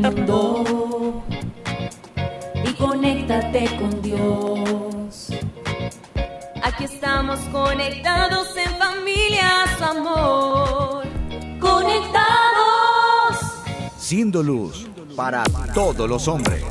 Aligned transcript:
retorno. 0.00 1.22
Y 2.64 2.72
conéctate 2.74 3.66
con 3.76 4.02
Dios. 4.02 5.28
Aquí 6.62 6.84
estamos 6.84 7.38
conectados 7.50 8.48
en 8.56 8.70
familias, 8.76 9.82
amor. 9.82 11.04
Conectados. 11.60 12.22
Siendo 13.98 14.42
luz 14.42 14.88
para 15.16 15.42
todos 15.74 16.08
los 16.08 16.28
hombres. 16.28 16.62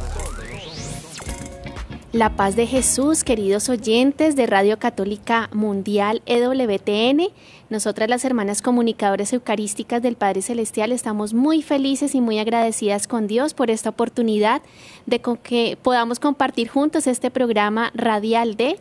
La 2.14 2.36
paz 2.36 2.58
de 2.58 2.68
Jesús, 2.68 3.24
queridos 3.24 3.70
oyentes 3.70 4.36
de 4.36 4.46
Radio 4.46 4.78
Católica 4.80 5.50
Mundial 5.54 6.22
EWTN. 6.26 7.32
Nosotras 7.72 8.10
las 8.10 8.26
hermanas 8.26 8.62
comunicadoras 8.62 9.32
eucarísticas 9.32 10.02
del 10.02 10.18
Padre 10.18 10.42
Celestial 10.42 10.92
estamos 10.92 11.34
muy 11.34 11.62
felices 11.62 12.16
y 12.16 12.20
muy 12.20 12.38
agradecidas 12.38 13.08
con 13.08 13.28
Dios 13.28 13.54
por 13.54 13.72
esta 13.72 13.92
oportunidad 13.92 14.62
de 15.06 15.22
que 15.22 15.78
podamos 15.82 16.20
compartir 16.20 16.68
juntos 16.68 17.08
este 17.08 17.32
programa 17.32 17.90
radial 17.94 18.58
de 18.58 18.78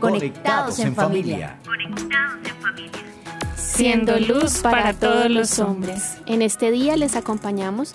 Conectados 0.00 0.78
en 0.80 0.94
familia. 0.94 1.58
Siendo 3.56 4.20
luz 4.20 4.58
para 4.58 4.92
todos 4.92 5.30
los 5.30 5.58
hombres. 5.60 6.18
En 6.26 6.42
este 6.42 6.70
día 6.70 6.98
les 6.98 7.16
acompañamos 7.16 7.94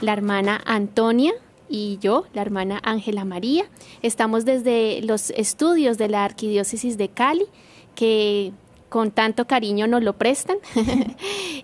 la 0.00 0.12
hermana 0.12 0.62
Antonia 0.66 1.32
y 1.68 1.98
yo, 2.00 2.26
la 2.32 2.42
hermana 2.42 2.80
Ángela 2.84 3.24
María. 3.24 3.64
Estamos 4.02 4.44
desde 4.44 5.00
los 5.02 5.30
estudios 5.30 5.98
de 5.98 6.08
la 6.08 6.24
Arquidiócesis 6.24 6.96
de 6.96 7.08
Cali, 7.08 7.46
que 7.94 8.52
con 8.88 9.10
tanto 9.10 9.46
cariño 9.46 9.86
nos 9.86 10.02
lo 10.02 10.14
prestan. 10.14 10.56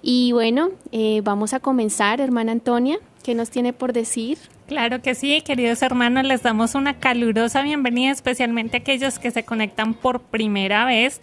y 0.03 0.33
bueno, 0.33 0.71
eh, 0.93 1.21
vamos 1.23 1.55
a 1.55 1.61
comenzar, 1.61 2.21
hermana 2.21 2.53
Antonia. 2.53 2.99
¿Qué 3.23 3.35
nos 3.35 3.51
tiene 3.51 3.73
por 3.73 3.93
decir? 3.93 4.39
Claro 4.67 5.03
que 5.03 5.15
sí, 5.15 5.43
queridos 5.43 5.83
hermanos, 5.83 6.25
les 6.25 6.43
damos 6.43 6.75
una 6.75 6.99
calurosa 6.99 7.63
bienvenida, 7.63 8.11
especialmente 8.11 8.79
a 8.79 8.81
aquellos 8.81 9.19
que 9.19 9.31
se 9.31 9.45
conectan 9.45 9.95
por 9.95 10.21
primera 10.21 10.87
vez 10.87 11.21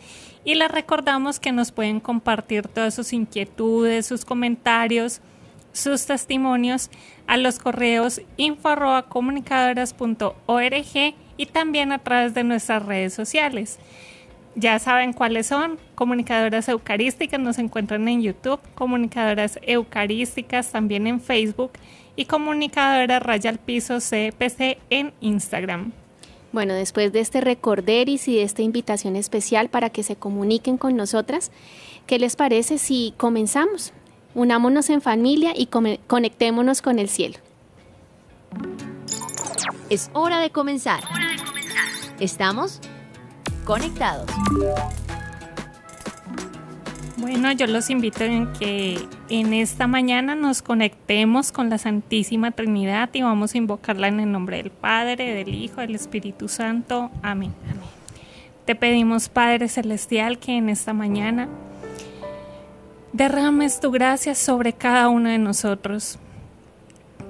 y 0.48 0.56
les 0.56 0.72
recordamos 0.72 1.40
que 1.42 1.52
nos 1.52 1.74
pueden 1.74 2.00
compartir 2.00 2.70
todas 2.70 2.94
sus 2.94 3.12
inquietudes, 3.12 4.06
sus 4.06 4.24
comentarios, 4.24 5.20
sus 5.74 6.06
testimonios 6.06 6.90
a 7.28 7.36
los 7.36 7.60
correos 7.60 8.22
info.comunicadoras.org 8.38 11.16
y 11.36 11.46
también 11.48 11.92
a 11.92 12.00
través 12.00 12.34
de 12.34 12.46
nuestras 12.46 12.86
redes 12.86 13.14
sociales. 13.14 13.78
Ya 14.60 14.80
saben 14.80 15.14
cuáles 15.14 15.46
son. 15.46 15.78
Comunicadoras 15.94 16.68
Eucarísticas 16.68 17.40
nos 17.40 17.60
encuentran 17.60 18.08
en 18.08 18.24
YouTube, 18.24 18.60
Comunicadoras 18.74 19.60
Eucarísticas 19.62 20.72
también 20.72 21.06
en 21.06 21.22
Facebook 21.22 21.74
y 22.16 22.26
Comunicadoras 22.26 23.22
Raya 23.22 23.52
al 23.52 23.60
Piso 23.60 24.00
CPC 24.00 24.80
en 24.90 25.14
Instagram. 25.22 25.92
Bueno, 26.52 26.74
después 26.74 27.14
de 27.14 27.20
este 27.20 27.40
recorderis 27.40 28.28
y 28.28 28.38
de 28.38 28.42
esta 28.42 28.64
invitación 28.64 29.16
especial 29.16 29.70
para 29.70 29.92
que 29.92 30.02
se 30.02 30.16
comuniquen 30.16 30.78
con 30.78 30.96
nosotras, 30.96 31.52
¿qué 32.08 32.18
les 32.18 32.36
parece 32.36 32.80
si 32.80 33.14
comenzamos? 33.16 33.94
Unámonos 34.34 34.90
en 34.90 35.02
familia 35.02 35.54
y 35.56 35.68
conectémonos 35.68 36.82
con 36.82 36.98
el 36.98 37.10
cielo. 37.10 37.38
Es 39.92 40.10
hora 40.14 40.40
de 40.40 40.50
comenzar. 40.50 41.04
¿Estamos? 42.20 42.82
Conectados. 43.68 44.26
Bueno, 47.18 47.52
yo 47.52 47.68
los 47.68 47.90
invito 47.90 48.24
a 48.24 48.54
que 48.58 48.98
en 49.28 49.54
esta 49.54 49.88
mañana 49.88 50.36
nos 50.36 50.62
conectemos 50.62 51.52
con 51.52 51.70
la 51.70 51.78
Santísima 51.78 52.52
Trinidad 52.52 53.10
y 53.12 53.24
vamos 53.24 53.54
a 53.54 53.58
invocarla 53.58 54.08
en 54.08 54.22
el 54.22 54.32
nombre 54.32 54.58
del 54.58 54.72
Padre, 54.72 55.34
del 55.34 55.54
Hijo, 55.54 55.82
del 55.82 55.96
Espíritu 55.96 56.48
Santo. 56.48 57.12
Amén. 57.22 57.54
Te 58.64 58.76
pedimos, 58.76 59.28
Padre 59.28 59.68
Celestial, 59.68 60.40
que 60.40 60.56
en 60.56 60.70
esta 60.70 60.94
mañana 60.94 61.50
derrames 63.12 63.82
tu 63.82 63.92
gracia 63.92 64.34
sobre 64.34 64.72
cada 64.72 65.10
uno 65.10 65.28
de 65.28 65.40
nosotros. 65.40 66.20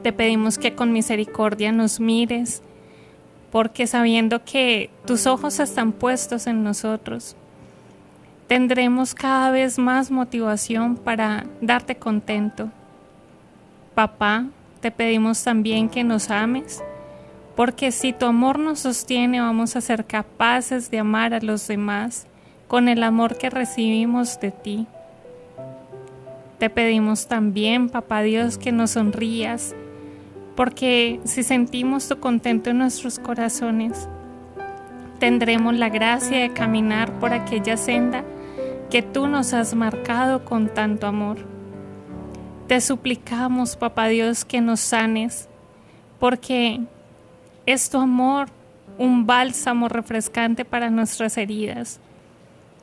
Te 0.04 0.14
pedimos 0.14 0.60
que 0.60 0.76
con 0.76 0.92
misericordia 0.92 1.72
nos 1.72 2.00
mires, 2.00 2.62
porque 3.52 3.88
sabiendo 3.88 4.44
que 4.44 4.90
tus 5.06 5.26
ojos 5.26 5.60
están 5.60 5.92
puestos 5.92 6.48
en 6.48 6.64
nosotros, 6.64 7.36
tendremos 8.48 9.14
cada 9.14 9.52
vez 9.52 9.78
más 9.78 10.12
motivación 10.12 10.96
para 10.96 11.46
darte 11.62 11.96
contento. 11.96 12.70
Papá, 13.96 14.46
te 14.82 14.92
pedimos 14.92 15.44
también 15.44 15.90
que 15.90 16.04
nos 16.04 16.30
ames, 16.30 16.84
porque 17.56 17.92
si 17.92 18.14
tu 18.14 18.26
amor 18.26 18.60
nos 18.60 18.80
sostiene 18.80 19.42
vamos 19.42 19.76
a 19.76 19.82
ser 19.82 20.06
capaces 20.06 20.92
de 20.92 21.00
amar 21.00 21.34
a 21.34 21.42
los 21.42 21.68
demás 21.68 22.28
con 22.68 22.90
el 22.90 23.02
amor 23.02 23.38
que 23.38 23.50
recibimos 23.50 24.40
de 24.40 24.52
ti. 24.52 24.88
Te 26.60 26.70
pedimos 26.70 27.28
también, 27.28 27.90
Papá 27.90 28.22
Dios, 28.22 28.58
que 28.58 28.72
nos 28.72 28.92
sonrías, 28.92 29.76
porque 30.58 31.22
si 31.24 31.44
sentimos 31.44 32.10
tu 32.10 32.20
contento 32.20 32.72
en 32.72 32.80
nuestros 32.80 33.20
corazones, 33.20 34.10
tendremos 35.20 35.76
la 35.76 35.90
gracia 35.90 36.40
de 36.40 36.52
caminar 36.52 37.12
por 37.20 37.32
aquella 37.32 37.78
senda 37.78 38.24
que 38.90 39.04
tú 39.04 39.28
nos 39.28 39.54
has 39.54 39.76
marcado 39.76 40.46
con 40.46 40.70
tanto 40.74 41.06
amor. 41.06 41.38
Te 42.68 42.82
suplicamos, 42.82 43.76
Papá 43.76 44.08
Dios, 44.08 44.46
que 44.46 44.60
nos 44.60 44.80
sanes, 44.80 45.48
porque 46.20 46.82
es 47.68 47.92
tu 47.92 48.00
amor 48.00 48.48
un 48.98 49.28
bálsamo 49.28 49.88
refrescante 49.90 50.66
para 50.66 50.90
nuestras 50.90 51.38
heridas. 51.38 52.00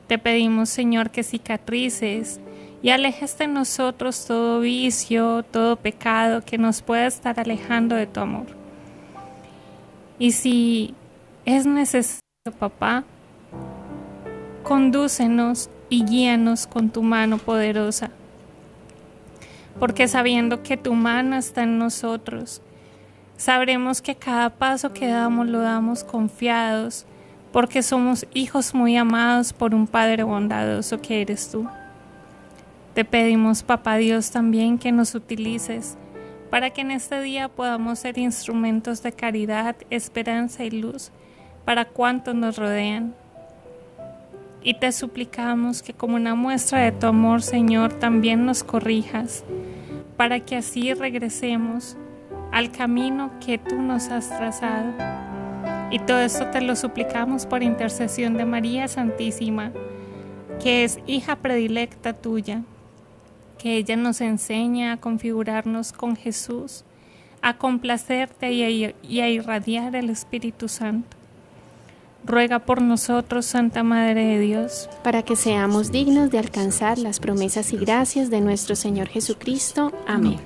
Te 0.07 0.17
pedimos, 0.17 0.69
Señor, 0.69 1.09
que 1.09 1.23
cicatrices 1.23 2.39
y 2.85 2.91
alejes 2.91 3.35
de 3.39 3.47
nosotros 3.47 4.27
todo 4.27 4.59
vicio, 4.59 5.41
todo 5.41 5.75
pecado 5.75 6.43
que 6.45 6.59
nos 6.59 6.83
pueda 6.83 7.07
estar 7.07 7.39
alejando 7.39 7.95
de 7.95 8.05
tu 8.05 8.19
amor. 8.19 8.45
Y 10.19 10.33
si 10.33 10.93
es 11.45 11.65
necesario, 11.65 12.21
papá, 12.59 13.03
condúcenos 14.61 15.67
y 15.89 16.05
guíanos 16.05 16.67
con 16.67 16.91
tu 16.91 17.01
mano 17.01 17.39
poderosa, 17.39 18.11
porque 19.79 20.07
sabiendo 20.07 20.61
que 20.61 20.77
tu 20.77 20.93
mano 20.93 21.37
está 21.37 21.63
en 21.63 21.79
nosotros, 21.79 22.61
sabremos 23.35 24.03
que 24.03 24.13
cada 24.13 24.51
paso 24.51 24.93
que 24.93 25.07
damos 25.07 25.47
lo 25.47 25.59
damos 25.61 26.03
confiados, 26.03 27.07
porque 27.51 27.81
somos 27.81 28.27
hijos 28.35 28.75
muy 28.75 28.95
amados 28.95 29.53
por 29.53 29.73
un 29.73 29.87
Padre 29.87 30.21
bondadoso 30.21 31.01
que 31.01 31.23
eres 31.23 31.49
tú. 31.49 31.67
Te 32.95 33.03
pedimos, 33.03 33.61
Papá 33.61 33.97
Dios, 33.97 34.31
también 34.31 34.77
que 34.77 34.93
nos 34.93 35.15
utilices 35.15 35.97
para 36.49 36.69
que 36.69 36.79
en 36.79 36.91
este 36.91 37.21
día 37.21 37.49
podamos 37.49 37.99
ser 37.99 38.17
instrumentos 38.17 39.03
de 39.03 39.11
caridad, 39.11 39.75
esperanza 39.89 40.63
y 40.63 40.71
luz 40.71 41.11
para 41.65 41.83
cuantos 41.83 42.33
nos 42.35 42.57
rodean. 42.57 43.13
Y 44.63 44.75
te 44.75 44.93
suplicamos 44.93 45.83
que 45.83 45.93
como 45.93 46.15
una 46.15 46.35
muestra 46.35 46.79
de 46.79 46.93
tu 46.93 47.07
amor, 47.07 47.41
Señor, 47.41 47.91
también 47.91 48.45
nos 48.45 48.63
corrijas, 48.63 49.43
para 50.15 50.39
que 50.39 50.55
así 50.55 50.93
regresemos 50.93 51.97
al 52.53 52.71
camino 52.71 53.29
que 53.45 53.57
tú 53.57 53.81
nos 53.81 54.07
has 54.07 54.29
trazado. 54.29 54.93
Y 55.91 55.99
todo 55.99 56.21
esto 56.21 56.47
te 56.47 56.61
lo 56.61 56.77
suplicamos 56.77 57.45
por 57.45 57.61
intercesión 57.61 58.37
de 58.37 58.45
María 58.45 58.87
Santísima, 58.87 59.73
que 60.63 60.85
es 60.85 60.99
hija 61.05 61.35
predilecta 61.35 62.13
tuya 62.13 62.63
que 63.65 63.77
ella 63.77 63.95
nos 63.95 64.21
enseña 64.21 64.91
a 64.91 64.97
configurarnos 64.97 65.91
con 65.91 66.15
Jesús, 66.15 66.83
a 67.41 67.57
complacerte 67.57 68.51
y 68.51 68.93
a, 69.21 69.27
irradiar 69.27 69.95
el 69.95 70.11
Espíritu 70.11 70.67
Santo. 70.67 71.17
Ruega 72.23 72.59
por 72.59 72.83
nosotros, 72.83 73.47
Santa 73.47 73.81
Madre 73.81 74.23
de 74.23 74.39
Dios, 74.39 74.87
para 75.03 75.23
que 75.23 75.35
seamos 75.35 75.91
dignos 75.91 76.29
de 76.29 76.37
alcanzar 76.37 76.99
las 76.99 77.19
promesas 77.19 77.73
y 77.73 77.77
gracias 77.77 78.29
de 78.29 78.39
nuestro 78.39 78.75
Señor 78.75 79.07
Jesucristo. 79.07 79.91
Amén. 80.05 80.37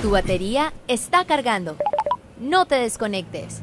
Tu 0.00 0.10
batería 0.10 0.72
está 0.88 1.26
cargando. 1.26 1.76
No 2.40 2.64
te 2.64 2.76
desconectes. 2.76 3.60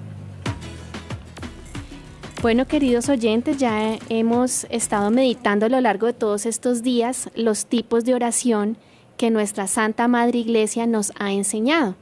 Bueno, 2.41 2.65
queridos 2.65 3.07
oyentes, 3.07 3.57
ya 3.57 3.99
hemos 4.09 4.65
estado 4.71 5.11
meditando 5.11 5.67
a 5.67 5.69
lo 5.69 5.79
largo 5.79 6.07
de 6.07 6.13
todos 6.13 6.47
estos 6.47 6.81
días 6.81 7.29
los 7.35 7.67
tipos 7.67 8.03
de 8.03 8.15
oración 8.15 8.77
que 9.15 9.29
nuestra 9.29 9.67
Santa 9.67 10.07
Madre 10.07 10.39
Iglesia 10.39 10.87
nos 10.87 11.13
ha 11.19 11.31
enseñado. 11.33 11.93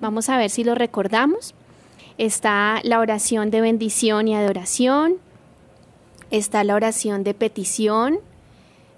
Vamos 0.00 0.28
a 0.28 0.36
ver 0.36 0.50
si 0.50 0.64
lo 0.64 0.74
recordamos. 0.74 1.54
Está 2.18 2.80
la 2.82 2.98
oración 2.98 3.52
de 3.52 3.60
bendición 3.60 4.26
y 4.26 4.34
adoración, 4.34 5.18
está 6.32 6.64
la 6.64 6.74
oración 6.74 7.22
de 7.22 7.34
petición, 7.34 8.18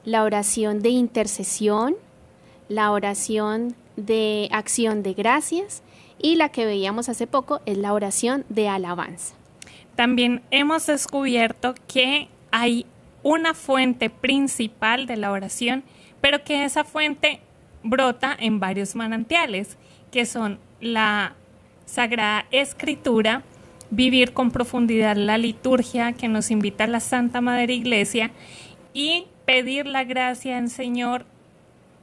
la 0.07 0.23
oración 0.23 0.81
de 0.81 0.89
intercesión, 0.89 1.95
la 2.71 2.91
oración 2.91 3.77
de 3.97 4.49
acción 4.51 5.03
de 5.03 5.13
gracias 5.13 5.83
y 6.19 6.37
la 6.37 6.49
que 6.49 6.65
veíamos 6.65 7.11
hace 7.11 7.27
poco 7.27 7.61
es 7.67 7.77
la 7.77 7.93
oración 7.93 8.47
de 8.49 8.69
alabanza. 8.69 9.35
También 9.97 10.43
hemos 10.51 10.87
descubierto 10.87 11.75
que 11.89 12.29
hay 12.51 12.87
una 13.23 13.55
fuente 13.55 14.11
principal 14.11 15.07
de 15.07 15.17
la 15.17 15.33
oración, 15.33 15.83
pero 16.21 16.45
que 16.45 16.65
esa 16.65 16.85
fuente 16.85 17.41
brota 17.83 18.37
en 18.39 18.61
varios 18.61 18.95
manantiales, 18.95 19.77
que 20.13 20.27
son 20.27 20.59
la 20.81 21.35
Sagrada 21.87 22.47
Escritura, 22.51 23.43
vivir 23.91 24.33
con 24.33 24.51
profundidad 24.51 25.17
la 25.17 25.39
liturgia 25.39 26.13
que 26.13 26.29
nos 26.29 26.51
invita 26.51 26.87
la 26.87 27.01
Santa 27.01 27.41
Madre 27.41 27.75
Iglesia 27.75 28.33
y 28.93 29.27
pedir 29.45 29.87
la 29.87 30.05
gracia 30.05 30.59
al 30.59 30.69
Señor 30.69 31.25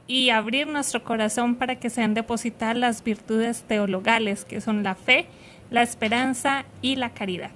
y 0.06 0.30
abrir 0.30 0.66
nuestro 0.66 1.04
corazón 1.04 1.54
para 1.54 1.76
que 1.76 1.90
sean 1.90 2.14
depositadas 2.14 2.76
las 2.76 3.04
virtudes 3.04 3.62
teologales, 3.62 4.44
que 4.44 4.60
son 4.60 4.82
la 4.82 4.94
fe, 4.94 5.26
la 5.70 5.82
esperanza 5.82 6.64
y 6.82 6.96
la 6.96 7.10
caridad. 7.10 7.52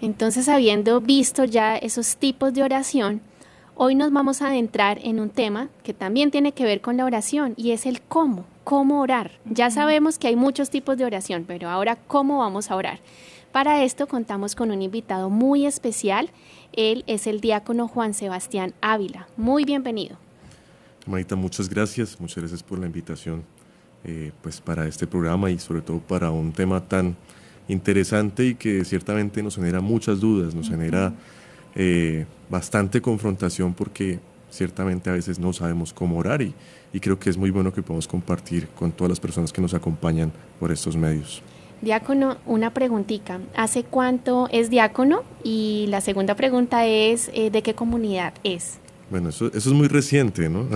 Entonces, 0.00 0.48
habiendo 0.48 1.00
visto 1.00 1.44
ya 1.44 1.76
esos 1.76 2.16
tipos 2.16 2.52
de 2.52 2.62
oración, 2.62 3.20
hoy 3.74 3.94
nos 3.94 4.12
vamos 4.12 4.42
a 4.42 4.48
adentrar 4.48 4.98
en 5.02 5.20
un 5.20 5.30
tema 5.30 5.68
que 5.82 5.94
también 5.94 6.30
tiene 6.30 6.52
que 6.52 6.64
ver 6.64 6.80
con 6.80 6.96
la 6.96 7.04
oración 7.04 7.54
y 7.56 7.70
es 7.70 7.86
el 7.86 8.02
cómo, 8.02 8.44
cómo 8.64 9.00
orar. 9.00 9.32
Ya 9.44 9.70
sabemos 9.70 10.18
que 10.18 10.28
hay 10.28 10.36
muchos 10.36 10.70
tipos 10.70 10.98
de 10.98 11.04
oración, 11.04 11.44
pero 11.46 11.68
ahora 11.68 11.96
cómo 11.96 12.38
vamos 12.38 12.70
a 12.70 12.76
orar. 12.76 13.00
Para 13.52 13.84
esto 13.84 14.06
contamos 14.06 14.54
con 14.54 14.70
un 14.70 14.82
invitado 14.82 15.30
muy 15.30 15.64
especial. 15.64 16.30
Él 16.74 17.04
es 17.06 17.26
el 17.26 17.40
diácono 17.40 17.88
Juan 17.88 18.12
Sebastián 18.12 18.74
Ávila. 18.82 19.28
Muy 19.38 19.64
bienvenido. 19.64 20.18
Marita, 21.06 21.36
muchas 21.36 21.68
gracias. 21.70 22.20
Muchas 22.20 22.38
gracias 22.38 22.62
por 22.62 22.78
la 22.78 22.86
invitación 22.86 23.44
eh, 24.04 24.32
pues 24.42 24.60
para 24.60 24.86
este 24.86 25.06
programa 25.06 25.50
y 25.50 25.58
sobre 25.58 25.80
todo 25.80 26.00
para 26.00 26.30
un 26.30 26.52
tema 26.52 26.86
tan 26.86 27.16
interesante 27.68 28.46
y 28.46 28.54
que 28.54 28.84
ciertamente 28.84 29.42
nos 29.42 29.56
genera 29.56 29.80
muchas 29.80 30.20
dudas, 30.20 30.54
nos 30.54 30.68
genera 30.68 31.12
eh, 31.74 32.26
bastante 32.48 33.00
confrontación 33.00 33.74
porque 33.74 34.20
ciertamente 34.50 35.10
a 35.10 35.12
veces 35.12 35.38
no 35.38 35.52
sabemos 35.52 35.92
cómo 35.92 36.18
orar 36.18 36.42
y, 36.42 36.54
y 36.92 37.00
creo 37.00 37.18
que 37.18 37.30
es 37.30 37.36
muy 37.36 37.50
bueno 37.50 37.72
que 37.72 37.82
podamos 37.82 38.08
compartir 38.08 38.68
con 38.68 38.92
todas 38.92 39.10
las 39.10 39.20
personas 39.20 39.52
que 39.52 39.60
nos 39.60 39.74
acompañan 39.74 40.32
por 40.60 40.72
estos 40.72 40.96
medios. 40.96 41.42
Diácono, 41.82 42.38
una 42.46 42.72
preguntita. 42.72 43.40
¿Hace 43.54 43.84
cuánto 43.84 44.48
es 44.50 44.70
diácono? 44.70 45.24
Y 45.44 45.86
la 45.88 46.00
segunda 46.00 46.34
pregunta 46.34 46.86
es, 46.86 47.30
eh, 47.34 47.50
¿de 47.50 47.62
qué 47.62 47.74
comunidad 47.74 48.32
es? 48.44 48.78
Bueno, 49.10 49.28
eso, 49.28 49.48
eso 49.48 49.70
es 49.70 49.74
muy 49.74 49.88
reciente, 49.88 50.48
¿no? 50.48 50.66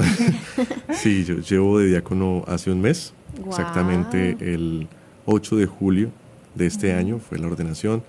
sí, 0.92 1.24
yo 1.24 1.38
llevo 1.38 1.78
de 1.78 1.86
diácono 1.86 2.44
hace 2.46 2.70
un 2.70 2.80
mes, 2.80 3.14
exactamente 3.46 4.36
el 4.40 4.88
8 5.24 5.56
de 5.56 5.66
julio 5.66 6.10
de 6.54 6.66
este 6.66 6.92
año 6.92 7.18
fue 7.18 7.38
la 7.38 7.46
ordenación. 7.46 8.02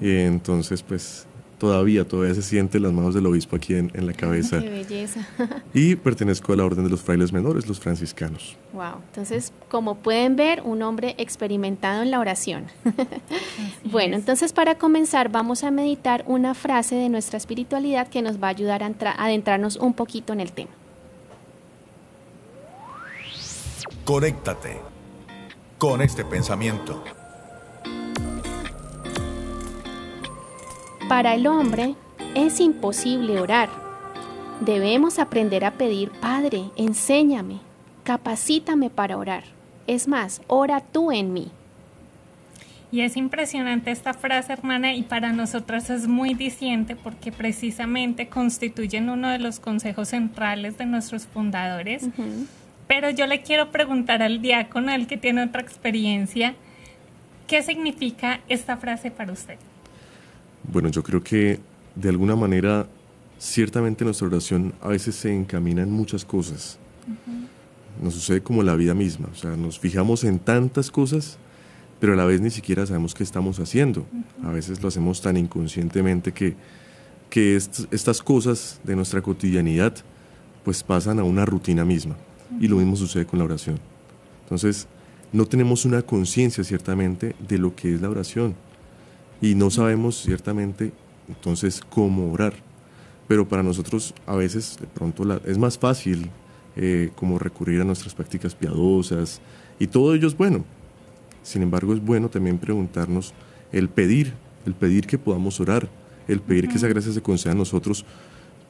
Y 0.00 0.10
entonces, 0.16 0.82
pues 0.82 1.26
todavía, 1.58 2.06
todavía 2.06 2.34
se 2.34 2.42
siente 2.42 2.78
las 2.78 2.92
manos 2.92 3.14
del 3.14 3.26
obispo 3.26 3.56
aquí 3.56 3.74
en, 3.74 3.90
la 4.06 4.12
cabeza. 4.14 4.60
Qué 4.60 4.68
belleza. 4.68 5.26
y 5.72 5.96
pertenezco 5.96 6.52
a 6.52 6.56
la 6.56 6.64
orden 6.64 6.84
de 6.84 6.90
los 6.90 7.00
frailes 7.00 7.32
menores, 7.32 7.66
los 7.66 7.80
franciscanos. 7.80 8.56
Wow. 8.72 9.00
Entonces, 9.08 9.52
como 9.68 9.96
pueden 9.96 10.36
ver, 10.36 10.62
un 10.64 10.82
hombre 10.82 11.14
experimentado 11.18 12.02
en 12.02 12.10
la 12.10 12.20
oración. 12.20 12.66
bueno, 13.84 14.16
entonces 14.16 14.52
para 14.52 14.76
comenzar 14.76 15.30
vamos 15.30 15.64
a 15.64 15.70
meditar 15.70 16.24
una 16.26 16.54
frase 16.54 16.94
de 16.94 17.08
nuestra 17.08 17.36
espiritualidad 17.36 18.08
que 18.08 18.22
nos 18.22 18.42
va 18.42 18.48
a 18.48 18.50
ayudar 18.50 18.82
a, 18.82 18.86
a 18.86 19.24
adentrarnos 19.24 19.76
un 19.76 19.94
poquito 19.94 20.32
en 20.32 20.40
el 20.40 20.52
tema. 20.52 20.70
Conéctate 24.04 24.78
con 25.78 26.00
este 26.00 26.24
pensamiento. 26.24 27.02
Para 31.08 31.34
el 31.34 31.46
hombre 31.46 31.94
es 32.34 32.58
imposible 32.58 33.38
orar. 33.38 33.68
Debemos 34.60 35.20
aprender 35.20 35.64
a 35.64 35.70
pedir, 35.70 36.10
Padre, 36.10 36.64
enséñame, 36.74 37.60
capacítame 38.02 38.90
para 38.90 39.16
orar. 39.16 39.44
Es 39.86 40.08
más, 40.08 40.42
ora 40.48 40.80
tú 40.80 41.12
en 41.12 41.32
mí. 41.32 41.52
Y 42.90 43.02
es 43.02 43.16
impresionante 43.16 43.92
esta 43.92 44.14
frase, 44.14 44.52
hermana, 44.52 44.94
y 44.94 45.02
para 45.02 45.32
nosotras 45.32 45.90
es 45.90 46.08
muy 46.08 46.34
diciente 46.34 46.96
porque 46.96 47.30
precisamente 47.30 48.28
constituyen 48.28 49.08
uno 49.08 49.28
de 49.28 49.38
los 49.38 49.60
consejos 49.60 50.08
centrales 50.08 50.76
de 50.76 50.86
nuestros 50.86 51.28
fundadores. 51.28 52.08
Pero 52.88 53.10
yo 53.10 53.28
le 53.28 53.42
quiero 53.42 53.70
preguntar 53.70 54.24
al 54.24 54.42
diácono, 54.42 54.92
el 54.92 55.06
que 55.06 55.16
tiene 55.16 55.44
otra 55.44 55.62
experiencia, 55.62 56.56
¿qué 57.46 57.62
significa 57.62 58.40
esta 58.48 58.76
frase 58.76 59.12
para 59.12 59.32
usted? 59.32 59.58
Bueno, 60.72 60.88
yo 60.88 61.02
creo 61.02 61.22
que 61.22 61.60
de 61.94 62.08
alguna 62.08 62.36
manera, 62.36 62.86
ciertamente 63.38 64.04
nuestra 64.04 64.26
oración 64.26 64.74
a 64.80 64.88
veces 64.88 65.14
se 65.14 65.34
encamina 65.34 65.82
en 65.82 65.90
muchas 65.90 66.24
cosas. 66.24 66.78
Nos 68.02 68.14
sucede 68.14 68.42
como 68.42 68.62
la 68.62 68.74
vida 68.74 68.94
misma, 68.94 69.28
o 69.32 69.34
sea, 69.34 69.56
nos 69.56 69.78
fijamos 69.78 70.24
en 70.24 70.38
tantas 70.38 70.90
cosas, 70.90 71.38
pero 71.98 72.12
a 72.12 72.16
la 72.16 72.26
vez 72.26 72.40
ni 72.40 72.50
siquiera 72.50 72.84
sabemos 72.84 73.14
qué 73.14 73.22
estamos 73.22 73.58
haciendo. 73.58 74.06
A 74.44 74.50
veces 74.50 74.82
lo 74.82 74.88
hacemos 74.88 75.22
tan 75.22 75.36
inconscientemente 75.36 76.32
que, 76.32 76.54
que 77.30 77.56
estas 77.56 78.22
cosas 78.22 78.80
de 78.84 78.96
nuestra 78.96 79.22
cotidianidad 79.22 79.94
pues 80.64 80.82
pasan 80.82 81.18
a 81.20 81.24
una 81.24 81.46
rutina 81.46 81.84
misma. 81.84 82.16
Y 82.60 82.68
lo 82.68 82.76
mismo 82.76 82.96
sucede 82.96 83.24
con 83.24 83.38
la 83.38 83.44
oración. 83.44 83.78
Entonces, 84.42 84.86
no 85.32 85.46
tenemos 85.46 85.84
una 85.84 86.02
conciencia 86.02 86.62
ciertamente 86.64 87.34
de 87.48 87.58
lo 87.58 87.74
que 87.74 87.94
es 87.94 88.00
la 88.00 88.10
oración 88.10 88.54
y 89.40 89.54
no 89.54 89.70
sabemos 89.70 90.22
ciertamente 90.22 90.92
entonces 91.28 91.80
cómo 91.88 92.32
orar. 92.32 92.54
Pero 93.28 93.48
para 93.48 93.62
nosotros 93.62 94.14
a 94.26 94.36
veces 94.36 94.78
de 94.80 94.86
pronto 94.86 95.24
es 95.44 95.58
más 95.58 95.78
fácil 95.78 96.30
eh, 96.76 97.10
como 97.16 97.38
recurrir 97.38 97.80
a 97.80 97.84
nuestras 97.84 98.14
prácticas 98.14 98.54
piadosas 98.54 99.40
y 99.78 99.86
todo 99.86 100.14
ello 100.14 100.28
es 100.28 100.36
bueno. 100.36 100.64
Sin 101.42 101.62
embargo 101.62 101.92
es 101.92 102.04
bueno 102.04 102.28
también 102.28 102.58
preguntarnos 102.58 103.34
el 103.72 103.88
pedir, 103.88 104.32
el 104.64 104.74
pedir 104.74 105.06
que 105.06 105.18
podamos 105.18 105.60
orar, 105.60 105.88
el 106.28 106.40
pedir 106.40 106.68
que 106.68 106.76
esa 106.76 106.88
gracia 106.88 107.12
se 107.12 107.22
conceda 107.22 107.52
a 107.52 107.56
nosotros, 107.56 108.04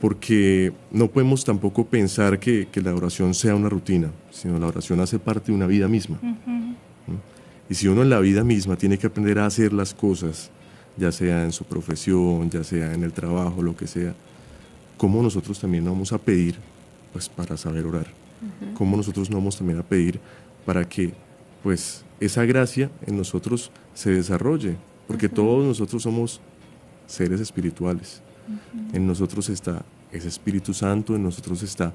porque 0.01 0.73
no 0.91 1.09
podemos 1.09 1.45
tampoco 1.45 1.87
pensar 1.87 2.39
que, 2.39 2.69
que, 2.71 2.83
la 2.83 2.95
oración 2.95 3.33
sea 3.33 3.55
una 3.55 3.71
rutina, 3.71 4.11
sino 4.31 4.59
la 4.59 4.67
oración 4.67 5.01
hace 5.01 5.19
parte 5.19 5.53
de 5.53 5.57
una 5.57 5.67
vida 5.67 5.89
misma. 5.89 6.19
Y 7.71 7.75
si 7.75 7.89
uno 7.89 8.03
en 8.03 8.11
la 8.11 8.21
vida 8.21 8.45
misma 8.45 8.77
tiene 8.77 8.99
que 8.99 9.07
aprender 9.07 9.39
a 9.39 9.47
hacer 9.47 9.73
las 9.73 9.95
cosas 9.95 10.51
ya 10.97 11.13
sea 11.13 11.45
en 11.45 11.53
su 11.53 11.65
profesión, 11.65 12.51
ya 12.51 12.65
sea 12.65 12.95
en 12.95 13.03
el 13.03 13.13
trabajo, 13.13 13.63
lo 13.63 13.77
que 13.77 13.87
sea, 13.87 14.15
cómo 14.97 15.23
nosotros 15.23 15.59
también 15.61 15.85
vamos 15.85 16.13
a 16.13 16.19
pedir 16.19 16.57
pues 17.13 17.29
para 17.29 17.57
saber 17.57 17.87
orar, 17.87 18.07
cómo 18.75 18.97
nosotros 18.97 19.31
no 19.31 19.37
vamos 19.39 19.57
también 19.57 19.79
a 19.79 19.83
pedir 19.83 20.21
para 20.65 20.87
que 20.87 21.13
pues 21.63 22.05
esa 22.21 22.45
gracia 22.45 22.91
en 23.07 23.17
nosotros 23.17 23.71
se 23.95 24.11
desarrolle, 24.11 24.77
porque 25.07 25.29
todos 25.29 25.65
nosotros 25.65 26.03
somos 26.03 26.41
seres 27.07 27.41
espirituales. 27.41 28.23
En 28.93 29.07
nosotros 29.07 29.49
está 29.49 29.85
ese 30.13 30.29
Espíritu 30.29 30.73
Santo, 30.73 31.17
en 31.17 31.23
nosotros 31.23 31.63
está 31.63 31.93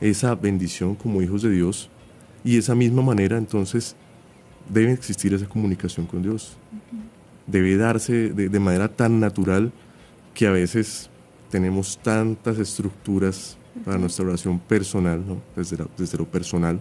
esa 0.00 0.34
bendición 0.34 0.94
como 0.94 1.20
hijos 1.20 1.42
de 1.42 1.50
Dios. 1.50 1.90
Y 2.42 2.52
de 2.52 2.58
esa 2.58 2.74
misma 2.74 3.02
manera 3.02 3.36
entonces 3.36 3.96
debe 4.68 4.92
existir 4.92 5.34
esa 5.34 5.46
comunicación 5.46 6.06
con 6.06 6.22
Dios 6.22 6.56
debe 7.46 7.76
darse 7.76 8.30
de, 8.30 8.60
manera 8.60 8.88
tan 8.88 9.20
natural 9.20 9.72
que 10.34 10.46
a 10.46 10.50
veces 10.50 11.10
tenemos 11.50 11.98
tantas 11.98 12.58
estructuras 12.58 13.56
para 13.84 13.98
nuestra 13.98 14.24
oración 14.24 14.58
personal, 14.58 15.22
desde, 15.54 15.76
desde 15.96 16.18
lo 16.18 16.26
personal, 16.26 16.80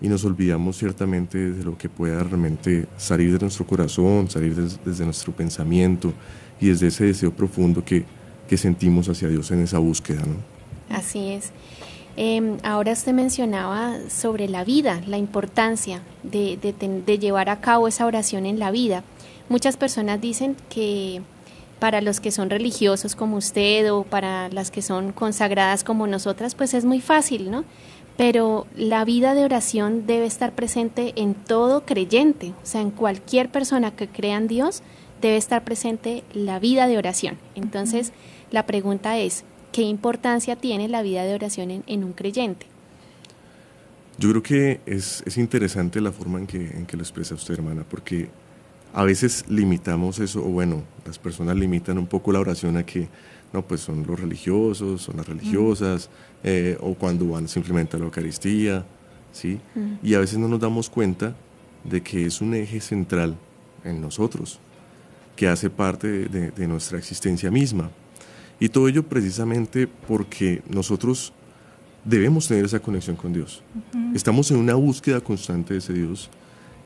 y 0.00 0.08
nos 0.08 0.24
olvidamos 0.24 0.76
ciertamente 0.78 1.38
de 1.52 1.64
lo 1.64 1.78
que 1.78 1.88
pueda 1.88 2.22
realmente 2.24 2.86
salir 2.96 3.32
de 3.32 3.38
nuestro 3.38 3.66
corazón, 3.66 4.28
salir 4.28 4.54
desde 4.54 5.04
nuestro 5.04 5.32
pensamiento 5.32 6.12
y 6.60 6.68
desde 6.68 6.88
ese 6.88 7.04
deseo 7.04 7.32
profundo 7.32 7.84
que, 7.84 8.04
que 8.48 8.56
sentimos 8.56 9.08
hacia 9.08 9.28
Dios 9.28 9.50
en 9.52 9.60
esa 9.60 9.78
búsqueda. 9.78 10.22
¿no? 10.22 10.96
Así 10.96 11.28
es. 11.28 11.52
Em, 12.16 12.58
ahora 12.62 12.92
usted 12.92 13.12
mencionaba 13.12 13.96
sobre 14.10 14.46
la 14.46 14.64
vida, 14.64 15.00
la 15.06 15.16
importancia 15.16 16.02
de, 16.22 16.58
de, 16.58 17.18
llevar 17.18 17.48
a 17.48 17.60
cabo 17.60 17.88
esa 17.88 18.04
oración 18.04 18.44
en 18.44 18.58
la 18.58 18.70
vida. 18.70 19.02
Muchas 19.52 19.76
personas 19.76 20.18
dicen 20.18 20.56
que 20.70 21.20
para 21.78 22.00
los 22.00 22.20
que 22.20 22.30
son 22.30 22.48
religiosos 22.48 23.14
como 23.14 23.36
usted 23.36 23.92
o 23.92 24.02
para 24.02 24.48
las 24.48 24.70
que 24.70 24.80
son 24.80 25.12
consagradas 25.12 25.84
como 25.84 26.06
nosotras, 26.06 26.54
pues 26.54 26.72
es 26.72 26.86
muy 26.86 27.02
fácil, 27.02 27.50
¿no? 27.50 27.66
Pero 28.16 28.66
la 28.74 29.04
vida 29.04 29.34
de 29.34 29.44
oración 29.44 30.06
debe 30.06 30.24
estar 30.24 30.54
presente 30.54 31.12
en 31.16 31.34
todo 31.34 31.84
creyente, 31.84 32.54
o 32.62 32.66
sea, 32.66 32.80
en 32.80 32.90
cualquier 32.90 33.50
persona 33.50 33.94
que 33.94 34.08
crea 34.08 34.38
en 34.38 34.48
Dios, 34.48 34.82
debe 35.20 35.36
estar 35.36 35.64
presente 35.64 36.24
la 36.32 36.58
vida 36.58 36.86
de 36.86 36.96
oración. 36.96 37.36
Entonces, 37.54 38.14
la 38.50 38.64
pregunta 38.64 39.18
es, 39.18 39.44
¿qué 39.70 39.82
importancia 39.82 40.56
tiene 40.56 40.88
la 40.88 41.02
vida 41.02 41.24
de 41.24 41.34
oración 41.34 41.70
en, 41.70 41.84
en 41.86 42.04
un 42.04 42.14
creyente? 42.14 42.64
Yo 44.16 44.30
creo 44.30 44.42
que 44.42 44.80
es, 44.86 45.22
es 45.26 45.36
interesante 45.36 46.00
la 46.00 46.10
forma 46.10 46.38
en 46.38 46.46
que, 46.46 46.56
en 46.56 46.86
que 46.86 46.96
lo 46.96 47.02
expresa 47.02 47.34
usted, 47.34 47.52
hermana, 47.52 47.84
porque 47.86 48.30
a 48.92 49.04
veces 49.04 49.44
limitamos 49.48 50.18
eso, 50.18 50.40
o 50.40 50.48
bueno, 50.48 50.82
las 51.06 51.18
personas 51.18 51.56
limitan 51.56 51.98
un 51.98 52.06
poco 52.06 52.32
la 52.32 52.40
oración 52.40 52.76
a 52.76 52.84
que, 52.84 53.08
no, 53.52 53.62
pues 53.62 53.80
son 53.80 54.06
los 54.06 54.18
religiosos, 54.18 55.02
son 55.02 55.16
las 55.16 55.28
religiosas, 55.28 56.10
eh, 56.44 56.76
o 56.80 56.94
cuando 56.94 57.28
van 57.28 57.48
simplemente 57.48 57.96
a 57.96 58.00
la 58.00 58.06
Eucaristía, 58.06 58.84
¿sí? 59.32 59.60
Y 60.02 60.14
a 60.14 60.18
veces 60.18 60.38
no 60.38 60.48
nos 60.48 60.60
damos 60.60 60.90
cuenta 60.90 61.34
de 61.84 62.02
que 62.02 62.26
es 62.26 62.40
un 62.40 62.54
eje 62.54 62.80
central 62.80 63.36
en 63.84 64.00
nosotros, 64.00 64.60
que 65.36 65.48
hace 65.48 65.70
parte 65.70 66.28
de, 66.28 66.66
nuestra 66.66 66.98
existencia 66.98 67.50
misma. 67.50 67.90
Y 68.60 68.68
todo 68.68 68.88
ello 68.88 69.02
precisamente 69.02 69.86
porque 69.86 70.62
nosotros 70.68 71.32
debemos 72.04 72.46
tener 72.46 72.64
esa 72.64 72.80
conexión 72.80 73.16
con 73.16 73.32
Dios. 73.32 73.62
Estamos 74.14 74.50
en 74.50 74.58
una 74.58 74.74
búsqueda 74.74 75.20
constante 75.20 75.74
de 75.74 75.78
ese 75.78 75.92
Dios 75.92 76.30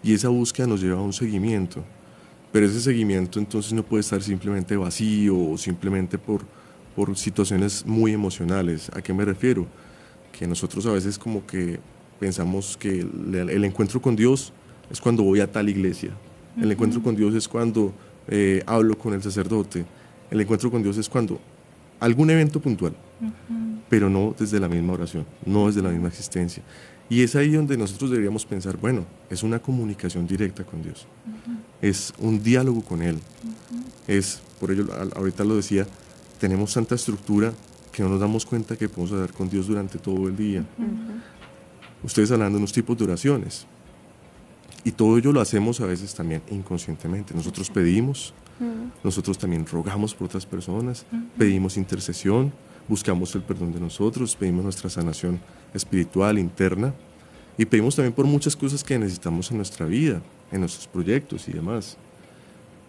y 0.03 0.15
esa 0.15 0.29
búsqueda 0.29 0.67
nos 0.67 0.81
lleva 0.81 0.99
a 0.99 1.03
un 1.03 1.13
seguimiento. 1.13 1.85
Pero 2.57 2.69
ese 2.69 2.81
seguimiento 2.81 3.39
entonces 3.39 3.75
no 3.75 3.83
puede 3.83 4.01
estar 4.01 4.23
simplemente 4.23 4.79
vacío 4.79 5.39
o 5.39 5.59
simplemente 5.59 6.17
por, 6.17 6.41
por 6.95 7.15
situaciones 7.15 7.85
muy 7.85 8.15
emocionales. 8.15 8.91
¿A 8.95 9.03
qué 9.03 9.13
me 9.13 9.27
refiero? 9.27 9.67
Que 10.33 10.47
nosotros 10.47 10.87
a 10.87 10.93
veces 10.93 11.19
como 11.19 11.45
que 11.45 11.81
pensamos 12.19 12.79
que 12.79 13.01
el, 13.01 13.63
encuentro 13.63 14.01
con 14.01 14.17
Dios 14.17 14.55
es 14.91 15.03
cuando 15.03 15.23
voy 15.23 15.41
a 15.41 15.53
tal 15.53 15.69
iglesia. 15.69 16.13
El 16.59 16.73
encuentro 16.73 17.03
con 17.03 17.15
Dios 17.15 17.35
es 17.35 17.47
cuando 17.47 17.93
eh, 18.27 18.63
hablo 18.65 18.97
con 18.97 19.13
el 19.13 19.23
sacerdote. 19.23 19.85
El 20.31 20.41
encuentro 20.41 20.71
con 20.71 20.83
Dios 20.83 20.97
es 20.97 21.11
cuando 21.11 21.39
algún 22.01 22.31
evento 22.31 22.59
puntual, 22.59 22.97
pero 23.91 24.09
no 24.09 24.35
desde 24.39 24.59
la 24.59 24.69
misma 24.71 24.95
oración, 24.95 25.27
no 25.45 25.67
desde 25.67 25.83
la 25.83 25.91
misma 25.91 26.09
existencia. 26.09 26.63
Y 27.09 27.23
es 27.23 27.37
ahí 27.37 27.53
donde 27.53 27.77
nosotros 27.77 28.11
deberíamos 28.11 28.45
pensar, 28.45 28.77
bueno, 28.77 29.05
es 29.31 29.43
una 29.43 29.61
comunicación 29.61 30.27
directa 30.27 30.65
con 30.65 30.83
Dios, 30.83 31.07
es 31.81 32.13
un 32.19 32.43
diálogo 32.43 32.83
con 32.83 33.03
Él, 33.03 33.19
es, 34.09 34.41
por 34.59 34.73
ello, 34.73 34.87
ahorita 35.15 35.45
lo 35.45 35.57
decía, 35.57 35.87
tenemos 36.41 36.75
tanta 36.75 36.95
estructura 36.95 37.53
que 37.93 38.03
no 38.03 38.09
nos 38.11 38.21
damos 38.21 38.45
cuenta 38.45 38.77
que 38.77 38.89
podemos 38.89 39.13
hablar 39.13 39.33
con 39.33 39.49
Dios 39.49 39.69
durante 39.69 39.99
todo 39.99 40.29
el 40.29 40.37
día. 40.37 40.65
Ustedes 42.03 42.31
hablando 42.31 42.57
de 42.57 42.59
unos 42.59 42.73
tipos 42.73 42.97
de 42.99 43.05
oraciones. 43.05 43.67
Y 44.85 44.93
todo 44.93 45.17
ello 45.19 45.33
lo 45.33 45.41
hacemos 45.41 45.81
a 45.81 45.87
veces 45.87 46.15
también 46.15 46.43
inconscientemente. 46.51 47.35
Nosotros 47.35 47.71
pedimos, 47.71 48.35
nosotros 49.03 49.39
también 49.39 49.67
rogamos 49.67 50.15
por 50.15 50.27
otras 50.27 50.47
personas, 50.47 51.07
pedimos 51.39 51.77
intercesión, 51.77 52.53
buscamos 52.89 53.35
el 53.35 53.43
perdón 53.43 53.73
de 53.73 53.81
nosotros, 53.81 54.37
pedimos 54.37 54.65
nuestra 54.65 54.89
sanación 54.91 55.41
espiritual, 55.75 56.39
interna, 56.39 56.95
y 57.59 57.65
pedimos 57.65 57.97
también 57.97 58.13
por 58.13 58.27
muchas 58.27 58.55
cosas 58.55 58.85
que 58.85 58.99
necesitamos 58.99 59.51
en 59.51 59.57
nuestra 59.57 59.87
vida, 59.87 60.21
en 60.53 60.61
nuestros 60.61 60.87
proyectos 60.87 61.49
y 61.49 61.53
demás. 61.53 61.97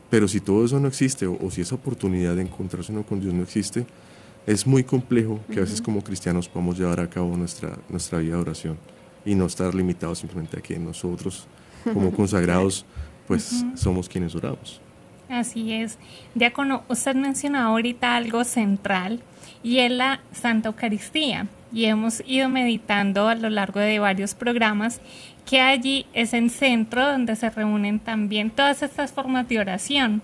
Pero 0.10 0.28
si 0.28 0.40
todo 0.40 0.66
eso 0.66 0.80
no 0.80 0.88
existe, 0.88 1.26
o, 1.28 1.52
si 1.52 1.62
esa 1.62 1.76
oportunidad 1.76 2.36
de 2.36 2.42
encontrarse 2.42 2.92
uno 2.92 3.04
con 3.04 3.20
Dios 3.20 3.34
no 3.34 3.44
existe, 3.44 3.86
es 4.46 4.66
muy 4.66 4.84
complejo 4.84 5.40
que 5.52 5.60
a 5.60 5.62
veces 5.62 5.82
como 5.82 6.02
cristianos 6.02 6.48
podamos 6.48 6.78
llevar 6.78 7.00
a 7.00 7.10
cabo 7.10 7.36
nuestra, 7.36 7.78
nuestra 7.90 8.20
vida 8.20 8.36
de 8.36 8.42
oración 8.42 8.78
y 9.26 9.36
no 9.36 9.46
estar 9.46 9.76
limitados 9.76 10.20
simplemente 10.20 10.60
a 10.60 10.62
que 10.62 10.80
nosotros, 10.80 11.48
como 11.94 12.12
consagrados, 12.16 12.86
pues 13.28 13.66
somos 13.76 14.08
quienes 14.08 14.34
oramos. 14.36 14.82
Así 15.30 15.74
es. 15.74 15.98
Diácono, 16.36 16.84
usted 16.88 17.16
mencionó 17.16 17.60
ahorita 17.60 18.16
algo 18.16 18.44
central 18.44 19.22
y 19.64 19.80
es 19.80 19.92
la 19.92 20.22
Santa 20.32 20.70
Eucaristía. 20.70 21.48
Y 21.74 21.86
hemos 21.86 22.24
ido 22.26 22.48
meditando 22.48 23.28
a 23.28 23.36
lo 23.36 23.50
largo 23.50 23.80
de 23.80 24.00
varios 24.00 24.34
programas 24.34 25.02
que 25.46 25.62
allí 25.62 26.06
es 26.14 26.34
el 26.34 26.50
centro 26.50 27.06
donde 27.06 27.36
se 27.36 27.50
reúnen 27.50 28.00
también 28.00 28.52
todas 28.52 28.84
estas 28.84 29.12
formas 29.12 29.48
de 29.50 29.60
oración. 29.60 30.22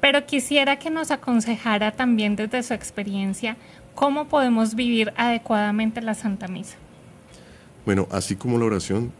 Pero 0.00 0.26
quisiera 0.26 0.76
que 0.76 0.90
nos 0.90 1.10
aconsejara 1.10 1.92
también 1.92 2.34
desde 2.36 2.62
su 2.62 2.74
experiencia 2.74 3.56
cómo 3.94 4.26
podemos 4.26 4.74
vivir 4.74 5.12
adecuadamente 5.16 6.00
la 6.00 6.14
Santa 6.14 6.48
Misa. 6.48 6.76
Bueno, 7.84 8.08
así 8.10 8.34
como 8.34 8.58
la 8.58 8.64
oración, 8.64 9.12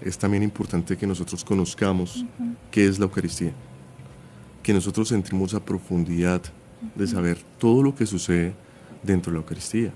es 0.00 0.18
también 0.18 0.42
importante 0.42 0.96
que 0.96 1.06
nosotros 1.06 1.44
conozcamos 1.44 2.24
qué 2.70 2.86
es 2.86 2.98
la 2.98 3.04
Eucaristía, 3.04 3.52
que 4.62 4.72
nosotros 4.72 5.08
sentimos 5.08 5.54
a 5.54 5.64
profundidad 5.64 6.42
de 6.94 7.06
saber 7.06 7.38
todo 7.58 7.82
lo 7.82 7.94
que 7.94 8.06
sucede 8.06 8.54
dentro 9.02 9.32
de 9.32 9.38
la 9.38 9.42
Eucaristía. 9.42 9.92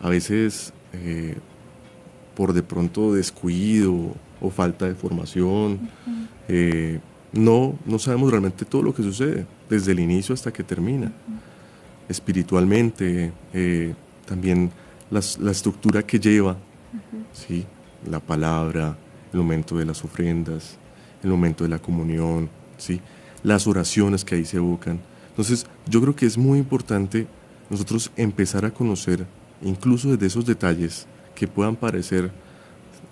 A 0.00 0.08
veces, 0.08 0.72
eh, 0.92 1.36
por 2.34 2.52
de 2.52 2.62
pronto 2.62 3.14
descuido 3.14 4.14
o 4.40 4.50
falta 4.50 4.86
de 4.86 4.94
formación, 4.94 5.88
eh, 6.48 7.00
no, 7.32 7.78
no 7.86 7.98
sabemos 7.98 8.30
realmente 8.30 8.64
todo 8.64 8.82
lo 8.82 8.94
que 8.94 9.02
sucede, 9.02 9.46
desde 9.68 9.92
el 9.92 10.00
inicio 10.00 10.34
hasta 10.34 10.52
que 10.52 10.62
termina. 10.62 11.12
Espiritualmente, 12.08 13.32
eh, 13.52 13.94
también 14.26 14.70
la 15.10 15.50
estructura 15.50 16.02
que 16.02 16.18
lleva, 16.20 16.56
¿sí? 17.32 17.64
la 18.08 18.20
palabra, 18.20 18.96
el 19.32 19.38
momento 19.38 19.76
de 19.76 19.84
las 19.84 20.04
ofrendas, 20.04 20.78
el 21.22 21.30
momento 21.30 21.64
de 21.64 21.70
la 21.70 21.78
comunión, 21.78 22.48
¿sí? 22.78 23.00
Las 23.42 23.66
oraciones 23.66 24.24
que 24.24 24.36
ahí 24.36 24.44
se 24.44 24.56
evocan. 24.58 25.00
Entonces, 25.30 25.66
yo 25.88 26.00
creo 26.00 26.16
que 26.16 26.26
es 26.26 26.38
muy 26.38 26.58
importante 26.58 27.26
nosotros 27.68 28.10
empezar 28.16 28.64
a 28.64 28.72
conocer, 28.72 29.26
incluso 29.62 30.10
desde 30.10 30.26
esos 30.26 30.46
detalles 30.46 31.06
que 31.34 31.46
puedan 31.46 31.76
parecer 31.76 32.30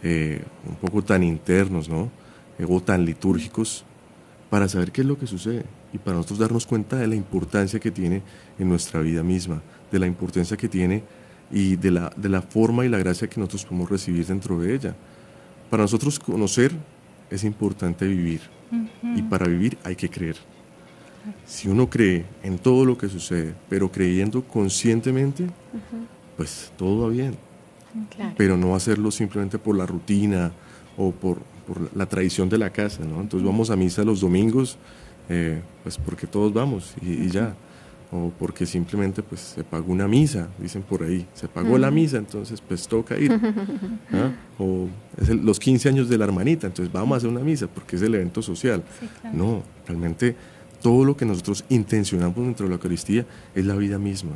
eh, 0.03 0.43
un 0.69 0.77
poco 0.77 1.03
tan 1.03 1.23
internos, 1.23 1.89
¿no? 1.89 2.11
Eh, 2.59 2.67
o 2.69 2.81
tan 2.81 3.05
litúrgicos, 3.05 3.85
para 4.51 4.69
saber 4.69 4.93
qué 4.93 5.01
es 5.01 5.07
lo 5.07 5.19
que 5.19 5.27
sucede 5.27 5.65
y 5.93 5.99
para 5.99 6.17
nosotros 6.17 6.39
darnos 6.39 6.67
cuenta 6.67 6.97
de 6.97 7.09
la 7.09 7.15
importancia 7.15 7.81
que 7.81 7.91
tiene 7.91 8.23
en 8.59 8.69
nuestra 8.69 9.01
vida 9.01 9.23
misma, 9.23 9.63
de 9.91 9.99
la 9.99 10.07
importancia 10.07 10.57
que 10.57 10.69
tiene 10.69 11.03
y 11.51 11.77
de 11.77 11.91
la, 11.91 12.13
de 12.17 12.29
la 12.29 12.43
forma 12.43 12.85
y 12.85 12.89
la 12.89 12.99
gracia 12.99 13.29
que 13.29 13.41
nosotros 13.41 13.65
podemos 13.65 13.91
recibir 13.91 14.25
dentro 14.27 14.61
de 14.61 14.75
ella. 14.75 14.97
Para 15.71 15.83
nosotros 15.83 16.19
conocer 16.19 16.73
es 17.31 17.45
importante 17.45 18.07
vivir 18.07 18.41
y 19.03 19.23
para 19.23 19.47
vivir 19.47 19.79
hay 19.85 19.97
que 19.97 20.09
creer. 20.09 20.37
Si 21.47 21.69
uno 21.69 21.89
cree 21.89 22.25
en 22.43 22.59
todo 22.59 22.85
lo 22.85 22.99
que 22.99 23.09
sucede, 23.09 23.55
pero 23.69 23.91
creyendo 23.91 24.43
conscientemente, 24.43 25.47
pues 26.37 26.73
todo 26.77 27.05
va 27.05 27.09
bien. 27.09 27.37
Pero 28.37 28.57
no 28.57 28.75
hacerlo 28.75 29.11
simplemente 29.11 29.59
por 29.59 29.77
la 29.77 29.87
rutina 29.87 30.53
o 30.97 31.13
por, 31.13 31.39
por 31.67 31.97
la 31.97 32.07
tradición 32.07 32.49
de 32.49 32.59
la 32.59 32.71
casa, 32.71 33.05
¿no? 33.05 33.21
Entonces 33.21 33.47
vamos 33.47 33.71
a 33.71 33.77
misa 33.77 34.05
los 34.05 34.21
domingos, 34.21 34.77
eh, 35.29 35.63
pues 35.83 35.97
porque 35.97 36.27
todos 36.27 36.53
vamos 36.53 36.95
y 37.01 37.29
ya 37.29 37.55
o 38.15 38.31
porque 38.39 38.65
simplemente 38.65 39.25
pues 39.25 39.41
se 39.41 39.65
pagó 39.65 39.93
una 39.93 40.07
misa, 40.07 40.49
dicen 40.59 40.83
por 40.83 41.03
ahí, 41.03 41.27
se 41.35 41.49
pagó 41.49 41.77
la 41.79 41.91
misa, 41.91 42.17
entonces 42.17 42.61
pues 42.61 42.87
toca 42.87 43.19
ir. 43.19 43.33
¿ah? 44.13 44.31
O 44.57 44.87
es 45.21 45.31
los 45.31 45.59
15 45.59 45.89
años 45.89 46.09
de 46.09 46.17
la 46.17 46.25
hermanita, 46.25 46.69
entonces 46.69 46.93
vamos 46.93 47.15
a 47.15 47.17
hacer 47.17 47.29
una 47.29 47.41
misa 47.41 47.67
porque 47.67 47.97
es 47.97 48.03
el 48.03 48.15
evento 48.15 48.41
social. 48.41 48.85
No, 49.33 49.65
realmente 49.89 50.37
todo 50.81 51.05
lo 51.05 51.17
que 51.17 51.25
nosotros 51.25 51.65
intencionamos 51.69 52.37
dentro 52.37 52.67
de 52.67 52.71
la 52.71 52.77
Eucaristía 52.77 53.27
es 53.53 53.67
la 53.67 53.75
vida 53.75 53.99
misma, 53.99 54.33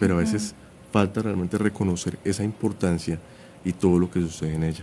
pero 0.00 0.14
a 0.14 0.18
veces 0.18 0.56
falta 0.90 1.22
realmente 1.22 1.56
reconocer 1.56 2.18
esa 2.24 2.42
importancia 2.42 3.20
y 3.64 3.72
todo 3.72 4.00
lo 4.00 4.10
que 4.10 4.20
sucede 4.20 4.56
en 4.56 4.64
ella. 4.64 4.82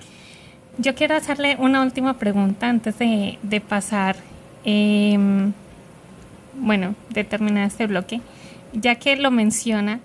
Yo 0.77 0.95
quiero 0.95 1.15
hacerle 1.15 1.57
una 1.59 1.81
última 1.81 2.17
pregunta 2.17 2.69
antes 2.69 2.97
de, 2.97 3.39
de 3.43 3.59
pasar. 3.59 4.15
Eh, 4.63 5.17
bueno, 6.59 6.95
de 7.09 7.23
terminar 7.23 7.67
este 7.67 7.87
bloque, 7.87 8.21
ya 8.79 8.95
que 8.95 9.15
lo 9.15 9.31
menciona, 9.31 9.99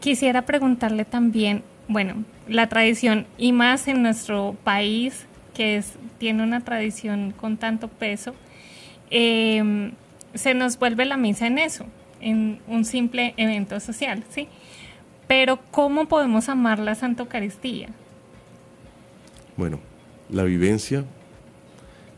quisiera 0.00 0.42
preguntarle 0.42 1.04
también, 1.04 1.62
bueno, 1.88 2.24
la 2.48 2.68
tradición 2.68 3.26
y 3.38 3.52
más 3.52 3.88
en 3.88 4.02
nuestro 4.02 4.56
país, 4.64 5.26
que 5.54 5.82
tiene 6.18 6.42
una 6.42 6.60
tradición 6.60 7.32
con 7.32 7.56
tanto 7.56 7.88
peso, 7.88 8.34
em, 9.10 9.92
se 10.34 10.54
nos 10.54 10.78
vuelve 10.78 11.04
la 11.04 11.16
misa 11.16 11.46
en 11.46 11.58
eso, 11.58 11.84
en 12.20 12.60
un 12.66 12.84
simple 12.84 13.34
evento 13.36 13.78
social, 13.80 14.24
¿sí? 14.30 14.48
Pero 15.28 15.58
¿cómo 15.70 16.08
podemos 16.08 16.48
amar 16.48 16.78
la 16.78 16.94
Santa 16.94 17.22
Eucaristía? 17.22 17.88
Bueno, 19.56 19.78
la 20.30 20.44
vivencia 20.44 21.04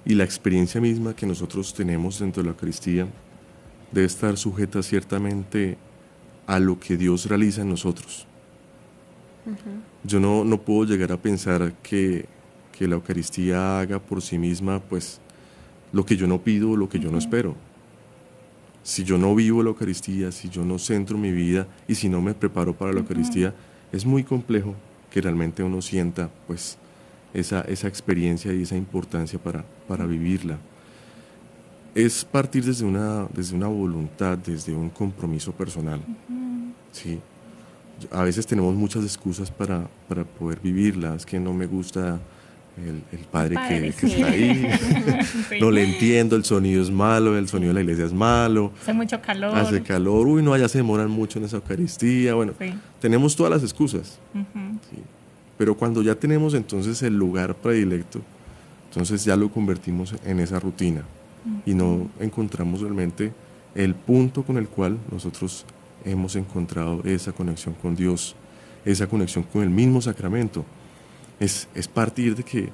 y 0.05 0.15
la 0.15 0.25
experiencia 0.25 0.81
misma 0.81 1.17
que 1.17 1.27
nosotros 1.27 1.75
tenemos 1.75 2.21
dentro 2.21 2.43
de 2.43 2.49
la 2.49 2.53
Eucaristía 2.53 3.07
debe 3.93 4.07
estar 4.07 4.37
sujeta 4.37 4.83
ciertamente 4.83 5.77
a 6.47 6.59
lo 6.59 6.79
que 6.79 6.97
Dios 6.97 7.27
realiza 7.27 7.63
en 7.63 7.71
nosotros. 7.71 8.27
Yo 10.05 10.21
no, 10.21 10.45
no, 10.45 10.61
puedo 10.63 10.85
llegar 10.85 11.13
a 11.13 11.19
pensar 11.19 11.75
que, 11.83 12.27
que, 12.77 12.89
la 12.89 12.95
Eucaristía 12.95 13.79
haga 13.79 13.99
por 13.99 14.23
sí 14.23 14.39
misma 14.39 14.81
pues 14.81 15.21
lo 15.93 16.07
que 16.07 16.17
yo 16.17 16.27
no 16.27 16.41
pido 16.41 16.71
o 16.71 16.77
lo 16.77 16.89
que 16.89 16.99
yo 16.99 17.11
no 17.11 17.19
espero. 17.19 17.55
Si 18.83 19.05
yo 19.05 19.19
no 19.19 19.35
vivo 19.35 19.63
la 19.63 19.71
Eucaristía, 19.71 20.33
si 20.33 20.49
yo 20.49 20.65
no 20.65 20.79
centro 20.79 21.19
mi 21.19 21.31
vida 21.31 21.67
y 21.89 21.95
si 21.95 22.09
no 22.09 22.21
me 22.21 22.35
preparo 22.35 22.75
para 22.75 22.93
la 22.93 23.01
Eucaristía, 23.01 23.55
es 23.93 24.05
muy 24.07 24.25
complejo 24.25 24.75
que 25.11 25.21
realmente 25.21 25.63
uno 25.63 25.81
sienta 25.81 26.31
pues 26.47 26.79
esa, 27.33 27.63
esa 27.63 27.89
experiencia 27.89 28.53
y 28.53 28.63
esa 28.63 28.77
importancia 28.77 29.39
para, 29.39 29.65
para 29.87 30.07
vivirla. 30.07 30.59
Es 31.95 32.25
partir 32.25 32.65
desde 32.65 32.85
una, 32.85 33.27
desde 33.33 33.55
una 33.55 33.69
voluntad, 33.69 34.37
desde 34.37 34.75
un 34.75 34.91
compromiso 34.91 35.53
personal. 35.53 36.01
¿sí? 36.91 37.21
A 38.11 38.25
veces 38.25 38.47
tenemos 38.47 38.75
muchas 38.75 39.05
excusas 39.05 39.51
para, 39.51 39.89
para 40.09 40.25
poder 40.25 40.59
vivirla. 40.61 41.15
Es 41.15 41.25
que 41.25 41.39
no 41.39 41.53
me 41.53 41.67
gusta 41.67 42.19
el, 43.13 43.21
padre, 43.31 43.57
que, 43.69 44.07
está 44.07 44.27
ahí. 44.27 44.69
No 45.61 45.71
le 45.71 45.85
entiendo, 45.85 46.35
el 46.35 46.45
sonido 46.45 46.83
es 46.83 46.91
malo, 46.91 47.39
el 47.39 47.47
sonido 47.47 47.69
de 47.69 47.75
la 47.75 47.81
iglesia 47.83 48.07
es 48.07 48.13
malo. 48.13 48.73
Hace 48.83 48.93
mucho 48.93 49.23
calor. 49.23 49.57
Hace 49.57 49.81
calor, 49.81 50.27
uy, 50.27 50.43
no, 50.43 50.53
allá 50.53 50.69
se 50.69 50.79
demoran 50.79 51.09
mucho 51.09 51.39
en 51.39 51.45
esa 51.45 51.57
Eucaristía. 51.57 52.35
Bueno, 52.35 52.55
tenemos 53.01 53.37
todas 53.37 53.53
las 53.53 53.63
excusas. 53.63 54.19
Pero 55.57 55.77
cuando 55.77 56.03
ya 56.03 56.17
tenemos 56.17 56.55
entonces 56.55 57.01
el 57.03 57.17
lugar 57.17 57.55
predilecto, 57.55 58.21
entonces 58.89 59.25
ya 59.25 59.37
lo 59.37 59.49
convertimos 59.49 60.13
en 60.25 60.41
esa 60.41 60.59
rutina 60.59 61.05
y 61.67 61.75
no 61.75 62.09
encontramos 62.21 62.81
realmente 62.81 63.33
el 63.75 63.95
punto 63.95 64.43
con 64.45 64.57
el 64.57 64.69
cual 64.69 64.99
nosotros 65.11 65.65
hemos 66.05 66.37
encontrado 66.37 67.03
esa 67.05 67.33
conexión 67.33 67.75
con 67.75 67.95
Dios, 67.95 68.37
esa 68.85 69.07
conexión 69.07 69.45
con 69.45 69.63
el 69.63 69.71
mismo 69.71 70.01
sacramento 70.01 70.65
es, 71.41 71.69
es 71.75 71.89
partir 71.89 72.37
de 72.37 72.43
que 72.43 72.71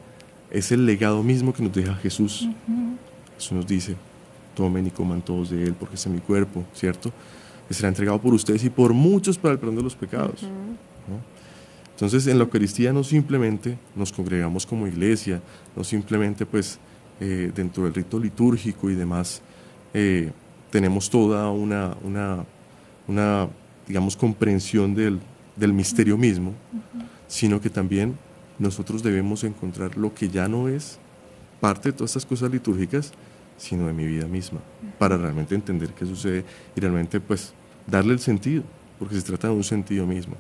es 0.51 0.73
el 0.73 0.85
legado 0.85 1.23
mismo 1.23 1.53
que 1.53 1.63
nos 1.63 1.73
deja 1.73 1.95
Jesús. 1.95 2.49
Jesús 3.37 3.53
nos 3.53 3.67
dice, 3.67 3.97
tomen 4.55 4.87
y 4.87 4.91
coman 4.91 5.23
todos 5.23 5.51
de 5.51 5.63
él 5.63 5.75
porque 5.75 5.95
es 5.95 6.07
mi 6.09 6.21
cuerpo, 6.21 6.65
¿cierto? 6.75 7.13
Que 7.69 7.75
será 7.75 7.89
entregado 7.89 8.21
por 8.21 8.35
ustedes 8.35 8.65
y 8.65 8.71
por 8.71 8.93
muchos 8.93 9.39
para 9.39 9.53
el 9.53 9.59
perdón 9.59 9.77
de 9.77 9.83
los 9.83 9.95
pecados. 9.95 10.45
Entonces 11.93 12.27
en 12.27 12.39
la 12.39 12.45
Eucaristía 12.45 12.93
no 12.93 13.05
simplemente 13.05 13.79
nos 13.95 14.13
congregamos 14.13 14.67
como 14.67 14.87
iglesia, 14.87 15.41
no 15.77 15.85
simplemente 15.85 16.47
pues 16.47 16.79
eh, 17.21 17.53
dentro 17.55 17.85
del 17.85 17.95
rito 17.95 18.19
litúrgico 18.19 18.91
y 18.91 18.95
demás 18.95 19.43
eh, 19.93 20.31
tenemos 20.71 21.11
toda 21.11 21.51
una, 21.51 21.97
una, 22.03 22.45
una, 23.07 23.49
digamos, 23.87 24.17
comprensión 24.17 24.95
del, 24.95 25.21
del 25.57 25.73
misterio 25.73 26.17
mismo, 26.17 26.55
sino 27.27 27.61
que 27.61 27.71
también 27.71 28.17
nosotros 28.59 29.03
debemos 29.03 29.45
encontrar 29.45 29.97
lo 29.97 30.15
que 30.15 30.29
ya 30.29 30.49
no 30.49 30.69
es 30.69 30.99
parte 31.61 31.91
de 31.91 31.93
todas 31.93 32.11
estas 32.11 32.27
cosas 32.27 32.51
litúrgicas, 32.51 33.13
sino 33.57 33.87
de 33.87 33.93
mi 33.93 34.07
vida 34.07 34.27
misma, 34.27 34.61
para 34.99 35.17
realmente 35.17 35.55
entender 35.55 35.91
qué 35.91 36.07
sucede 36.07 36.45
y 36.75 36.81
realmente 36.81 37.21
pues 37.21 37.53
darle 37.87 38.13
el 38.15 38.21
sentido, 38.21 38.63
porque 38.99 39.17
se 39.17 39.23
trata 39.23 39.49
de 39.49 39.55
un 39.55 39.65
sentido 39.65 40.07
mismo. 40.07 40.37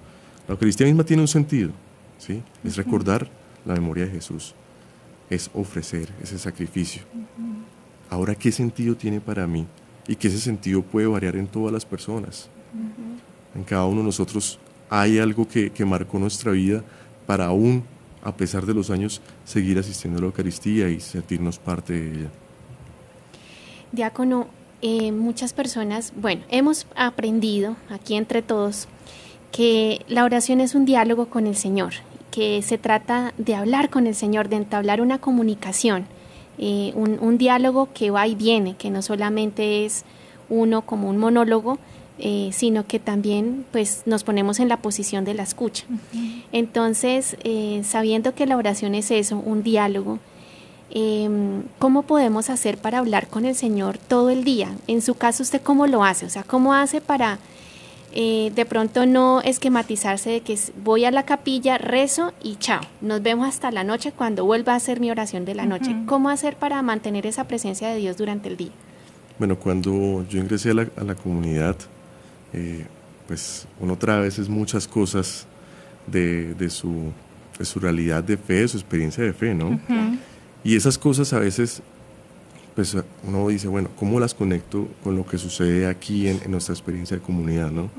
La 0.47 0.53
Eucaristía 0.53 0.87
misma 0.87 1.05
tiene 1.05 1.23
un 1.23 1.29
sentido, 1.29 1.73
¿sí? 2.19 2.43
Es 2.65 2.77
recordar 2.77 3.29
la 3.65 3.75
memoria 3.75 4.07
de 4.07 4.13
Jesús, 4.13 4.55
es 5.31 5.51
ofrecer 5.55 6.13
ese 6.23 6.39
sacrificio. 6.39 7.03
Ahora, 8.11 8.35
¿qué 8.35 8.53
sentido 8.53 8.97
tiene 8.97 9.21
para 9.21 9.47
mí? 9.47 9.67
Y 10.07 10.17
que 10.17 10.29
ese 10.29 10.41
sentido 10.41 10.83
puede 10.83 11.07
variar 11.07 11.37
en 11.37 11.47
todas 11.47 11.73
las 11.73 11.87
personas. 11.87 12.51
En 13.55 13.65
cada 13.65 13.87
uno 13.87 14.01
de 14.01 14.07
nosotros 14.07 14.59
hay 14.89 15.19
algo 15.19 15.49
que, 15.49 15.71
que 15.71 15.85
marcó 15.85 16.19
nuestra 16.19 16.53
vida 16.53 16.83
para 17.27 17.47
aún 17.47 17.85
a 18.23 18.37
pesar 18.37 18.67
de 18.67 18.75
los 18.75 18.91
años, 18.91 19.21
seguir 19.45 19.79
asistiendo 19.79 20.19
a 20.19 20.23
la 20.23 20.27
Eucaristía 20.27 20.89
y 20.89 21.01
sentirnos 21.01 21.59
parte 21.59 21.93
de 21.95 22.21
ella. 22.21 22.31
Diácono, 23.93 24.49
eh, 24.83 25.13
muchas 25.13 25.53
personas, 25.53 26.13
bueno, 26.17 26.43
hemos 26.49 26.87
aprendido 26.97 27.77
aquí 27.89 28.15
entre 28.15 28.43
todos 28.43 28.89
que 29.53 30.05
la 30.09 30.25
oración 30.25 30.61
es 30.61 30.75
un 30.75 30.85
diálogo 30.85 31.27
con 31.27 31.47
el 31.47 31.57
Señor, 31.57 31.95
que 32.31 32.63
se 32.63 32.79
trata 32.79 33.35
de 33.37 33.55
hablar 33.55 33.91
con 33.91 34.07
el 34.07 34.15
Señor, 34.15 34.49
de 34.49 34.57
entablar 34.57 35.01
una 35.01 35.19
comunicación, 35.19 36.07
eh, 36.59 36.93
un, 36.95 37.19
un 37.21 37.39
diálogo 37.39 37.89
que 37.93 38.11
va 38.11 38.27
y 38.27 38.35
viene, 38.35 38.77
que 38.77 38.91
no 38.91 39.03
solamente 39.03 39.85
es 39.85 40.05
uno 40.49 40.83
como 40.83 41.09
un 41.09 41.17
monólogo, 41.17 41.79
eh, 42.23 42.51
sino 42.53 42.87
que 42.87 42.99
también 42.99 43.65
pues 43.73 44.03
nos 44.05 44.25
ponemos 44.25 44.61
en 44.61 44.69
la 44.69 44.77
posición 44.77 45.25
de 45.25 45.33
la 45.33 45.43
escucha. 45.43 45.85
Entonces, 46.53 47.39
eh, 47.45 47.81
sabiendo 47.83 48.35
que 48.35 48.45
la 48.45 48.59
oración 48.59 48.95
es 48.95 49.11
eso, 49.11 49.39
un 49.39 49.63
diálogo, 49.63 50.19
em, 50.91 51.63
¿cómo 51.79 52.03
podemos 52.03 52.51
hacer 52.51 52.77
para 52.77 52.99
hablar 52.99 53.29
con 53.29 53.47
el 53.47 53.55
Señor 53.55 53.97
todo 53.97 54.29
el 54.29 54.45
día? 54.45 54.77
En 54.87 55.01
su 55.01 55.15
caso, 55.15 55.43
¿usted 55.43 55.63
cómo 55.63 55.87
lo 55.87 56.05
hace? 56.05 56.27
O 56.27 56.31
sea, 56.31 56.43
¿cómo 56.43 56.75
hace 56.75 57.01
para 57.01 57.39
eh, 58.13 58.53
de 58.55 58.65
pronto 58.65 59.07
no 59.07 59.41
esquematizarse 59.43 60.31
de 60.31 60.41
que 60.41 60.59
voy 60.83 61.05
a 61.05 61.11
la 61.11 61.25
capilla, 61.25 61.79
rezo 61.79 62.33
y 62.43 62.57
chao, 62.57 62.81
nos 63.01 63.23
vemos 63.23 63.49
hasta 63.49 63.71
la 63.71 63.85
noche 63.85 64.13
cuando 64.13 64.45
vuelva 64.45 64.73
a 64.73 64.77
hacer 64.77 65.01
mi 65.01 65.11
oración 65.11 65.45
de 65.45 65.55
la 65.55 65.67
noche? 65.67 65.95
¿Cómo 66.07 66.29
hacer 66.29 66.57
para 66.57 66.83
mantener 66.83 67.27
esa 67.27 67.45
presencia 67.45 67.89
de 67.89 67.97
Dios 67.97 68.17
durante 68.17 68.49
el 68.49 68.57
día? 68.57 68.73
Bueno, 69.39 69.59
cuando 69.59 70.25
yo 70.29 70.39
ingresé 70.39 70.71
a 70.71 70.75
la, 70.75 70.87
a 70.97 71.05
la 71.05 71.15
comunidad, 71.15 71.77
eh, 72.53 72.85
pues 73.27 73.67
uno 73.79 73.97
trae 73.97 74.19
a 74.19 74.21
veces 74.21 74.49
muchas 74.49 74.89
cosas 74.89 75.47
de, 76.07 76.55
de, 76.55 76.69
su, 76.69 77.13
de, 77.59 77.65
su, 77.65 77.79
realidad 77.79 78.25
de 78.25 78.37
fe, 78.37 78.55
de 78.55 78.69
su 78.69 78.77
experiencia 78.77 79.23
de 79.23 79.33
fe, 79.33 79.55
¿no? 79.55 79.81
Y 80.65 80.77
esas 80.77 80.99
cosas 80.99 81.33
a 81.33 81.39
veces, 81.39 81.81
pues 82.75 82.97
uno 83.27 83.49
dice, 83.49 83.69
bueno, 83.69 83.91
¿cómo 83.99 84.21
las 84.21 84.35
conecto 84.35 84.89
con 85.03 85.17
lo 85.17 85.27
que 85.27 85.39
sucede 85.39 85.87
aquí 85.87 86.29
en, 86.29 86.51
nuestra 86.51 86.75
experiencia 86.75 87.17
de 87.17 87.23
comunidad, 87.23 87.71
¿no? 87.71 87.91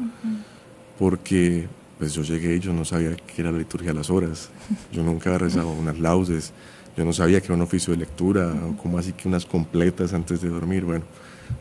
Porque 0.98 1.68
pues 1.98 2.14
yo 2.14 2.24
llegué 2.24 2.56
y 2.56 2.60
yo 2.60 2.74
no 2.74 2.84
sabía 2.84 3.16
qué 3.16 3.42
era 3.42 3.52
la 3.52 3.60
liturgia 3.60 3.92
de 3.92 3.98
las 3.98 4.10
horas, 4.10 4.50
yo 4.92 5.04
nunca 5.04 5.30
había 5.30 5.40
rezado 5.48 5.70
unas 5.72 6.00
laudes, 6.00 6.52
yo 6.98 7.06
no 7.06 7.14
sabía 7.14 7.40
que 7.40 7.46
era 7.46 7.56
un 7.56 7.62
oficio 7.62 7.94
de 7.94 8.00
lectura, 8.00 8.54
o 8.68 8.76
como 8.78 8.98
así 8.98 9.14
que 9.14 9.28
unas 9.28 9.46
completas 9.46 10.14
antes 10.14 10.42
de 10.42 10.50
dormir, 10.50 10.84
bueno, 10.84 11.04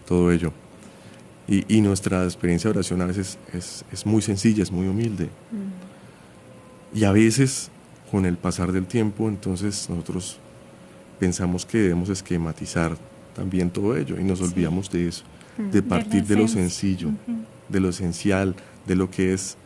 todo 0.07 0.31
ello. 0.31 0.53
Y, 1.47 1.81
nuestra 1.81 2.23
experiencia 2.23 2.69
de 2.69 2.79
oración 2.79 3.03
a 3.03 3.07
veces 3.07 3.37
es, 3.53 3.85
es 3.91 4.07
muy 4.07 4.23
sencilla, 4.23 4.63
es 4.63 4.71
muy 4.71 4.87
humilde. 4.87 5.25
Mm. 5.51 6.99
Y 6.99 7.05
a 7.05 7.11
veces, 7.11 7.71
con 8.09 8.25
el 8.25 8.37
pasar 8.37 8.71
del 8.71 8.87
tiempo, 8.87 9.29
entonces 9.29 9.91
nosotros 9.91 10.39
pensamos 11.21 11.67
que 11.67 11.79
debemos 11.79 12.09
esquematizar 12.09 12.97
también 13.37 13.71
todo 13.71 13.97
ello 13.97 14.19
y 14.19 14.25
nos 14.25 14.41
olvidamos 14.41 14.91
de 14.91 15.09
eso, 15.09 15.23
mm. 15.59 15.71
de 15.71 15.83
partir 15.83 16.25
de, 16.25 16.35
lo 16.35 16.49
sencillo, 16.49 17.11
de 17.69 17.79
lo 17.79 17.91
esencial, 17.91 18.57
de 18.87 18.97
lo 18.97 19.11
que 19.11 19.35
es 19.35 19.57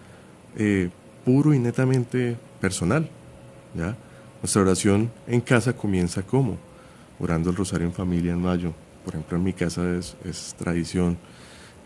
eh, 0.57 0.91
puro 1.25 1.55
y 1.55 1.59
netamente 1.61 2.37
personal. 2.61 3.09
¿ya? 3.75 3.97
Nuestra 4.43 4.63
oración 4.63 5.11
en 5.29 5.41
casa 5.41 5.73
comienza 5.73 6.23
como 6.23 6.59
orando 7.21 7.51
el 7.51 7.57
rosario 7.57 7.87
en 7.87 7.93
familia 7.93 8.33
en 8.33 8.43
mayo. 8.43 8.75
Por 9.05 9.15
ejemplo, 9.15 9.39
en 9.39 9.45
mi 9.45 9.53
casa 9.53 9.97
es, 9.97 10.17
es 10.25 10.55
tradición 10.59 11.17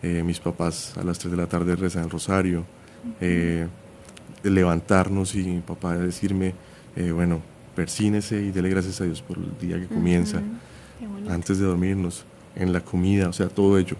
eh, 0.01 0.23
mis 0.23 0.39
papás 0.39 0.97
a 0.97 1.03
las 1.03 1.19
3 1.19 1.31
de 1.31 1.37
la 1.37 1.47
tarde 1.47 1.75
rezan 1.75 2.05
el 2.05 2.09
rosario, 2.09 2.65
eh, 3.21 3.67
levantarnos 4.43 5.35
y 5.35 5.43
mi 5.43 5.59
papá 5.59 5.95
decirme, 5.97 6.55
bueno, 7.13 7.41
persínese 7.79 8.41
y 8.41 8.51
dele 8.51 8.67
gracias 8.67 8.99
a 8.99 9.05
Dios 9.05 9.21
por 9.21 9.37
el 9.37 9.57
día 9.57 9.79
que 9.79 9.87
comienza, 9.87 10.41
antes 11.29 11.59
de 11.59 11.65
dormirnos, 11.65 12.25
en 12.53 12.73
la 12.73 12.81
comida, 12.81 13.29
o 13.29 13.31
sea, 13.31 13.47
todo 13.47 13.77
ello. 13.77 13.95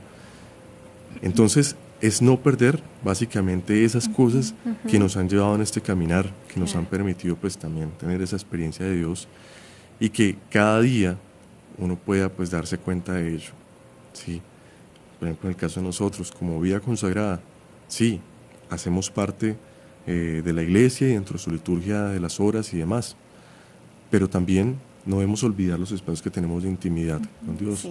Entonces, 1.21 1.77
es 2.01 2.21
no 2.21 2.41
perder 2.41 2.83
básicamente 3.05 3.85
esas 3.85 4.09
cosas 4.09 4.53
que 4.85 4.99
nos 4.99 5.15
han 5.15 5.29
llevado 5.29 5.55
en 5.55 5.61
este 5.61 5.79
caminar, 5.79 6.29
que 6.53 6.59
nos 6.59 6.75
han 6.75 6.87
permitido 6.87 7.37
pues 7.37 7.57
también 7.57 7.91
tener 7.91 8.21
esa 8.21 8.35
experiencia 8.35 8.85
de 8.85 8.97
Dios 8.97 9.29
y 9.97 10.09
que 10.09 10.35
cada 10.49 10.81
día 10.81 11.17
uno 11.77 11.95
pueda 11.95 12.27
pues 12.27 12.51
darse 12.51 12.77
cuenta 12.77 13.13
de 13.13 13.35
ello. 13.35 13.51
¿sí? 14.11 14.41
por 15.19 15.29
ejemplo 15.29 15.49
en 15.49 15.55
el 15.55 15.57
caso 15.57 15.79
de 15.79 15.85
nosotros, 15.85 16.33
como 16.33 16.59
vida 16.59 16.81
consagrada, 16.81 17.39
sí, 17.87 18.19
hacemos 18.69 19.09
parte 19.09 19.55
eh, 20.05 20.41
de 20.43 20.51
la 20.51 20.63
iglesia 20.63 21.07
y 21.07 21.13
dentro 21.13 21.33
de 21.37 21.39
su 21.39 21.49
liturgia 21.49 22.03
de 22.07 22.19
las 22.19 22.41
horas 22.41 22.73
y 22.73 22.77
demás, 22.77 23.15
pero 24.09 24.29
también 24.29 24.79
no 25.05 25.17
debemos 25.17 25.43
olvidar 25.43 25.79
los 25.79 25.91
espacios 25.91 26.21
que 26.21 26.29
tenemos 26.29 26.63
de 26.63 26.69
intimidad 26.69 27.21
con 27.45 27.57
Dios, 27.57 27.87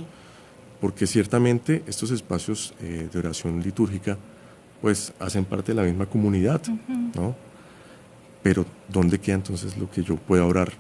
porque 0.81 1.07
ciertamente 1.07 1.83
estos 1.87 2.11
espacios 2.11 2.74
eh, 2.81 3.09
de 3.12 3.18
oración 3.18 3.61
litúrgica 3.62 4.16
pues 4.81 5.12
hacen 5.18 5.44
parte 5.44 5.72
de 5.72 5.76
la 5.76 5.83
misma 5.83 6.07
comunidad, 6.07 6.62
¿no? 7.16 7.35
Pero 8.42 8.64
¿dónde 8.88 9.18
queda 9.18 9.37
entonces 9.37 9.76
lo 9.76 9.90
que 9.90 10.02
yo 10.02 10.16
pueda 10.16 10.44
orar? 10.44 10.72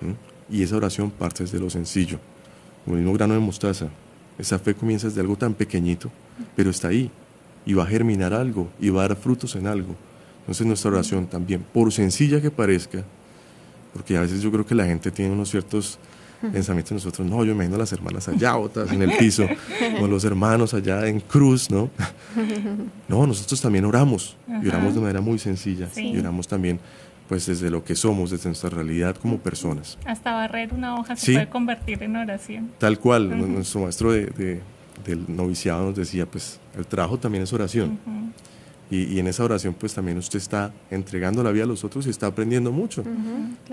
¿Mm? 0.00 0.54
Y 0.54 0.62
esa 0.62 0.76
oración 0.76 1.10
parte 1.10 1.44
desde 1.44 1.58
lo 1.58 1.68
sencillo, 1.68 2.18
como 2.84 2.96
el 2.96 3.02
mismo 3.02 3.14
grano 3.14 3.34
de 3.34 3.40
mostaza, 3.40 3.88
esa 4.38 4.58
fe 4.58 4.74
comienza 4.74 5.08
desde 5.08 5.20
algo 5.20 5.36
tan 5.36 5.54
pequeñito, 5.54 6.10
pero 6.56 6.70
está 6.70 6.88
ahí 6.88 7.10
y 7.66 7.74
va 7.74 7.84
a 7.84 7.86
germinar 7.86 8.32
algo 8.32 8.70
y 8.80 8.90
va 8.90 9.04
a 9.04 9.08
dar 9.08 9.16
frutos 9.16 9.54
en 9.56 9.66
algo. 9.66 9.94
Entonces 10.40 10.66
nuestra 10.66 10.90
oración 10.90 11.26
también, 11.26 11.64
por 11.72 11.92
sencilla 11.92 12.40
que 12.40 12.50
parezca, 12.50 13.04
porque 13.94 14.16
a 14.18 14.20
veces 14.20 14.42
yo 14.42 14.52
creo 14.52 14.66
que 14.66 14.74
la 14.74 14.84
gente 14.84 15.10
tiene 15.10 15.32
unos 15.32 15.48
ciertos 15.48 15.98
pensamientos 16.52 16.90
de 16.90 16.96
nosotros, 16.96 17.26
no, 17.26 17.38
yo 17.38 17.54
me 17.54 17.64
imagino 17.64 17.76
a 17.76 17.78
las 17.78 17.92
hermanas 17.92 18.28
allá, 18.28 18.56
otras 18.58 18.92
en 18.92 19.00
el 19.02 19.16
piso, 19.16 19.46
o 19.98 20.06
los 20.06 20.24
hermanos 20.24 20.74
allá 20.74 21.06
en 21.06 21.20
cruz, 21.20 21.70
¿no? 21.70 21.88
No, 23.08 23.26
nosotros 23.26 23.60
también 23.60 23.84
oramos, 23.86 24.36
y 24.62 24.68
oramos 24.68 24.94
de 24.94 25.00
manera 25.00 25.20
muy 25.22 25.38
sencilla, 25.38 25.88
y 25.96 26.18
oramos 26.18 26.46
también 26.48 26.80
pues 27.28 27.46
desde 27.46 27.70
lo 27.70 27.82
que 27.82 27.94
somos, 27.94 28.30
desde 28.30 28.50
nuestra 28.50 28.68
realidad 28.68 29.16
como 29.16 29.38
personas. 29.38 29.96
Hasta 30.04 30.32
barrer 30.32 30.74
una 30.74 30.96
hoja 30.96 31.16
se 31.16 31.32
puede 31.32 31.48
convertir 31.48 32.02
en 32.02 32.16
oración. 32.16 32.72
Tal 32.78 32.98
cual, 32.98 33.30
nuestro 33.50 33.80
maestro 33.80 34.12
de, 34.12 34.60
del 35.06 35.24
noviciado 35.28 35.86
nos 35.86 35.96
decía, 35.96 36.26
pues 36.26 36.60
el 36.76 36.86
trabajo 36.86 37.18
también 37.18 37.44
es 37.44 37.52
oración. 37.52 37.98
Y, 38.90 39.18
en 39.18 39.26
esa 39.26 39.44
oración 39.44 39.74
pues 39.74 39.94
también 39.94 40.18
usted 40.18 40.38
está 40.38 40.72
entregando 40.90 41.42
la 41.42 41.50
vida 41.50 41.64
a 41.64 41.66
los 41.66 41.84
otros 41.84 42.06
y 42.06 42.10
está 42.10 42.26
aprendiendo 42.26 42.72
mucho. 42.72 43.04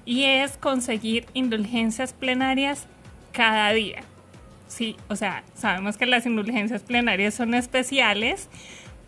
y 0.04 0.24
es 0.24 0.58
conseguir 0.58 1.26
indulgencias 1.32 2.12
plenarias 2.12 2.86
cada 3.32 3.72
día. 3.72 4.02
Sí, 4.68 4.96
o 5.08 5.16
sea, 5.16 5.44
sabemos 5.54 5.96
que 5.96 6.06
las 6.06 6.26
indulgencias 6.26 6.82
plenarias 6.82 7.34
son 7.34 7.54
especiales, 7.54 8.48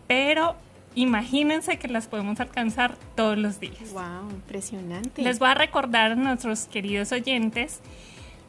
pero 0.07 0.55
imagínense 0.95 1.77
que 1.77 1.87
las 1.87 2.07
podemos 2.07 2.39
alcanzar 2.39 2.95
todos 3.15 3.37
los 3.37 3.59
días. 3.59 3.91
¡Wow! 3.91 4.29
Impresionante. 4.31 5.21
Les 5.21 5.39
voy 5.39 5.49
a 5.49 5.55
recordar 5.55 6.13
a 6.13 6.15
nuestros 6.15 6.65
queridos 6.65 7.11
oyentes 7.11 7.81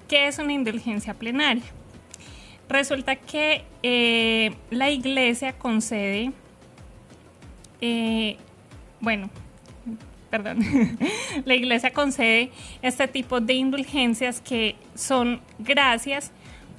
qué 0.09 0.29
es 0.29 0.39
una 0.39 0.53
indulgencia 0.53 1.15
plenaria. 1.15 1.65
Resulta 2.69 3.17
que 3.17 3.65
eh, 3.83 4.55
la 4.71 4.91
iglesia 4.91 5.53
concede, 5.55 6.33
eh, 7.81 8.37
bueno, 9.01 9.31
la 11.45 11.55
iglesia 11.55 11.93
concede 11.93 12.51
este 12.83 13.09
tipo 13.09 13.41
de 13.41 13.55
indulgencias 13.55 14.41
que 14.41 14.77
son 14.95 15.41
gracias 15.59 16.33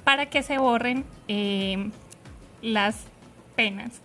para 0.04 0.26
que 0.26 0.42
se 0.42 0.58
borren 0.58 1.04
eh, 1.28 1.90
las 2.62 3.06
penas 3.56 4.00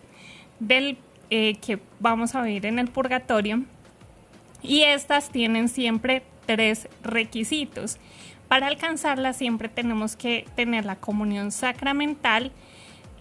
del 0.60 0.98
que 1.30 1.80
vamos 2.00 2.36
a 2.36 2.44
vivir 2.44 2.68
en 2.68 2.78
el 2.78 2.90
purgatorio 2.90 3.64
y 4.64 4.84
estas 4.84 5.30
tienen 5.30 5.68
siempre 5.68 6.24
tres 6.46 6.88
requisitos. 7.04 7.98
Para 8.48 8.68
alcanzarla 8.68 9.34
siempre 9.34 9.68
tenemos 9.70 10.16
que 10.16 10.46
tener 10.56 10.86
la 10.86 10.96
comunión 10.96 11.52
sacramental, 11.52 12.52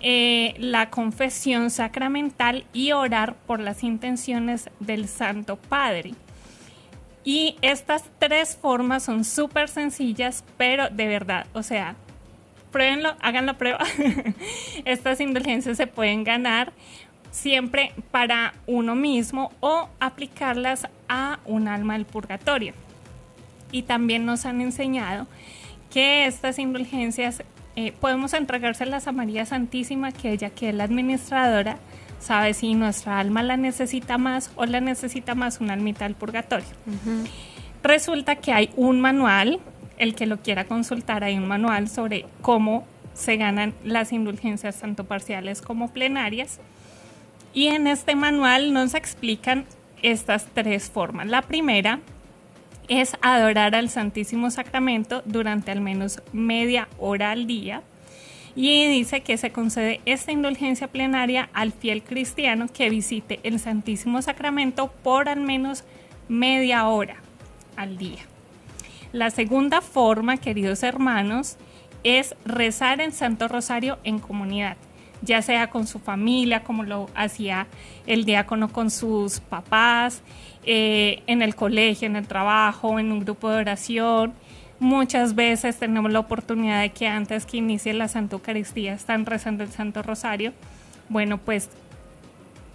eh, 0.00 0.54
la 0.58 0.90
confesión 0.90 1.70
sacramental 1.70 2.64
y 2.72 2.92
orar 2.92 3.34
por 3.34 3.60
las 3.60 3.82
intenciones 3.82 4.70
del 4.80 5.08
Santo 5.08 5.56
Padre. 5.56 6.12
Y 7.24 7.56
estas 7.62 8.04
tres 8.18 8.56
formas 8.60 9.04
son 9.04 9.24
súper 9.24 9.68
sencillas, 9.68 10.44
pero 10.56 10.88
de 10.90 11.06
verdad, 11.06 11.46
o 11.52 11.62
sea, 11.62 11.94
pruébenlo, 12.72 13.14
hagan 13.20 13.46
la 13.46 13.58
prueba. 13.58 13.78
estas 14.84 15.20
indulgencias 15.20 15.76
se 15.76 15.86
pueden 15.86 16.24
ganar 16.24 16.72
siempre 17.30 17.92
para 18.10 18.54
uno 18.66 18.94
mismo 18.94 19.52
o 19.60 19.88
aplicarlas 20.00 20.88
a 21.08 21.38
un 21.44 21.68
alma 21.68 21.94
del 21.94 22.04
purgatorio 22.04 22.74
y 23.72 23.82
también 23.82 24.24
nos 24.24 24.46
han 24.46 24.60
enseñado 24.60 25.26
que 25.90 26.26
estas 26.26 26.58
indulgencias 26.58 27.42
eh, 27.74 27.92
podemos 28.00 28.34
entregárselas 28.34 29.08
a 29.08 29.12
María 29.12 29.46
Santísima, 29.46 30.12
que 30.12 30.30
ella 30.30 30.50
que 30.50 30.68
es 30.68 30.74
la 30.74 30.84
administradora, 30.84 31.78
sabe 32.22 32.54
si 32.54 32.74
nuestra 32.74 33.18
alma 33.18 33.42
la 33.42 33.56
necesita 33.56 34.16
más 34.16 34.52
o 34.54 34.64
la 34.64 34.80
necesita 34.80 35.34
más 35.34 35.60
una 35.60 35.72
almita 35.74 36.04
del 36.04 36.14
purgatorio. 36.14 36.68
Resulta 37.82 38.36
que 38.36 38.52
hay 38.52 38.70
un 38.76 39.00
manual, 39.00 39.60
el 39.98 40.14
que 40.14 40.26
lo 40.26 40.38
quiera 40.38 40.64
consultar, 40.64 41.24
hay 41.24 41.36
un 41.36 41.48
manual 41.48 41.88
sobre 41.88 42.26
cómo 42.40 42.86
se 43.12 43.36
ganan 43.36 43.74
las 43.84 44.12
indulgencias 44.12 44.78
tanto 44.78 45.04
parciales 45.04 45.60
como 45.60 45.88
plenarias. 45.88 46.60
Y 47.52 47.66
en 47.66 47.86
este 47.86 48.14
manual 48.14 48.72
nos 48.72 48.94
explican 48.94 49.66
estas 50.02 50.46
tres 50.46 50.90
formas. 50.90 51.26
La 51.26 51.42
primera 51.42 51.98
es 52.88 53.16
adorar 53.20 53.74
al 53.74 53.90
Santísimo 53.90 54.50
Sacramento 54.50 55.22
durante 55.24 55.70
al 55.70 55.80
menos 55.80 56.22
media 56.32 56.88
hora 56.98 57.32
al 57.32 57.46
día. 57.46 57.82
Y 58.54 58.86
dice 58.88 59.22
que 59.22 59.38
se 59.38 59.50
concede 59.50 60.00
esta 60.04 60.32
indulgencia 60.32 60.88
plenaria 60.88 61.48
al 61.54 61.72
fiel 61.72 62.02
cristiano 62.02 62.66
que 62.72 62.90
visite 62.90 63.40
el 63.44 63.58
Santísimo 63.58 64.20
Sacramento 64.20 64.92
por 65.02 65.28
al 65.28 65.40
menos 65.40 65.84
media 66.28 66.86
hora 66.86 67.16
al 67.76 67.96
día. 67.96 68.20
La 69.12 69.30
segunda 69.30 69.80
forma, 69.80 70.36
queridos 70.36 70.82
hermanos, 70.82 71.56
es 72.04 72.34
rezar 72.44 73.00
el 73.00 73.12
Santo 73.12 73.48
Rosario 73.48 73.98
en 74.04 74.18
comunidad, 74.18 74.76
ya 75.22 75.40
sea 75.42 75.68
con 75.68 75.86
su 75.86 75.98
familia, 75.98 76.64
como 76.64 76.82
lo 76.82 77.08
hacía 77.14 77.66
el 78.06 78.24
diácono 78.24 78.72
con 78.72 78.90
sus 78.90 79.40
papás, 79.40 80.22
eh, 80.64 81.22
en 81.26 81.42
el 81.42 81.54
colegio, 81.54 82.06
en 82.06 82.16
el 82.16 82.26
trabajo, 82.26 82.98
en 82.98 83.12
un 83.12 83.20
grupo 83.20 83.50
de 83.50 83.58
oración. 83.58 84.34
Muchas 84.82 85.36
veces 85.36 85.78
tenemos 85.78 86.10
la 86.10 86.18
oportunidad 86.18 86.80
de 86.80 86.90
que 86.90 87.06
antes 87.06 87.46
que 87.46 87.58
inicie 87.58 87.92
la 87.92 88.08
Santa 88.08 88.34
Eucaristía 88.34 88.94
están 88.94 89.24
rezando 89.26 89.62
el 89.62 89.70
Santo 89.70 90.02
Rosario. 90.02 90.52
Bueno, 91.08 91.38
pues 91.38 91.70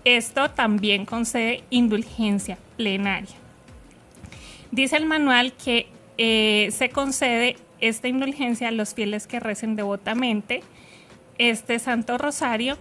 esto 0.05 0.49
también 0.51 1.05
concede 1.05 1.65
indulgencia 1.69 2.57
plenaria. 2.77 3.35
Dice 4.71 4.95
el 4.95 5.05
manual 5.05 5.51
que 5.51 5.87
eh, 6.17 6.69
se 6.71 6.87
concede 6.91 7.57
esta 7.81 8.07
indulgencia 8.07 8.69
a 8.69 8.71
los 8.71 8.93
fieles 8.93 9.27
que 9.27 9.41
recen 9.41 9.75
devotamente 9.75 10.63
este 11.37 11.77
Santo 11.77 12.17
Rosario 12.17 12.77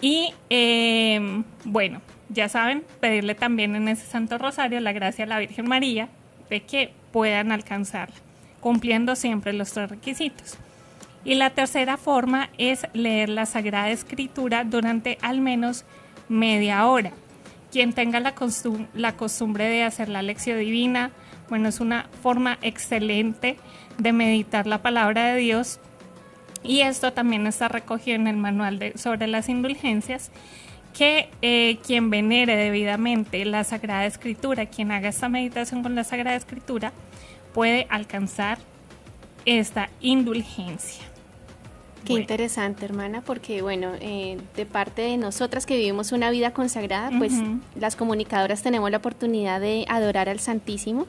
y 0.00 0.32
eh, 0.48 1.42
bueno, 1.64 2.00
ya 2.28 2.48
saben, 2.48 2.84
pedirle 3.00 3.34
también 3.34 3.74
en 3.74 3.88
ese 3.88 4.06
Santo 4.06 4.38
Rosario 4.38 4.78
la 4.78 4.92
gracia 4.92 5.24
a 5.24 5.26
la 5.26 5.40
Virgen 5.40 5.66
María 5.66 6.08
de 6.48 6.60
que 6.60 6.92
puedan 7.10 7.52
alcanzarla, 7.52 8.14
cumpliendo 8.60 9.16
siempre 9.16 9.52
los 9.52 9.72
tres 9.72 9.90
requisitos. 9.90 10.56
Y 11.24 11.34
la 11.34 11.50
tercera 11.50 11.96
forma 11.96 12.50
es 12.58 12.86
leer 12.92 13.28
la 13.28 13.46
Sagrada 13.46 13.90
Escritura 13.90 14.64
durante 14.64 15.18
al 15.20 15.40
menos 15.40 15.84
media 16.28 16.86
hora. 16.86 17.12
Quien 17.70 17.92
tenga 17.92 18.20
la, 18.20 18.34
la 18.94 19.16
costumbre 19.16 19.68
de 19.68 19.82
hacer 19.82 20.08
la 20.08 20.22
lección 20.22 20.58
divina, 20.58 21.10
bueno, 21.48 21.68
es 21.68 21.80
una 21.80 22.08
forma 22.22 22.58
excelente 22.62 23.56
de 23.98 24.12
meditar 24.12 24.66
la 24.66 24.80
palabra 24.80 25.32
de 25.32 25.40
Dios. 25.40 25.80
Y 26.62 26.80
esto 26.80 27.12
también 27.12 27.46
está 27.46 27.68
recogido 27.68 28.16
en 28.16 28.26
el 28.26 28.36
manual 28.36 28.78
de, 28.78 28.96
sobre 28.96 29.26
las 29.26 29.48
indulgencias 29.48 30.30
que 30.96 31.28
eh, 31.42 31.78
quien 31.86 32.10
venere 32.10 32.56
debidamente 32.56 33.44
la 33.44 33.64
Sagrada 33.64 34.06
Escritura, 34.06 34.66
quien 34.66 34.90
haga 34.90 35.10
esta 35.10 35.28
meditación 35.28 35.82
con 35.82 35.94
la 35.94 36.04
Sagrada 36.04 36.36
Escritura, 36.36 36.92
puede 37.52 37.86
alcanzar 37.90 38.58
esta 39.44 39.90
indulgencia. 40.00 41.04
Qué 42.04 42.14
interesante, 42.14 42.84
hermana, 42.84 43.20
porque 43.20 43.60
bueno, 43.60 43.92
eh, 44.00 44.38
de 44.56 44.66
parte 44.66 45.02
de 45.02 45.16
nosotras 45.16 45.66
que 45.66 45.76
vivimos 45.76 46.12
una 46.12 46.30
vida 46.30 46.52
consagrada, 46.52 47.10
pues 47.18 47.34
las 47.78 47.96
comunicadoras 47.96 48.62
tenemos 48.62 48.90
la 48.90 48.96
oportunidad 48.98 49.60
de 49.60 49.84
adorar 49.88 50.28
al 50.28 50.40
Santísimo 50.40 51.06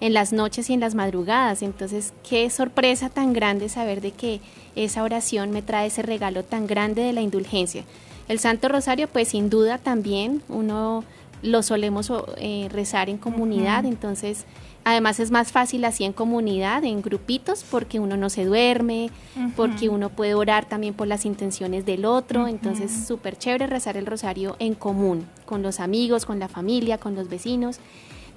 en 0.00 0.14
las 0.14 0.32
noches 0.32 0.70
y 0.70 0.74
en 0.74 0.80
las 0.80 0.94
madrugadas. 0.94 1.62
Entonces, 1.62 2.14
qué 2.28 2.48
sorpresa 2.50 3.10
tan 3.10 3.32
grande 3.32 3.68
saber 3.68 4.00
de 4.00 4.12
que 4.12 4.40
esa 4.76 5.02
oración 5.02 5.50
me 5.50 5.60
trae 5.60 5.88
ese 5.88 6.02
regalo 6.02 6.44
tan 6.44 6.66
grande 6.66 7.02
de 7.02 7.12
la 7.12 7.20
indulgencia. 7.20 7.84
El 8.28 8.38
Santo 8.38 8.68
Rosario, 8.68 9.08
pues 9.08 9.28
sin 9.28 9.50
duda 9.50 9.78
también 9.78 10.42
uno 10.48 11.04
lo 11.42 11.62
solemos 11.62 12.12
eh, 12.36 12.68
rezar 12.70 13.08
en 13.08 13.18
comunidad, 13.18 13.84
entonces 13.84 14.44
además 14.88 15.20
es 15.20 15.30
más 15.30 15.52
fácil 15.52 15.84
así 15.84 16.04
en 16.04 16.14
comunidad, 16.14 16.82
en 16.82 17.02
grupitos, 17.02 17.62
porque 17.70 18.00
uno 18.00 18.16
no 18.16 18.30
se 18.30 18.46
duerme, 18.46 19.10
porque 19.54 19.90
uno 19.90 20.08
puede 20.08 20.32
orar 20.34 20.64
también 20.64 20.94
por 20.94 21.06
las 21.06 21.26
intenciones 21.26 21.84
del 21.84 22.06
otro, 22.06 22.48
entonces 22.48 22.90
súper 23.06 23.36
chévere 23.36 23.66
rezar 23.66 23.98
el 23.98 24.06
rosario 24.06 24.56
en 24.58 24.74
común, 24.74 25.26
con 25.44 25.62
los 25.62 25.78
amigos, 25.78 26.24
con 26.24 26.38
la 26.38 26.48
familia, 26.48 26.96
con 26.96 27.14
los 27.14 27.28
vecinos 27.28 27.80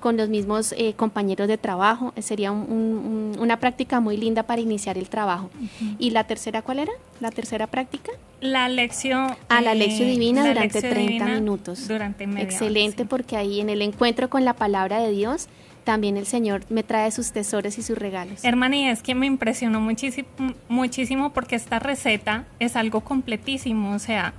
con 0.01 0.17
los 0.17 0.29
mismos 0.29 0.73
eh, 0.77 0.93
compañeros 0.93 1.47
de 1.47 1.59
trabajo. 1.59 2.11
Sería 2.19 2.51
una 2.51 3.59
práctica 3.59 3.99
muy 3.99 4.17
linda 4.17 4.41
para 4.43 4.59
iniciar 4.59 4.97
el 4.97 5.07
trabajo. 5.07 5.51
¿Y 5.99 6.09
la 6.09 6.25
tercera 6.25 6.63
cuál 6.63 6.79
era? 6.79 6.91
¿La 7.19 7.29
tercera 7.29 7.67
práctica? 7.67 8.11
La 8.41 8.67
lección. 8.67 9.35
Ah, 9.47 9.61
la 9.61 9.75
lección 9.75 10.09
eh, 10.09 10.13
divina 10.13 10.45
durante 10.45 10.81
30 10.81 11.25
minutos. 11.25 11.87
Durante 11.87 12.25
media 12.25 12.43
Excelente, 12.43 13.05
porque 13.05 13.37
ahí 13.37 13.61
en 13.61 13.69
el 13.69 13.83
encuentro 13.83 14.27
con 14.29 14.43
la 14.43 14.53
palabra 14.53 14.99
de 14.99 15.11
Dios 15.11 15.47
también 15.83 16.17
el 16.17 16.25
Señor 16.25 16.63
me 16.69 16.83
trae 16.83 17.11
sus 17.11 17.31
tesoros 17.31 17.77
y 17.77 17.81
sus 17.81 17.97
regalos. 17.97 18.43
Hermana, 18.43 18.75
y 18.75 18.87
es 18.87 19.01
que 19.01 19.15
me 19.15 19.25
impresionó 19.25 19.81
muchísimo, 19.81 20.27
muchísimo 20.69 21.31
porque 21.31 21.55
esta 21.55 21.79
receta 21.79 22.45
es 22.59 22.75
algo 22.75 23.01
completísimo, 23.01 23.93
o 23.93 23.99
sea, 23.99 24.33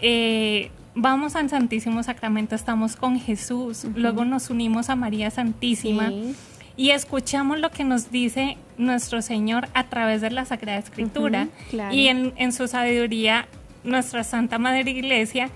eh, 0.00 0.70
vamos 0.94 1.36
al 1.36 1.48
Santísimo 1.48 2.02
Sacramento, 2.02 2.54
estamos 2.54 2.96
con 2.96 3.18
Jesús, 3.18 3.86
luego 3.94 4.24
nos 4.24 4.50
unimos 4.50 4.90
a 4.90 4.96
María 4.96 5.30
Santísima 5.30 6.10
y 6.76 6.90
escuchamos 6.90 7.58
lo 7.60 7.70
que 7.70 7.84
nos 7.84 8.10
dice 8.10 8.56
nuestro 8.78 9.22
Señor 9.22 9.68
a 9.74 9.84
través 9.88 10.20
de 10.20 10.30
la 10.30 10.44
Sagrada 10.44 10.78
Escritura. 10.78 11.48
Y 11.92 12.06
en, 12.06 12.32
en 12.36 12.52
su 12.52 12.68
sabiduría, 12.68 13.46
nuestra 13.84 14.24
Santa 14.24 14.58
Madre 14.58 14.90
Iglesia 14.90 15.50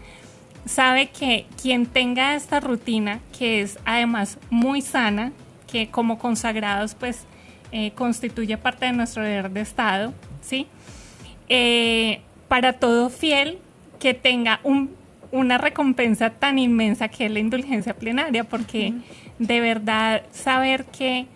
sabe 0.67 1.09
que 1.09 1.47
quien 1.61 1.87
tenga 1.87 2.35
esta 2.35 2.61
rutina, 2.61 3.21
que 3.37 3.61
es 3.61 3.79
además 3.85 4.39
muy 4.51 4.81
sana, 4.81 5.33
que 5.71 5.91
como 5.91 6.19
consagrados 6.19 6.95
pues 6.95 7.25
eh, 7.73 7.93
constituye 7.93 8.57
parte 8.57 8.87
de 8.87 8.93
nuestro 8.93 9.23
deber 9.23 9.51
de 9.51 9.61
Estado, 9.61 10.15
¿sí? 10.41 10.67
Eh, 11.49 12.21
para 12.49 12.75
todo 12.75 13.11
fiel 13.11 13.59
que 13.99 14.15
tenga 14.15 14.61
un 14.63 14.91
una 15.35 15.59
recompensa 15.59 16.31
tan 16.31 16.61
inmensa 16.61 17.09
que 17.09 17.27
es 17.27 17.31
la 17.31 17.41
indulgencia 17.41 17.93
plenaria, 17.95 18.45
porque 18.45 18.95
de 19.41 19.61
verdad 19.61 20.23
saber 20.31 20.85
que 20.85 21.27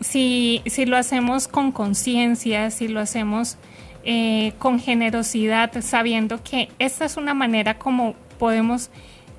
si, 0.00 0.62
si 0.66 0.86
lo 0.86 0.96
hacemos 0.96 1.48
con 1.48 1.72
conciencia, 1.72 2.70
si 2.70 2.86
lo 2.86 3.00
hacemos 3.00 3.58
eh, 4.04 4.52
con 4.60 4.78
generosidad, 4.78 5.72
sabiendo 5.82 6.40
que 6.44 6.68
esta 6.78 7.04
es 7.04 7.16
una 7.16 7.34
manera 7.34 7.78
como 7.78 8.14
podemos 8.42 8.90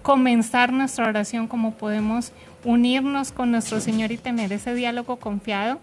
comenzar 0.02 0.72
nuestra 0.72 1.10
oración, 1.10 1.50
como 1.50 1.74
podemos 1.74 2.32
unirnos 2.64 3.34
con 3.34 3.52
nuestro 3.52 3.82
Señor 3.82 4.14
y 4.14 4.18
tener 4.18 4.54
ese 4.54 4.74
diálogo 4.74 5.18
confiado, 5.18 5.82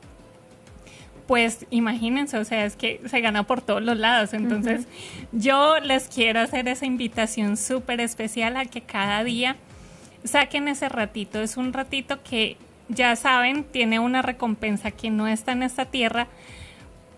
pues 1.26 1.66
imagínense, 1.68 2.38
o 2.38 2.44
sea, 2.46 2.64
es 2.64 2.76
que 2.76 2.98
se 3.04 3.20
gana 3.20 3.42
por 3.42 3.60
todos 3.60 3.82
los 3.82 3.98
lados. 3.98 4.32
Entonces, 4.32 4.86
yo 5.32 5.80
les 5.80 6.08
quiero 6.08 6.40
hacer 6.40 6.66
esa 6.66 6.86
invitación 6.86 7.58
súper 7.58 8.00
especial 8.00 8.56
a 8.56 8.64
que 8.64 8.80
cada 8.80 9.22
día 9.22 9.56
saquen 10.24 10.66
ese 10.66 10.88
ratito. 10.88 11.42
Es 11.42 11.58
un 11.58 11.74
ratito 11.74 12.22
que, 12.22 12.56
ya 12.88 13.14
saben, 13.16 13.64
tiene 13.64 13.98
una 13.98 14.22
recompensa 14.22 14.92
que 14.92 15.10
no 15.10 15.28
está 15.28 15.52
en 15.52 15.62
esta 15.62 15.84
tierra, 15.84 16.26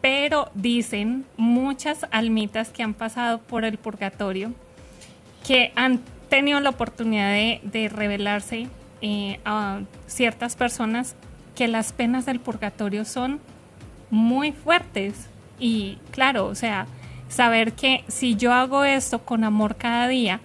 pero 0.00 0.50
dicen 0.54 1.26
muchas 1.36 2.06
almitas 2.10 2.70
que 2.70 2.82
han 2.82 2.92
pasado 2.92 3.38
por 3.38 3.64
el 3.64 3.78
purgatorio, 3.78 4.52
que 5.46 5.72
han 5.76 6.00
tenido 6.28 6.60
la 6.60 6.70
oportunidad 6.70 7.32
de, 7.62 7.90
revelarse 7.92 8.68
eh, 9.00 9.40
a 9.44 9.80
ciertas 10.06 10.56
personas 10.56 11.14
que 11.54 11.68
las 11.68 11.92
penas 11.92 12.24
del 12.24 12.40
purgatorio 12.40 13.04
son 13.04 13.40
muy 14.10 14.52
fuertes. 14.52 15.28
Y 15.58 15.98
claro, 16.10 16.46
o 16.46 16.54
sea, 16.54 16.86
saber 17.28 17.72
que 17.72 18.04
si 18.08 18.36
yo 18.36 18.52
hago 18.52 18.84
esto 18.84 19.24
con 19.24 19.44
amor 19.44 19.76
cada 19.76 20.08
día, 20.08 20.40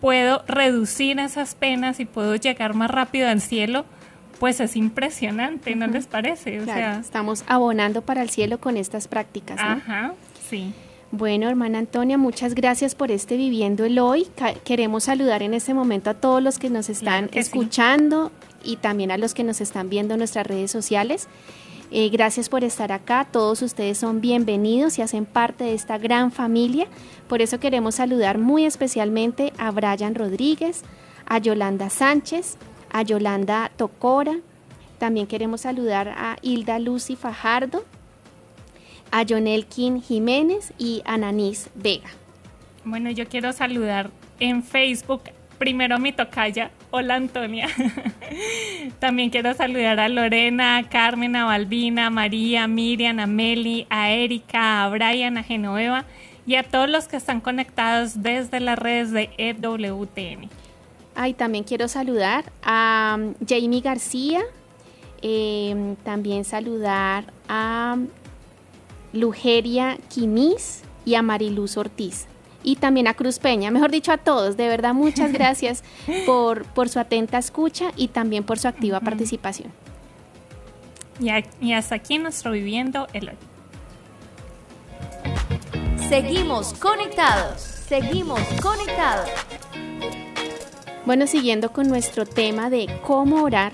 puedo 0.00 0.44
reducir 0.46 1.18
esas 1.18 1.54
penas 1.54 2.00
y 2.00 2.04
puedo 2.04 2.36
llegar 2.36 2.74
más 2.74 2.90
rápido 2.90 3.28
al 3.28 3.40
cielo, 3.40 3.86
pues 4.38 4.60
es 4.60 4.76
impresionante, 4.76 5.74
¿no 5.76 5.86
les 5.86 6.06
parece? 6.06 6.60
O 6.60 6.64
sea, 6.64 6.98
estamos 6.98 7.44
abonando 7.46 8.02
para 8.02 8.20
el 8.20 8.28
cielo 8.28 8.58
con 8.58 8.76
estas 8.76 9.08
prácticas. 9.08 9.58
Ajá, 9.60 10.12
sí. 10.50 10.74
Bueno, 11.16 11.48
hermana 11.48 11.78
Antonia, 11.78 12.18
muchas 12.18 12.56
gracias 12.56 12.96
por 12.96 13.12
este 13.12 13.36
Viviendo 13.36 13.84
el 13.84 14.00
Hoy. 14.00 14.26
Queremos 14.64 15.04
saludar 15.04 15.44
en 15.44 15.54
este 15.54 15.72
momento 15.72 16.10
a 16.10 16.14
todos 16.14 16.42
los 16.42 16.58
que 16.58 16.70
nos 16.70 16.88
están 16.88 17.30
escuchando 17.34 18.32
y 18.64 18.78
también 18.78 19.12
a 19.12 19.16
los 19.16 19.32
que 19.32 19.44
nos 19.44 19.60
están 19.60 19.88
viendo 19.88 20.14
en 20.14 20.18
nuestras 20.18 20.44
redes 20.44 20.72
sociales. 20.72 21.28
Eh, 21.92 22.08
gracias 22.08 22.48
por 22.48 22.64
estar 22.64 22.90
acá. 22.90 23.28
Todos 23.30 23.62
ustedes 23.62 23.96
son 23.96 24.20
bienvenidos 24.20 24.98
y 24.98 25.02
hacen 25.02 25.24
parte 25.24 25.62
de 25.62 25.74
esta 25.74 25.98
gran 25.98 26.32
familia. 26.32 26.88
Por 27.28 27.42
eso 27.42 27.60
queremos 27.60 27.94
saludar 27.94 28.38
muy 28.38 28.64
especialmente 28.64 29.52
a 29.56 29.70
Brian 29.70 30.16
Rodríguez, 30.16 30.82
a 31.26 31.38
Yolanda 31.38 31.90
Sánchez, 31.90 32.56
a 32.90 33.02
Yolanda 33.02 33.70
Tocora. 33.76 34.40
También 34.98 35.28
queremos 35.28 35.60
saludar 35.60 36.08
a 36.08 36.38
Hilda 36.42 36.80
Lucy 36.80 37.14
Fajardo, 37.14 37.84
a 39.14 39.24
Jonelkin 39.24 40.02
Jiménez 40.02 40.72
y 40.76 41.00
a 41.04 41.16
Nanís 41.16 41.70
Vega. 41.76 42.10
Bueno, 42.84 43.12
yo 43.12 43.28
quiero 43.28 43.52
saludar 43.52 44.10
en 44.40 44.64
Facebook 44.64 45.22
primero 45.56 46.00
mi 46.00 46.10
tocaya. 46.10 46.72
Hola 46.90 47.14
Antonia. 47.14 47.68
También 48.98 49.30
quiero 49.30 49.54
saludar 49.54 50.00
a 50.00 50.08
Lorena, 50.08 50.78
a 50.78 50.88
Carmen, 50.88 51.36
a 51.36 51.44
Balbina, 51.44 52.08
a 52.08 52.10
María, 52.10 52.64
a 52.64 52.66
Miriam, 52.66 53.20
a 53.20 53.28
Meli, 53.28 53.86
a 53.88 54.10
Erika, 54.10 54.82
a 54.82 54.88
Brian, 54.88 55.38
a 55.38 55.44
Genoveva 55.44 56.06
y 56.44 56.56
a 56.56 56.64
todos 56.64 56.90
los 56.90 57.06
que 57.06 57.16
están 57.16 57.40
conectados 57.40 58.20
desde 58.20 58.58
las 58.58 58.76
redes 58.76 59.12
de 59.12 59.30
EWTN. 59.38 60.50
Ay, 61.14 61.34
también 61.34 61.62
quiero 61.62 61.86
saludar 61.86 62.50
a 62.64 63.16
um, 63.16 63.34
Jamie 63.48 63.80
García, 63.80 64.40
em, 65.22 65.94
también 66.02 66.44
saludar 66.44 67.32
a 67.48 67.96
Lugeria 69.14 69.96
Quimis 70.08 70.82
y 71.06 71.14
a 71.14 71.22
Mariluz 71.22 71.78
Ortiz 71.78 72.26
y 72.62 72.76
también 72.76 73.06
a 73.06 73.14
Cruz 73.14 73.38
Peña, 73.38 73.70
mejor 73.70 73.90
dicho 73.90 74.10
a 74.10 74.18
todos. 74.18 74.56
De 74.56 74.68
verdad, 74.68 74.92
muchas 74.94 75.32
gracias 75.34 75.84
por, 76.26 76.64
por 76.64 76.88
su 76.88 76.98
atenta 76.98 77.38
escucha 77.38 77.92
y 77.96 78.08
también 78.08 78.44
por 78.44 78.58
su 78.58 78.68
activa 78.68 79.00
participación. 79.00 79.72
Y, 81.20 81.72
hasta 81.72 81.94
aquí 81.94 82.18
nuestro 82.18 82.50
Viviendo 82.50 83.06
el 83.12 83.28
Hoy. 83.28 83.36
Seguimos 86.08 86.74
conectados, 86.74 87.60
seguimos 87.60 88.40
conectados. 88.60 89.28
Bueno, 91.06 91.26
siguiendo 91.26 91.72
con 91.72 91.88
nuestro 91.88 92.26
tema 92.26 92.68
de 92.68 92.88
cómo 93.02 93.42
orar, 93.42 93.72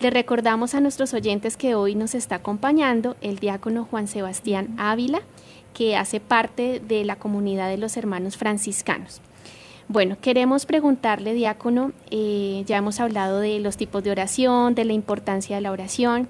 le 0.00 0.10
recordamos 0.10 0.74
a 0.74 0.80
nuestros 0.80 1.12
oyentes 1.12 1.56
que 1.56 1.74
hoy 1.74 1.94
nos 1.94 2.14
está 2.14 2.36
acompañando 2.36 3.16
el 3.20 3.38
diácono 3.38 3.84
Juan 3.84 4.06
Sebastián 4.06 4.74
Ávila, 4.78 5.20
que 5.74 5.96
hace 5.96 6.20
parte 6.20 6.80
de 6.80 7.04
la 7.04 7.16
comunidad 7.16 7.68
de 7.68 7.78
los 7.78 7.96
hermanos 7.96 8.36
franciscanos. 8.36 9.20
Bueno, 9.88 10.16
queremos 10.20 10.66
preguntarle, 10.66 11.34
diácono, 11.34 11.92
eh, 12.10 12.62
ya 12.66 12.76
hemos 12.76 13.00
hablado 13.00 13.40
de 13.40 13.58
los 13.58 13.76
tipos 13.76 14.04
de 14.04 14.10
oración, 14.10 14.74
de 14.74 14.84
la 14.84 14.92
importancia 14.92 15.56
de 15.56 15.62
la 15.62 15.72
oración, 15.72 16.28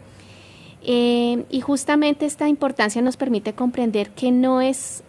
eh, 0.82 1.44
y 1.50 1.60
justamente 1.60 2.24
esta 2.24 2.48
importancia 2.48 3.02
nos 3.02 3.16
permite 3.16 3.52
comprender 3.52 4.10
que 4.10 4.30
no 4.30 4.60
es, 4.60 5.02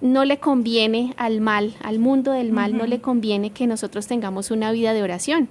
no 0.00 0.24
le 0.24 0.38
conviene 0.38 1.14
al 1.16 1.40
mal, 1.40 1.74
al 1.82 1.98
mundo 1.98 2.30
del 2.30 2.52
mal, 2.52 2.76
no 2.76 2.86
le 2.86 3.00
conviene 3.00 3.50
que 3.50 3.66
nosotros 3.66 4.06
tengamos 4.06 4.50
una 4.50 4.70
vida 4.72 4.94
de 4.94 5.02
oración, 5.02 5.48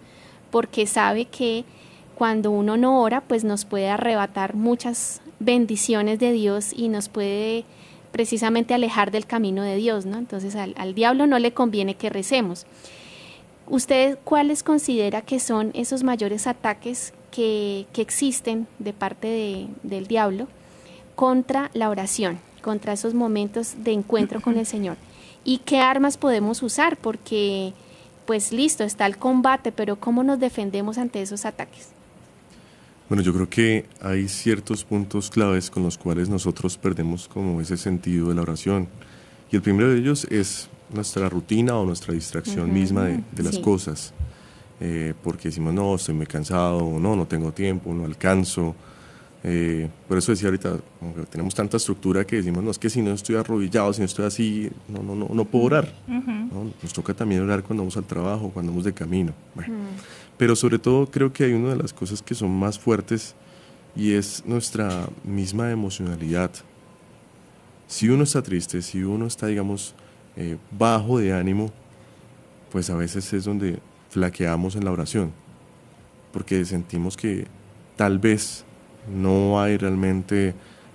porque 0.50 0.88
sabe 0.88 1.26
que 1.26 1.66
cuando 2.16 2.52
uno 2.52 2.78
no 2.78 3.02
ora, 3.02 3.22
pues 3.22 3.44
nos 3.44 3.66
puede 3.66 3.90
arrebatar 3.90 4.56
muchas 4.56 5.22
bendiciones 5.40 6.20
de 6.20 6.32
Dios 6.32 6.72
y 6.74 6.88
nos 6.88 7.10
puede 7.10 7.66
precisamente 8.12 8.74
alejar 8.74 9.12
del 9.12 9.26
camino 9.26 9.62
de 9.64 9.76
Dios, 9.76 10.06
¿no? 10.06 10.18
Entonces 10.18 10.56
al, 10.56 10.96
diablo 10.96 11.28
no 11.28 11.38
le 11.38 11.54
conviene 11.54 11.96
que 11.96 12.10
recemos. 12.10 12.66
¿Usted 13.68 14.18
cuáles 14.24 14.64
considera 14.64 15.22
que 15.22 15.40
son 15.40 15.72
esos 15.74 16.04
mayores 16.04 16.48
ataques 16.48 17.14
que, 17.36 17.86
existen 17.98 18.68
de 18.80 18.94
parte 18.94 19.68
del 19.84 20.08
diablo 20.08 20.48
contra 21.16 21.72
la 21.74 21.90
oración, 21.90 22.40
contra 22.62 22.94
esos 22.94 23.14
momentos 23.14 23.76
de 23.84 23.92
encuentro 23.92 24.42
con 24.42 24.58
el 24.58 24.66
Señor. 24.76 24.98
¿Y 25.44 25.60
qué 25.60 25.80
armas 25.80 26.18
podemos 26.18 26.64
usar? 26.64 26.98
Porque, 26.98 27.74
pues 28.26 28.52
listo, 28.52 28.84
está 28.84 29.06
el 29.06 29.18
combate, 29.18 29.72
pero 29.72 29.98
¿cómo 30.00 30.24
nos 30.24 30.40
defendemos 30.40 30.98
ante 30.98 31.22
esos 31.22 31.46
ataques? 31.46 31.95
Bueno, 33.08 33.22
yo 33.22 33.34
creo 33.34 33.48
que 33.48 33.86
hay 34.02 34.28
ciertos 34.28 34.84
puntos 34.84 35.30
claves 35.30 35.70
con 35.70 35.84
los 35.84 35.96
cuales 35.96 36.28
nosotros 36.28 36.78
perdemos 36.78 37.28
como 37.28 37.62
ese 37.62 37.78
sentido 37.78 38.30
de 38.30 38.36
la 38.36 38.42
oración. 38.42 38.88
Y 39.52 39.56
el 39.56 39.62
primero 39.62 39.92
de 39.92 40.00
ellos 40.00 40.26
es 40.32 40.70
nuestra 40.92 41.30
rutina 41.30 41.76
o 41.76 41.86
nuestra 41.86 42.16
distracción 42.16 42.74
misma 42.74 43.04
de, 43.04 43.44
las 43.44 43.60
cosas. 43.60 44.12
Eh, 44.80 45.14
porque 45.24 45.50
decimos, 45.50 45.72
no, 45.74 45.96
estoy 45.96 46.16
muy 46.16 46.26
cansado, 46.26 46.78
o 46.78 47.00
no, 47.00 47.16
no 47.16 47.28
tengo 47.28 47.52
tiempo, 47.52 47.94
no 47.94 48.06
alcanzo. 48.06 48.76
Eh, 49.44 49.88
por 50.08 50.18
eso 50.18 50.32
decía 50.32 50.48
ahorita, 50.48 50.78
tenemos 51.30 51.54
tanta 51.54 51.78
estructura 51.78 52.26
que 52.26 52.38
decimos, 52.38 52.64
no, 52.64 52.72
es 52.72 52.80
que 52.80 52.90
si 52.90 53.04
no 53.04 53.12
estoy 53.12 53.36
arrodillado, 53.36 53.94
si 53.94 54.00
no 54.00 54.06
estoy 54.06 54.26
así, 54.26 54.72
no, 54.88 55.04
no, 55.04 55.14
no, 55.14 55.30
no 55.32 55.46
puedo 55.46 55.66
orar. 55.66 55.94
Nos 56.82 56.92
toca 56.92 57.14
también 57.14 57.44
orar 57.44 57.62
cuando 57.62 57.84
vamos 57.84 57.96
al 57.98 58.06
trabajo, 58.06 58.50
cuando 58.52 58.72
vamos 58.72 58.86
de 58.86 58.94
camino. 58.94 59.34
Pero 60.38 60.56
sobre 60.56 60.80
todo 60.80 61.08
creo 61.08 61.32
que 61.32 61.46
hay 61.46 61.54
una 61.54 61.70
de 61.70 61.78
las 61.78 61.94
cosas 61.94 62.22
que 62.22 62.36
son 62.36 62.52
más 62.52 62.78
fuertes 62.78 63.36
y 63.96 64.14
es 64.14 64.44
nuestra 64.46 65.08
misma 65.24 65.72
emocionalidad. 65.72 66.52
Si 67.88 68.10
uno 68.10 68.24
está 68.24 68.42
triste, 68.42 68.82
si 68.82 69.04
uno 69.04 69.28
está, 69.28 69.48
digamos, 69.48 69.96
eh, 70.36 70.58
bajo 70.72 71.20
de 71.20 71.34
ánimo, 71.34 71.72
pues 72.72 72.90
a 72.90 72.96
veces 72.96 73.32
es 73.32 73.46
donde 73.46 73.80
flaqueamos 74.10 74.76
en 74.76 74.84
la 74.84 74.92
oración, 74.92 75.32
porque 76.34 76.66
sentimos 76.66 77.16
que 77.16 77.46
tal 77.96 78.20
vez 78.20 78.66
no 79.14 79.62
hay 79.62 79.78
realmente 79.78 80.54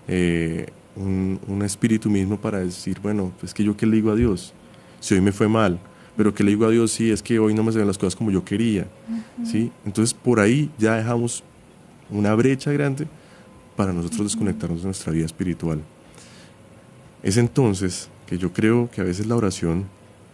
eh, 0.08 0.66
un, 0.96 1.40
un, 1.46 1.62
espíritu 1.62 2.10
mismo 2.10 2.38
para 2.38 2.58
decir, 2.58 2.98
bueno, 3.00 3.32
es 3.42 3.54
que 3.54 3.64
yo 3.64 3.76
qué 3.76 3.86
le 3.86 3.96
digo 3.96 4.10
a 4.10 4.16
Dios, 4.16 4.52
si 4.98 5.14
hoy 5.14 5.20
me 5.20 5.32
fue 5.32 5.48
mal, 5.48 5.78
pero 6.16 6.34
que 6.34 6.44
le 6.44 6.50
digo 6.50 6.66
a 6.66 6.70
Dios, 6.70 6.90
sí, 6.90 7.10
es 7.10 7.22
que 7.22 7.38
hoy 7.38 7.54
no 7.54 7.62
me 7.62 7.72
salen 7.72 7.86
las 7.86 7.98
cosas 7.98 8.16
como 8.16 8.30
yo 8.30 8.44
quería, 8.44 8.86
¿sí? 9.44 9.70
Entonces 9.84 10.14
por 10.14 10.40
ahí 10.40 10.70
ya 10.78 10.96
dejamos 10.96 11.42
una 12.10 12.34
brecha 12.34 12.72
grande 12.72 13.06
para 13.76 13.92
nosotros 13.92 14.24
desconectarnos 14.24 14.80
de 14.80 14.86
nuestra 14.86 15.12
vida 15.12 15.26
espiritual. 15.26 15.80
Es 17.22 17.36
entonces 17.36 18.08
que 18.26 18.38
yo 18.38 18.52
creo 18.52 18.90
que 18.90 19.00
a 19.00 19.04
veces 19.04 19.26
la 19.26 19.36
oración 19.36 19.86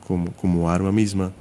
como, 0.06 0.32
como 0.32 0.70
arma 0.70 0.92
misma 0.92 1.32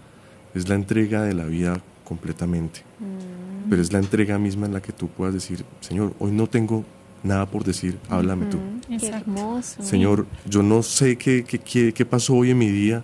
es 0.54 0.68
la 0.68 0.76
entrega 0.76 1.24
de 1.24 1.34
la 1.34 1.46
vida 1.46 1.82
completamente. 2.04 2.82
Mm. 3.00 3.70
Pero 3.70 3.82
es 3.82 3.92
la 3.92 4.00
entrega 4.00 4.38
misma 4.38 4.66
en 4.66 4.74
la 4.74 4.82
que 4.82 4.94
tú 4.94 5.08
puedas 5.08 5.34
decir, 5.34 5.66
Señor, 5.82 6.14
hoy 6.20 6.32
no 6.32 6.48
tengo 6.48 6.86
nada 7.24 7.46
por 7.46 7.64
decir, 7.64 7.98
háblame 8.10 8.46
tú. 8.46 8.60
Qué 8.88 9.08
hermoso. 9.08 9.82
Señor, 9.84 10.26
yo 10.48 10.64
no 10.64 10.84
sé 10.84 11.18
qué, 11.18 11.44
qué, 11.44 11.92
qué, 11.94 12.06
pasó 12.06 12.36
hoy 12.36 12.52
en 12.52 12.58
mi 12.58 12.70
día, 12.70 13.04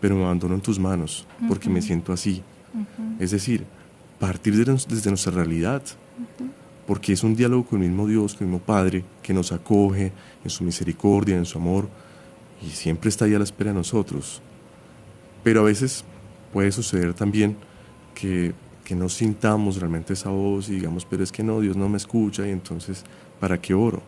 pero 0.00 0.16
me 0.16 0.24
abandono 0.24 0.54
en 0.54 0.60
tus 0.60 0.78
manos 0.78 1.26
porque 1.48 1.68
me 1.68 1.82
siento 1.82 2.12
así. 2.12 2.42
Es 3.18 3.30
decir, 3.30 3.64
partir 4.18 4.54
desde 4.54 5.10
nuestra 5.10 5.32
realidad, 5.32 5.82
porque 6.86 7.12
es 7.12 7.22
un 7.22 7.34
diálogo 7.34 7.64
con 7.64 7.82
el 7.82 7.88
mismo 7.88 8.06
Dios, 8.06 8.34
con 8.34 8.46
el 8.46 8.52
mismo 8.52 8.64
Padre, 8.64 9.04
que 9.22 9.34
nos 9.34 9.52
acoge 9.52 10.12
en 10.42 10.50
su 10.50 10.64
misericordia, 10.64 11.36
en 11.36 11.46
su 11.46 11.58
amor, 11.58 11.88
y 12.62 12.70
siempre 12.70 13.08
está 13.08 13.24
ahí 13.24 13.34
a 13.34 13.38
la 13.38 13.44
espera 13.44 13.70
de 13.70 13.76
nosotros. 13.76 14.42
Pero 15.44 15.60
a 15.60 15.64
veces 15.64 16.04
puede 16.52 16.72
suceder 16.72 17.14
también 17.14 17.56
que, 18.14 18.54
que 18.84 18.94
no 18.94 19.08
sintamos 19.08 19.76
realmente 19.76 20.14
esa 20.14 20.30
voz 20.30 20.68
y 20.68 20.76
digamos, 20.76 21.04
pero 21.04 21.22
es 21.22 21.30
que 21.30 21.42
no, 21.42 21.60
Dios 21.60 21.76
no 21.76 21.88
me 21.88 21.98
escucha 21.98 22.46
y 22.46 22.50
entonces, 22.50 23.04
¿para 23.38 23.60
qué 23.60 23.74
oro? 23.74 24.02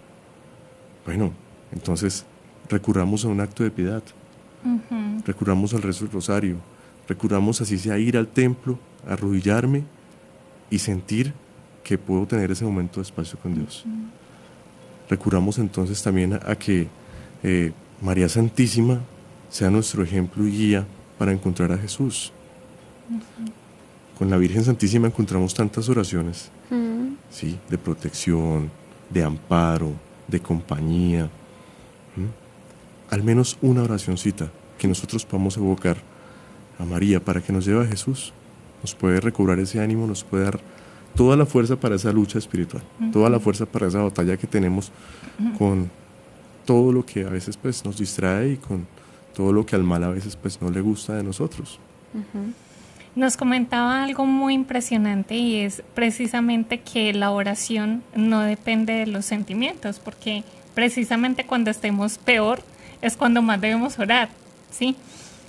Bueno, 1.05 1.33
entonces 1.73 2.25
recurramos 2.69 3.25
a 3.25 3.29
un 3.29 3.41
acto 3.41 3.63
de 3.63 3.71
piedad, 3.71 4.03
recurramos 5.25 5.75
al 5.75 5.83
rezo 5.83 6.05
del 6.05 6.13
rosario, 6.13 6.57
recurramos 7.09 7.61
así 7.61 7.79
sea 7.79 7.99
ir 7.99 8.17
al 8.17 8.29
templo, 8.29 8.79
arrodillarme 9.07 9.85
y 10.71 10.79
sentir 10.79 11.33
que 11.83 11.99
puedo 11.99 12.27
tener 12.27 12.51
ese 12.51 12.65
momento 12.65 13.01
de 13.01 13.03
espacio 13.03 13.39
con 13.39 13.55
Dios. 13.55 13.85
Recurramos 15.09 15.59
entonces 15.59 16.03
también 16.03 16.35
a, 16.35 16.55
que 16.55 16.89
eh, 17.43 17.73
María 18.01 18.29
Santísima 18.29 19.01
sea 19.49 19.71
nuestro 19.71 20.03
ejemplo 20.03 20.47
y 20.47 20.53
guía 20.53 20.87
para 21.19 21.33
encontrar 21.33 21.73
a 21.73 21.79
Jesús. 21.79 22.33
Con 24.17 24.31
la 24.31 24.37
Virgen 24.37 24.63
Santísima 24.63 25.09
encontramos 25.09 25.55
tantas 25.55 25.89
oraciones, 25.89 26.51
¿sí? 27.31 27.59
de 27.69 27.79
protección, 27.79 28.71
de 29.09 29.25
amparo, 29.25 29.93
de 30.29 30.41
compañía. 30.41 31.29
Al 33.11 33.23
menos 33.23 33.59
una 33.61 33.83
oracióncita 33.83 34.51
que 34.79 34.89
nosotros 34.89 35.27
podamos 35.27 35.57
evocar 35.57 35.99
a 36.79 36.85
María 36.85 37.23
para 37.23 37.41
que 37.41 37.53
nos 37.53 37.67
lleve 37.67 37.85
a 37.85 37.87
Jesús. 37.87 38.33
Nos 38.83 38.95
puede 38.95 39.21
recobrar 39.21 39.59
ese 39.59 39.81
ánimo, 39.81 40.07
nos 40.07 40.25
puede 40.25 40.45
dar 40.45 40.61
toda 41.15 41.37
la 41.37 41.45
fuerza 41.45 41.77
para 41.77 41.97
esa 41.97 42.13
lucha 42.13 42.39
espiritual, 42.39 42.83
toda 43.13 43.29
la 43.29 43.41
fuerza 43.41 43.67
para 43.67 43.89
esa 43.89 44.03
batalla 44.03 44.37
que 44.37 44.47
tenemos 44.47 44.91
con 45.59 45.91
todo 46.65 46.93
lo 46.93 47.05
que 47.05 47.25
a 47.25 47.29
veces 47.29 47.57
pues 47.57 47.85
nos 47.85 47.99
distrae 47.99 48.53
y 48.53 48.57
con 48.57 48.87
todo 49.35 49.53
lo 49.53 49.67
que 49.67 49.77
al 49.77 49.83
mal 49.83 50.05
a 50.05 50.11
veces 50.11 50.37
pues 50.37 50.63
no 50.63 50.71
le 50.71 50.81
gusta 50.81 51.15
de 51.15 51.23
nosotros. 51.23 51.79
Nos 53.17 53.37
comentaba 53.37 54.05
algo 54.05 54.25
muy 54.25 54.55
impresionante 54.55 55.37
y 55.37 55.57
es 55.57 55.83
precisamente 55.95 56.81
que 56.81 57.13
la 57.13 57.33
oración 57.33 58.03
no 58.15 58.41
depende 58.41 58.93
de 58.93 59.07
los 59.07 59.25
sentimientos, 59.25 59.99
porque 59.99 60.45
precisamente 60.75 61.45
cuando 61.45 61.71
estemos 61.71 62.19
peor 62.19 62.63
es 63.03 63.17
cuando 63.17 63.43
más 63.43 63.61
debemos 63.61 63.99
orar, 63.99 64.29
¿sí? 64.71 64.97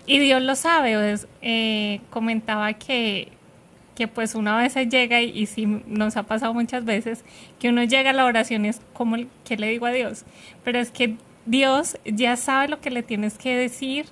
Y 0.05 0.19
Dios 0.19 0.41
lo 0.41 0.55
sabe, 0.55 1.15
eh, 1.41 2.01
comentaba 2.09 2.73
que, 2.73 3.29
que 3.95 4.07
pues 4.07 4.35
uno 4.35 4.51
a 4.51 4.61
veces 4.61 4.89
llega 4.89 5.21
y, 5.21 5.29
y 5.29 5.45
sí 5.45 5.65
nos 5.87 6.17
ha 6.17 6.23
pasado 6.23 6.53
muchas 6.53 6.85
veces, 6.85 7.23
que 7.59 7.69
uno 7.69 7.83
llega 7.83 8.09
a 8.09 8.13
la 8.13 8.25
oración 8.25 8.65
y 8.65 8.69
es 8.69 8.81
como, 8.93 9.17
¿qué 9.45 9.57
le 9.57 9.69
digo 9.69 9.85
a 9.85 9.91
Dios? 9.91 10.25
Pero 10.63 10.79
es 10.79 10.91
que 10.91 11.17
Dios 11.45 11.97
ya 12.05 12.35
sabe 12.35 12.67
lo 12.67 12.81
que 12.81 12.91
le 12.91 13.03
tienes 13.03 13.37
que 13.37 13.55
decir 13.55 14.05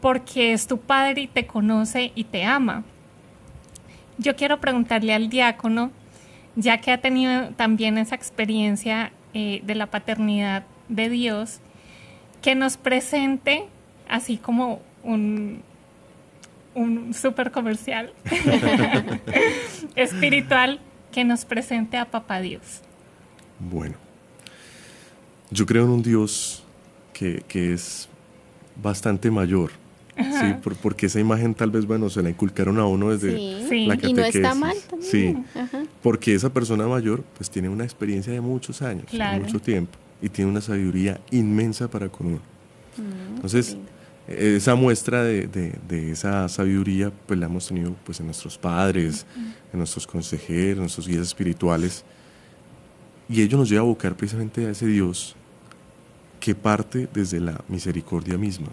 porque 0.00 0.52
es 0.52 0.66
tu 0.66 0.78
padre 0.78 1.22
y 1.22 1.26
te 1.26 1.46
conoce 1.46 2.12
y 2.14 2.24
te 2.24 2.44
ama. 2.44 2.84
Yo 4.18 4.36
quiero 4.36 4.60
preguntarle 4.60 5.12
al 5.12 5.28
diácono, 5.28 5.90
ya 6.54 6.80
que 6.80 6.92
ha 6.92 7.00
tenido 7.00 7.50
también 7.50 7.98
esa 7.98 8.14
experiencia 8.14 9.12
eh, 9.34 9.60
de 9.64 9.74
la 9.74 9.86
paternidad 9.86 10.64
de 10.88 11.10
Dios, 11.10 11.60
que 12.42 12.54
nos 12.54 12.76
presente 12.76 13.64
así 14.08 14.36
como 14.36 14.80
un, 15.02 15.62
un 16.74 17.14
super 17.14 17.50
comercial 17.50 18.12
espiritual 19.96 20.80
que 21.12 21.24
nos 21.24 21.44
presente 21.44 21.96
a 21.96 22.04
Papá 22.04 22.40
Dios. 22.40 22.82
Bueno, 23.58 23.94
yo 25.50 25.64
creo 25.64 25.84
en 25.84 25.90
un 25.90 26.02
Dios 26.02 26.62
que, 27.14 27.42
es 27.72 28.08
bastante 28.80 29.30
mayor. 29.30 29.70
Sí, 30.16 30.54
porque 30.82 31.06
esa 31.06 31.20
imagen 31.20 31.54
tal 31.54 31.70
vez, 31.70 31.86
bueno, 31.86 32.08
se 32.08 32.22
la 32.22 32.30
inculcaron 32.30 32.78
a 32.78 32.86
uno 32.86 33.10
desde 33.10 33.86
la 33.86 33.96
catequesis. 33.96 34.08
Y 34.08 34.12
no 34.14 34.24
está 34.24 34.54
mal 34.54 34.76
también. 34.88 35.10
Sí, 35.10 35.36
porque 36.02 36.34
esa 36.34 36.50
persona 36.50 36.86
mayor 36.86 37.22
pues 37.36 37.50
tiene 37.50 37.68
una 37.68 37.84
experiencia 37.84 38.32
de 38.32 38.40
muchos 38.40 38.80
años, 38.80 39.06
mucho 39.12 39.60
tiempo, 39.60 39.98
y 40.20 40.28
tiene 40.28 40.50
una 40.50 40.60
sabiduría 40.60 41.20
inmensa 41.30 41.88
para 41.88 42.08
con 42.08 42.26
uno. 42.28 42.40
Mm, 42.96 43.36
Entonces, 43.36 43.76
esa 44.28 44.74
muestra 44.74 45.22
de, 45.22 45.46
de, 45.46 46.10
esa 46.10 46.48
sabiduría 46.48 47.12
pues 47.26 47.38
la 47.38 47.46
hemos 47.46 47.68
tenido 47.68 47.94
pues 48.04 48.18
en 48.18 48.26
nuestros 48.26 48.58
padres, 48.58 49.24
en 49.72 49.78
nuestros 49.78 50.06
consejeros, 50.06 50.76
en 50.76 50.80
nuestros 50.80 51.06
guías 51.06 51.22
espirituales, 51.22 52.04
y 53.28 53.42
ello 53.42 53.58
nos 53.58 53.68
lleva 53.68 53.82
a 53.82 53.86
buscar 53.86 54.16
precisamente 54.16 54.66
a 54.66 54.70
ese 54.70 54.86
Dios 54.86 55.36
que 56.40 56.54
parte 56.54 57.08
desde 57.12 57.40
la 57.40 57.60
misericordia 57.68 58.38
misma, 58.38 58.68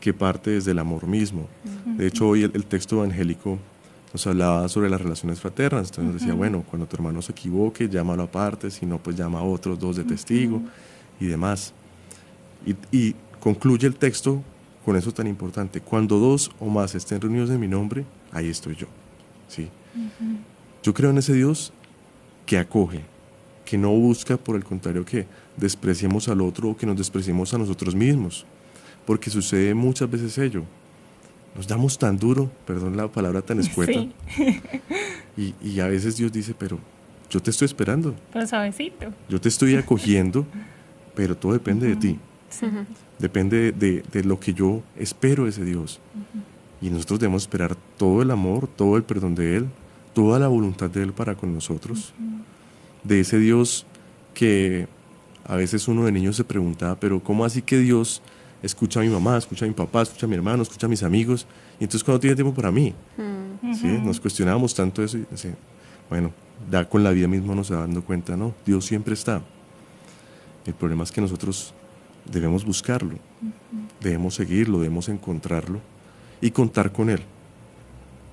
que 0.00 0.12
parte 0.12 0.50
desde 0.50 0.72
el 0.72 0.78
amor 0.78 1.06
mismo. 1.06 1.48
De 1.96 2.06
hecho, 2.06 2.28
hoy 2.28 2.42
el, 2.42 2.64
texto 2.66 2.96
evangélico 2.96 3.58
nos 4.12 4.26
hablaba 4.26 4.68
sobre 4.68 4.88
las 4.88 5.00
relaciones 5.00 5.40
fraternas, 5.40 5.88
entonces 5.88 6.04
nos 6.04 6.20
decía, 6.20 6.34
bueno, 6.34 6.64
cuando 6.68 6.86
tu 6.86 6.96
hermano 6.96 7.20
se 7.22 7.32
equivoque, 7.32 7.88
llámalo 7.88 8.24
aparte, 8.24 8.70
si 8.70 8.86
no, 8.86 8.98
pues 8.98 9.16
llama 9.16 9.40
a 9.40 9.42
otros 9.42 9.78
dos 9.78 9.96
de 9.96 10.04
testigo 10.04 10.62
y 11.20 11.26
demás. 11.26 11.74
Y, 12.92 13.14
concluye 13.40 13.86
el 13.86 13.94
texto 13.94 14.42
con 14.84 14.96
eso 14.96 15.12
tan 15.12 15.26
importante, 15.28 15.80
cuando 15.80 16.18
dos 16.18 16.50
o 16.58 16.66
más 16.66 16.94
estén 16.94 17.20
reunidos 17.20 17.50
en 17.50 17.60
mi 17.60 17.68
nombre, 17.68 18.04
ahí 18.32 18.48
estoy 18.48 18.74
yo. 18.74 18.86
¿sí? 19.46 19.68
Yo 20.82 20.94
creo 20.94 21.10
en 21.10 21.18
ese 21.18 21.32
Dios 21.32 21.72
que 22.44 22.58
acoge, 22.58 23.02
que 23.64 23.78
no 23.78 23.90
busca, 23.90 24.36
por 24.36 24.56
el 24.56 24.64
contrario, 24.64 25.04
que 25.04 25.26
despreciemos 25.56 26.28
al 26.28 26.40
otro 26.40 26.70
o 26.70 26.76
que 26.76 26.86
nos 26.86 26.96
despreciemos 26.96 27.52
a 27.54 27.58
nosotros 27.58 27.94
mismos, 27.94 28.46
porque 29.04 29.30
sucede 29.30 29.74
muchas 29.74 30.10
veces 30.10 30.38
ello. 30.38 30.64
Nos 31.56 31.66
damos 31.66 31.98
tan 31.98 32.18
duro, 32.18 32.50
perdón 32.66 32.96
la 32.96 33.08
palabra 33.08 33.42
tan 33.42 33.58
escueta, 33.60 34.06
y, 35.36 35.54
y, 35.62 35.80
a 35.80 35.88
veces 35.88 36.16
Dios 36.16 36.30
dice, 36.30 36.54
pero 36.56 36.78
yo 37.30 37.40
te 37.40 37.50
estoy 37.50 37.66
esperando. 37.66 38.14
Pero 38.32 38.46
suavecito. 38.46 39.12
Yo 39.28 39.40
te 39.40 39.48
estoy 39.48 39.74
acogiendo 39.76 40.46
pero 41.16 41.36
todo 41.36 41.54
depende 41.54 41.88
de 41.88 41.96
ti. 41.96 42.18
Depende 43.18 43.72
de, 43.72 44.04
de, 44.12 44.22
lo 44.22 44.38
que 44.38 44.52
yo 44.52 44.82
espero 44.96 45.44
de 45.44 45.50
ese 45.50 45.64
Dios. 45.64 45.98
Y 46.80 46.90
nosotros 46.90 47.18
debemos 47.18 47.42
esperar 47.42 47.74
todo 47.96 48.22
el 48.22 48.30
amor, 48.30 48.68
todo 48.68 48.98
el 48.98 49.02
perdón 49.02 49.34
de 49.34 49.56
Él, 49.56 49.66
toda 50.12 50.38
la 50.38 50.46
voluntad 50.46 50.90
de 50.90 51.02
Él 51.02 51.12
para 51.12 51.34
con 51.34 51.52
nosotros. 51.52 52.12
De 53.02 53.20
ese 53.20 53.38
Dios 53.38 53.86
que 54.34 54.86
a 55.44 55.56
veces 55.56 55.88
uno 55.88 56.04
de 56.04 56.12
niños 56.12 56.36
se 56.36 56.44
preguntaba, 56.44 57.00
pero 57.00 57.20
¿cómo 57.20 57.44
así 57.44 57.62
que 57.62 57.78
Dios 57.78 58.20
escucha 58.62 59.00
a 59.00 59.02
mi 59.02 59.08
mamá, 59.08 59.36
escucha 59.36 59.64
a 59.64 59.68
mi 59.68 59.74
papá, 59.74 60.02
escucha 60.02 60.26
a 60.26 60.28
mi 60.28 60.34
hermano, 60.34 60.62
escucha 60.62 60.86
a 60.86 60.88
mis 60.88 61.02
amigos? 61.02 61.46
Y 61.78 61.84
entonces 61.84 62.04
cuando 62.04 62.20
tiene 62.20 62.36
tiempo 62.36 62.54
para 62.54 62.70
mí? 62.70 62.94
¿Sí? 63.80 63.86
Nos 64.02 64.20
cuestionábamos 64.20 64.74
tanto 64.74 65.02
eso 65.02 65.18
y 65.18 65.26
bueno, 66.08 66.32
ya 66.70 66.88
con 66.88 67.02
la 67.02 67.10
vida 67.10 67.26
misma 67.28 67.54
nos 67.54 67.72
va 67.72 67.78
dando 67.78 68.02
cuenta, 68.02 68.36
no, 68.36 68.54
Dios 68.64 68.84
siempre 68.84 69.14
está. 69.14 69.42
El 70.64 70.74
problema 70.74 71.04
es 71.04 71.12
que 71.12 71.20
nosotros 71.20 71.74
debemos 72.30 72.64
buscarlo, 72.64 73.16
debemos 74.00 74.34
seguirlo, 74.34 74.78
debemos 74.78 75.08
encontrarlo 75.08 75.80
y 76.40 76.50
contar 76.50 76.92
con 76.92 77.10
Él. 77.10 77.20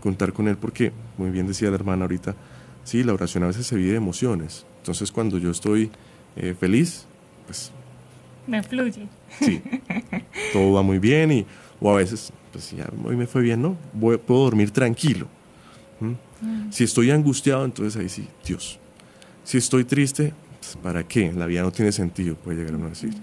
Contar 0.02 0.34
con 0.34 0.48
Él 0.48 0.58
porque, 0.58 0.92
muy 1.18 1.30
bien 1.30 1.48
decía 1.48 1.70
la 1.70 1.76
hermana 1.76 2.04
ahorita, 2.04 2.36
sí, 2.84 3.04
la 3.04 3.14
oración 3.14 3.44
a 3.44 3.48
veces 3.48 3.66
se 3.66 3.76
vive 3.76 3.92
de 3.92 3.98
emociones. 3.98 4.66
Entonces 4.80 5.12
cuando 5.12 5.38
yo 5.38 5.52
estoy 5.52 5.92
eh, 6.36 6.56
feliz, 6.60 7.06
pues... 7.46 7.72
Me 8.48 8.62
fluye. 8.64 9.08
Sí, 9.40 9.62
todo 10.52 10.74
va 10.74 10.82
muy 10.82 11.00
bien 11.00 11.32
y, 11.32 11.46
o 11.80 11.92
a 11.92 11.96
veces, 11.96 12.32
pues 12.52 12.72
ya 12.72 12.88
hoy 13.04 13.16
me 13.16 13.28
fue 13.28 13.42
bien, 13.42 13.62
¿no? 13.62 13.78
puedo 14.00 14.44
dormir 14.44 14.72
tranquilo. 14.72 15.28
Si 16.70 16.84
estoy 16.84 17.12
angustiado, 17.12 17.64
entonces 17.64 18.00
ahí 18.00 18.10
sí, 18.10 18.28
Dios. 18.46 18.80
Si 19.44 19.58
estoy 19.58 19.86
triste, 19.86 20.34
pues, 20.60 20.78
¿para 20.82 21.04
qué? 21.04 21.32
La 21.32 21.46
vida 21.46 21.62
no 21.62 21.72
tiene 21.72 21.92
sentido, 21.92 22.36
puede 22.36 22.58
llegar 22.64 22.82
a 22.82 22.90
decir. 22.90 23.14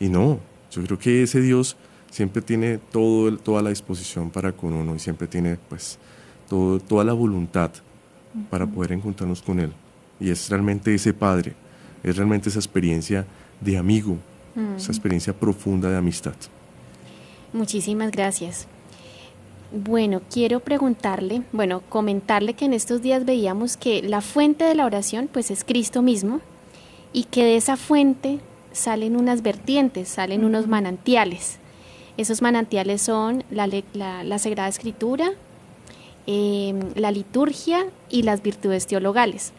Y 0.00 0.08
no, 0.08 0.40
yo 0.70 0.82
creo 0.82 0.98
que 0.98 1.22
ese 1.22 1.40
Dios 1.40 1.76
siempre 2.10 2.42
tiene 2.42 2.78
todo, 2.78 3.36
toda 3.38 3.62
la 3.62 3.70
disposición 3.70 4.30
para 4.30 4.52
con 4.52 4.72
uno 4.72 4.94
y 4.94 4.98
siempre 4.98 5.26
tiene 5.26 5.58
pues 5.68 5.98
todo, 6.48 6.78
toda 6.80 7.04
la 7.04 7.12
voluntad 7.12 7.70
para 8.50 8.66
poder 8.66 8.92
encontrarnos 8.92 9.42
con 9.42 9.60
Él. 9.60 9.72
Y 10.20 10.30
es 10.30 10.48
realmente 10.48 10.94
ese 10.94 11.12
Padre, 11.12 11.54
es 12.02 12.16
realmente 12.16 12.48
esa 12.48 12.58
experiencia 12.58 13.26
de 13.60 13.78
amigo, 13.78 14.18
esa 14.76 14.92
experiencia 14.92 15.32
profunda 15.32 15.90
de 15.90 15.96
amistad. 15.96 16.34
Muchísimas 17.52 18.10
gracias. 18.10 18.66
Bueno, 19.72 20.22
quiero 20.30 20.60
preguntarle, 20.60 21.42
bueno, 21.52 21.82
comentarle 21.88 22.54
que 22.54 22.66
en 22.66 22.72
estos 22.72 23.02
días 23.02 23.24
veíamos 23.24 23.76
que 23.76 24.02
la 24.02 24.20
fuente 24.20 24.64
de 24.64 24.74
la 24.74 24.86
oración 24.86 25.28
pues 25.30 25.50
es 25.50 25.64
Cristo 25.64 26.02
mismo 26.02 26.40
y 27.12 27.24
que 27.24 27.44
de 27.44 27.56
esa 27.56 27.76
fuente 27.76 28.38
salen 28.72 29.16
unas 29.16 29.42
vertientes, 29.42 30.08
salen 30.08 30.44
unos 30.44 30.68
manantiales. 30.68 31.58
Esos 32.16 32.42
manantiales 32.42 33.02
son 33.02 33.44
la, 33.50 33.68
la, 33.92 34.38
Sagrada 34.38 34.68
Escritura, 34.68 35.32
em, 36.26 36.80
la 36.94 37.10
liturgia 37.10 37.86
y 38.08 38.22
las 38.22 38.42
virtudes 38.42 38.86
teologales. 38.86 39.52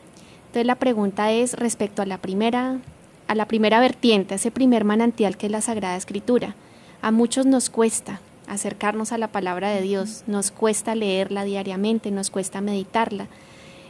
Entonces 0.47 0.65
la 0.65 0.75
pregunta 0.75 1.31
es 1.31 1.53
respecto 1.53 2.01
a 2.01 2.05
la 2.05 2.17
primera, 2.19 2.79
a 3.27 3.35
la 3.35 3.47
primera 3.47 3.79
vertiente, 3.79 4.33
a 4.33 4.37
ese 4.37 4.51
primer 4.51 4.83
manantial 4.83 5.37
que 5.37 5.47
es 5.47 5.51
la 5.51 5.61
Sagrada 5.61 5.95
Escritura. 5.95 6.55
A 7.01 7.11
muchos 7.11 7.45
nos 7.45 7.69
cuesta, 7.69 8.21
acercarnos 8.47 9.11
a 9.11 9.17
la 9.17 9.27
palabra 9.31 9.69
de 9.69 9.81
Dios, 9.81 10.23
nos 10.27 10.51
cuesta 10.51 10.95
leerla 10.95 11.43
diariamente, 11.43 12.11
nos 12.11 12.29
cuesta 12.29 12.61
meditarla. 12.61 13.27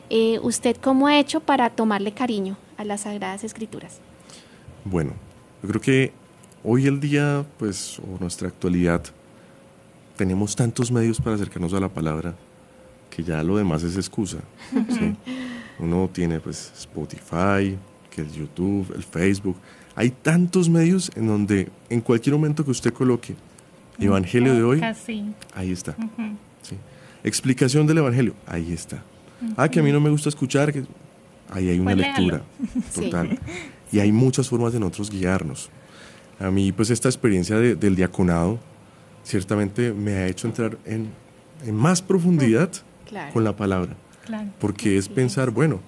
Eh, 0.10 0.40
¿Usted 0.42 0.78
cómo 0.78 1.08
ha 1.08 1.20
hecho 1.20 1.42
para 1.42 1.70
tomarle 1.70 2.14
cariño 2.14 2.58
a 2.78 2.84
las 2.84 3.02
Sagradas 3.02 3.44
Escrituras? 3.44 4.00
Bueno, 4.86 5.14
yo 5.62 5.70
creo 5.70 5.82
que 5.82 6.14
hoy 6.64 6.88
el 6.88 7.00
día, 7.00 7.46
pues, 7.58 8.00
o 8.00 8.18
nuestra 8.20 8.48
actualidad, 8.48 9.04
tenemos 10.16 10.56
tantos 10.56 10.92
medios 10.92 11.22
para 11.22 11.36
acercarnos 11.36 11.74
a 11.74 11.80
la 11.80 11.90
palabra 11.90 12.36
que 13.10 13.24
ya 13.24 13.42
lo 13.44 13.58
demás 13.58 13.84
es 13.84 13.96
excusa. 13.98 14.40
Uno 15.80 16.10
tiene 16.12 16.40
pues 16.40 16.72
Spotify, 16.76 17.78
que 18.18 18.24
el 18.24 18.32
YouTube, 18.32 18.92
el 18.96 19.04
Facebook. 19.04 19.58
Hay 19.96 20.10
tantos 20.10 20.70
medios 20.70 21.12
en 21.16 21.28
donde 21.28 21.70
en 21.90 22.02
cualquier 22.02 22.36
momento 22.36 22.66
que 22.66 22.72
usted 22.72 22.92
coloque 22.92 23.36
Evangelio 24.00 24.54
de 24.54 24.64
hoy, 24.64 24.82
ahí 25.56 25.72
está. 25.72 25.96
Explicación 27.24 27.88
del 27.88 28.00
Evangelio, 28.00 28.34
ahí 28.46 28.74
está. 28.74 29.04
Ah, 29.56 29.70
que 29.70 29.80
a 29.80 29.84
mí 29.84 29.92
no 29.92 30.00
me 30.00 30.10
gusta 30.10 30.30
escuchar, 30.30 30.74
que 30.74 30.84
ahí 31.52 31.70
hay 31.70 31.80
una 31.80 31.96
pues 31.96 32.08
lectura 32.08 32.42
total. 32.96 33.40
Y 33.92 34.00
hay 34.00 34.12
muchas 34.12 34.50
formas 34.50 34.74
de 34.74 34.80
nosotros 34.80 35.10
guiarnos. 35.10 35.70
A 36.40 36.52
mí, 36.52 36.72
pues 36.72 36.90
esta 36.90 37.08
experiencia 37.08 37.58
del 37.58 37.96
diaconado 37.96 38.60
ciertamente 39.24 39.94
me 39.94 40.14
ha 40.14 40.28
hecho 40.28 40.48
entrar 40.48 40.78
en, 40.86 41.12
más 41.72 42.02
profundidad 42.02 42.72
con 43.34 43.44
la 43.44 43.56
palabra. 43.56 43.96
Porque 44.60 44.98
es 44.98 45.08
pensar, 45.08 45.52
bueno, 45.52 45.80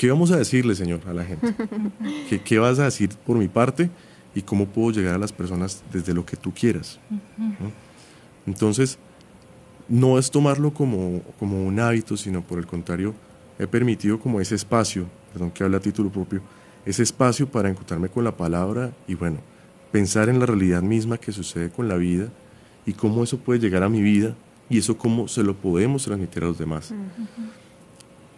¿qué 0.00 0.08
vamos 0.08 0.30
a 0.30 0.38
decirle, 0.38 0.74
Señor, 0.74 1.00
a 1.06 1.12
la 1.12 1.24
gente? 1.24 1.54
¿Qué, 2.30 2.40
¿Qué, 2.40 2.58
vas 2.58 2.78
a 2.78 2.84
decir 2.84 3.10
por 3.26 3.36
mi 3.36 3.48
parte? 3.48 3.90
y 4.34 4.42
cómo 4.42 4.66
puedo 4.66 4.90
llegar 4.90 5.14
a 5.14 5.18
las 5.18 5.32
personas 5.32 5.82
desde 5.92 6.14
lo 6.14 6.24
que 6.24 6.36
tú 6.36 6.52
quieras. 6.52 6.98
Entonces, 8.46 8.98
no 9.88 10.18
es 10.18 10.30
tomarlo 10.30 10.72
como, 10.72 11.22
como 11.38 11.64
un 11.64 11.80
hábito, 11.80 12.16
sino 12.16 12.42
por 12.42 12.58
el 12.58 12.66
contrario, 12.66 13.14
he 13.58 13.66
permitido 13.66 14.20
como 14.20 14.40
ese 14.40 14.54
espacio, 14.54 15.06
perdón 15.32 15.50
que 15.50 15.64
habla 15.64 15.78
a 15.78 15.80
título 15.80 16.10
propio, 16.10 16.40
ese 16.86 17.02
espacio 17.02 17.50
para 17.50 17.68
encontrarme 17.68 18.08
con 18.08 18.24
la 18.24 18.36
palabra 18.36 18.92
y 19.06 19.14
bueno, 19.14 19.38
pensar 19.92 20.28
en 20.28 20.38
la 20.38 20.46
realidad 20.46 20.82
misma 20.82 21.18
que 21.18 21.32
sucede 21.32 21.70
con 21.70 21.88
la 21.88 21.96
vida 21.96 22.28
y 22.86 22.92
cómo 22.92 23.22
eso 23.24 23.38
puede 23.38 23.60
llegar 23.60 23.82
a 23.82 23.88
mi 23.88 24.00
vida 24.00 24.34
y 24.70 24.78
eso 24.78 24.96
cómo 24.96 25.28
se 25.28 25.42
lo 25.42 25.56
podemos 25.56 26.04
transmitir 26.04 26.44
a 26.44 26.46
los 26.46 26.58
demás. 26.58 26.94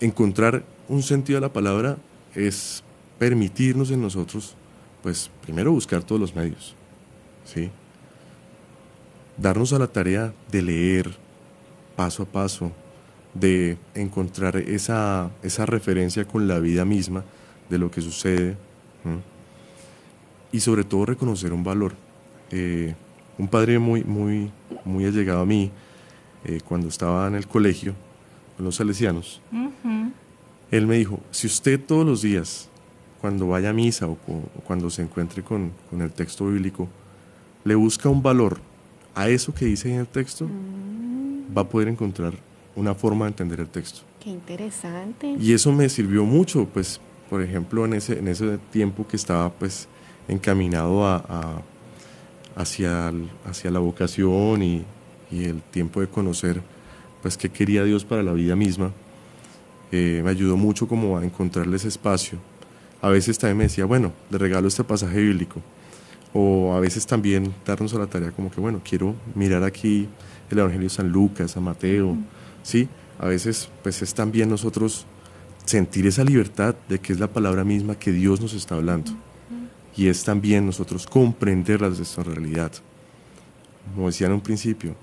Encontrar 0.02 0.64
un 0.88 1.02
sentido 1.02 1.38
a 1.38 1.40
la 1.40 1.52
palabra 1.52 1.96
es 2.34 2.82
permitirnos 3.20 3.92
en 3.92 4.02
nosotros 4.02 4.56
pues 5.00 5.30
primero 5.42 5.72
buscar 5.72 6.02
todos 6.02 6.20
los 6.20 6.34
medios, 6.34 6.74
¿sí? 7.44 7.70
Darnos 9.36 9.72
a 9.72 9.78
la 9.78 9.86
tarea 9.88 10.34
de 10.50 10.62
leer 10.62 11.16
paso 11.96 12.24
a 12.24 12.26
paso, 12.26 12.72
de 13.32 13.78
encontrar 13.94 14.56
esa, 14.56 15.30
esa 15.42 15.66
referencia 15.66 16.24
con 16.24 16.46
la 16.48 16.58
vida 16.58 16.84
misma 16.84 17.24
de 17.70 17.78
lo 17.78 17.90
que 17.90 18.00
sucede 18.00 18.56
y 20.50 20.60
sobre 20.60 20.84
todo 20.84 21.06
reconocer 21.06 21.52
un 21.52 21.64
valor. 21.64 21.94
Eh, 22.50 22.94
un 23.38 23.48
padre 23.48 23.78
muy, 23.78 24.04
muy, 24.04 24.50
muy 24.84 25.06
allegado 25.06 25.40
a 25.40 25.46
mí, 25.46 25.70
eh, 26.44 26.60
cuando 26.64 26.88
estaba 26.88 27.26
en 27.28 27.36
el 27.36 27.46
colegio 27.46 27.94
con 28.56 28.64
los 28.64 28.76
salesianos, 28.76 29.40
él 30.70 30.86
me 30.86 30.96
dijo, 30.96 31.20
si 31.30 31.46
usted 31.46 31.80
todos 31.80 32.06
los 32.06 32.22
días 32.22 32.68
cuando 33.20 33.46
vaya 33.46 33.70
a 33.70 33.72
misa 33.72 34.08
o, 34.08 34.16
cuando 34.66 34.90
se 34.90 35.02
encuentre 35.02 35.42
con, 35.42 35.72
el 35.92 36.10
texto 36.10 36.46
bíblico, 36.46 36.88
le 37.64 37.76
busca 37.76 38.08
un 38.08 38.22
valor 38.22 38.58
a 39.14 39.28
eso 39.28 39.54
que 39.54 39.66
dice 39.66 39.92
en 39.92 40.00
el 40.00 40.08
texto, 40.08 40.46
mm. 40.46 41.56
va 41.56 41.62
a 41.62 41.68
poder 41.68 41.88
encontrar 41.88 42.34
una 42.74 42.94
forma 42.94 43.26
de 43.26 43.30
entender 43.30 43.60
el 43.60 43.68
texto. 43.68 44.00
Qué 44.18 44.30
interesante. 44.30 45.36
Y 45.38 45.52
eso 45.52 45.70
me 45.72 45.88
sirvió 45.88 46.24
mucho, 46.24 46.66
pues, 46.66 47.00
por 47.30 47.42
ejemplo, 47.42 47.84
en 47.84 47.94
ese, 47.94 48.18
en 48.18 48.26
ese 48.26 48.58
tiempo 48.70 49.06
que 49.06 49.16
estaba, 49.16 49.52
pues, 49.52 49.88
encaminado 50.26 51.06
a, 51.06 51.62
hacia, 52.56 53.12
hacia 53.44 53.70
la 53.70 53.78
vocación 53.78 54.62
y, 54.62 54.84
y, 55.30 55.44
el 55.44 55.62
tiempo 55.62 56.00
de 56.00 56.08
conocer, 56.08 56.62
pues, 57.22 57.38
qué 57.38 57.48
quería 57.48 57.84
Dios 57.84 58.04
para 58.04 58.22
la 58.22 58.32
vida 58.32 58.56
misma, 58.56 58.92
eh, 59.90 60.20
me 60.24 60.30
ayudó 60.30 60.56
mucho 60.56 60.86
como 60.86 61.16
a 61.16 61.24
encontrarle 61.24 61.76
ese 61.76 61.88
espacio 61.88 62.38
a 63.02 63.08
veces 63.08 63.36
también 63.36 63.58
me 63.58 63.64
decía, 63.64 63.84
bueno, 63.84 64.12
le 64.30 64.38
regalo 64.38 64.68
este 64.68 64.84
pasaje 64.84 65.20
bíblico. 65.20 65.60
O 66.32 66.72
a 66.72 66.80
veces 66.80 67.04
también 67.04 67.52
darnos 67.66 67.92
a 67.94 67.98
la 67.98 68.06
tarea 68.06 68.30
como 68.30 68.50
que, 68.50 68.60
bueno, 68.60 68.80
quiero 68.88 69.16
mirar 69.34 69.64
aquí 69.64 70.08
el 70.48 70.58
Evangelio 70.58 70.84
de 70.88 70.94
San 70.94 71.08
Lucas, 71.08 71.50
San 71.50 71.64
Mateo, 71.64 72.16
¿sí? 72.62 72.88
A 73.18 73.26
veces 73.26 73.68
pues 73.82 74.00
es 74.02 74.14
también 74.14 74.48
nosotros 74.48 75.04
sentir 75.64 76.06
esa 76.06 76.22
libertad 76.22 76.76
de 76.88 77.00
que 77.00 77.12
es 77.12 77.18
la 77.18 77.26
palabra 77.26 77.64
misma 77.64 77.98
que 77.98 78.12
Dios 78.12 78.40
nos 78.40 78.54
está 78.54 78.76
hablando. 78.76 79.10
Y 79.96 80.06
es 80.06 80.22
también 80.22 80.64
nosotros 80.64 81.06
comprender 81.06 81.80
desde 81.80 82.04
esta 82.04 82.22
realidad. 82.22 82.72
Como 83.94 84.06
decía 84.06 84.28
en 84.28 84.34
un 84.34 84.40
principio, 84.40 84.94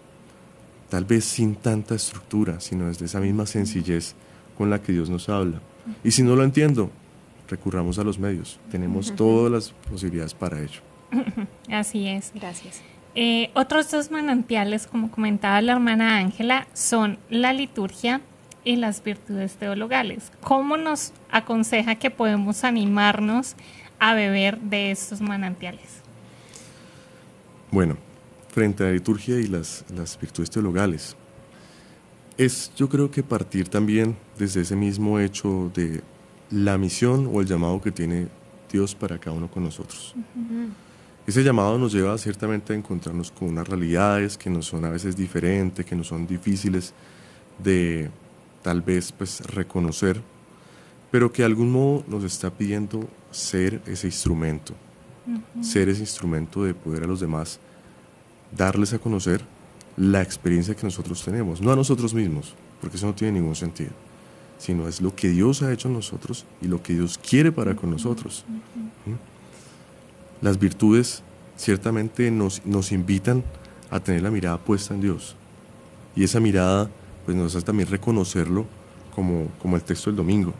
tal 0.89 1.05
vez 1.05 1.25
sin 1.25 1.55
tanta 1.55 1.95
estructura, 1.95 2.59
sino 2.59 2.87
desde 2.87 3.05
esa 3.05 3.19
misma 3.19 3.45
sencillez 3.45 4.15
con 4.57 4.69
la 4.69 4.81
que 4.81 4.91
Dios 4.91 5.09
nos 5.09 5.29
habla. 5.29 5.61
Y 6.03 6.11
si 6.11 6.23
no 6.23 6.35
lo 6.35 6.43
entiendo, 6.43 6.91
recurramos 7.47 7.99
a 7.99 8.03
los 8.03 8.19
medios. 8.19 8.59
Tenemos 8.71 9.15
todas 9.15 9.51
las 9.51 9.69
posibilidades 9.89 10.33
para 10.33 10.59
ello. 10.61 10.81
Así 11.71 12.07
es. 12.07 12.31
Gracias. 12.33 12.81
Eh, 13.15 13.49
otros 13.53 13.89
dos 13.89 14.11
manantiales, 14.11 14.87
como 14.87 15.09
comentaba 15.09 15.61
la 15.61 15.73
hermana 15.73 16.17
Ángela, 16.17 16.67
son 16.73 17.17
la 17.29 17.53
liturgia 17.53 18.21
y 18.63 18.75
las 18.75 19.03
virtudes 19.03 19.55
teologales. 19.55 20.31
¿Cómo 20.41 20.77
nos 20.77 21.13
aconseja 21.31 21.95
que 21.95 22.11
podemos 22.11 22.63
animarnos 22.63 23.55
a 23.99 24.13
beber 24.13 24.59
de 24.59 24.91
estos 24.91 25.21
manantiales? 25.21 26.01
Bueno, 27.71 27.97
frente 28.49 28.83
a 28.83 28.87
la 28.87 28.93
liturgia 28.93 29.39
y 29.39 29.47
las, 29.47 29.85
las 29.95 30.19
virtudes 30.19 30.49
teologales, 30.49 31.15
es 32.37 32.71
yo 32.75 32.87
creo 32.87 33.11
que 33.11 33.21
partir 33.21 33.67
también 33.67 34.15
desde 34.37 34.61
ese 34.61 34.75
mismo 34.75 35.19
hecho 35.19 35.71
de 35.73 36.01
la 36.49 36.77
misión 36.77 37.29
o 37.31 37.41
el 37.41 37.47
llamado 37.47 37.81
que 37.81 37.91
tiene 37.91 38.27
Dios 38.71 38.95
para 38.95 39.17
cada 39.17 39.35
uno 39.35 39.49
con 39.49 39.63
nosotros. 39.63 40.15
Ese 41.27 41.43
llamado 41.43 41.77
nos 41.77 41.91
lleva 41.91 42.17
ciertamente 42.17 42.73
a 42.73 42.75
encontrarnos 42.75 43.31
con 43.31 43.49
unas 43.49 43.67
realidades 43.67 44.37
que 44.37 44.49
nos 44.49 44.67
son 44.67 44.85
a 44.85 44.89
veces 44.89 45.15
diferentes, 45.15 45.85
que 45.85 45.95
nos 45.95 46.07
son 46.07 46.25
difíciles 46.25 46.93
de 47.61 48.09
tal 48.63 48.81
vez 48.81 49.11
pues 49.11 49.41
reconocer, 49.41 50.21
pero 51.11 51.31
que 51.31 51.41
de 51.41 51.47
algún 51.47 51.71
modo 51.71 52.03
nos 52.07 52.23
está 52.23 52.49
pidiendo 52.49 53.07
ser 53.31 53.81
ese 53.85 54.07
instrumento, 54.07 54.73
ser 55.61 55.89
ese 55.89 56.01
instrumento 56.01 56.63
de 56.63 56.73
poder 56.73 57.03
a 57.03 57.07
los 57.07 57.19
demás 57.19 57.59
darles 58.55 58.93
a 58.93 58.99
conocer 58.99 59.41
la 59.97 60.21
experiencia 60.21 60.75
que 60.75 60.83
nosotros 60.83 61.23
tenemos, 61.23 61.61
no 61.61 61.71
a 61.71 61.75
nosotros 61.75 62.13
mismos, 62.13 62.53
porque 62.81 62.97
eso 62.97 63.07
no 63.07 63.15
tiene 63.15 63.39
ningún 63.39 63.55
sentido, 63.55 63.91
sino 64.57 64.87
es 64.87 65.01
lo 65.01 65.15
que 65.15 65.29
Dios 65.29 65.61
ha 65.61 65.71
hecho 65.71 65.87
en 65.87 65.95
nosotros 65.95 66.45
y 66.61 66.67
lo 66.67 66.81
que 66.81 66.93
Dios 66.93 67.17
quiere 67.17 67.51
para 67.51 67.75
con 67.75 67.91
nosotros. 67.91 68.45
¿Mm? 69.05 69.13
Las 70.41 70.57
virtudes 70.57 71.23
ciertamente 71.57 72.31
nos, 72.31 72.65
nos 72.65 72.91
invitan 72.91 73.43
a 73.91 73.99
tener 73.99 74.21
la 74.21 74.31
mirada 74.31 74.57
puesta 74.57 74.93
en 74.93 75.01
Dios. 75.01 75.35
Y 76.15 76.23
esa 76.23 76.39
mirada 76.39 76.89
pues 77.25 77.35
nos 77.35 77.55
hace 77.55 77.65
también 77.65 77.89
reconocerlo 77.89 78.65
como, 79.13 79.47
como 79.61 79.75
el 79.75 79.83
texto 79.83 80.09
del 80.09 80.17
domingo. 80.17 80.53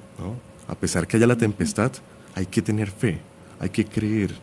A 0.68 0.76
pesar 0.76 1.08
que 1.08 1.18
haya 1.18 1.28
la 1.28 1.38
tempestad, 1.38 1.92
hay 2.36 2.46
que 2.46 2.62
tener 2.62 2.92
fe, 2.92 3.20
hay 3.60 3.70
que 3.70 3.86
creer, 3.86 4.36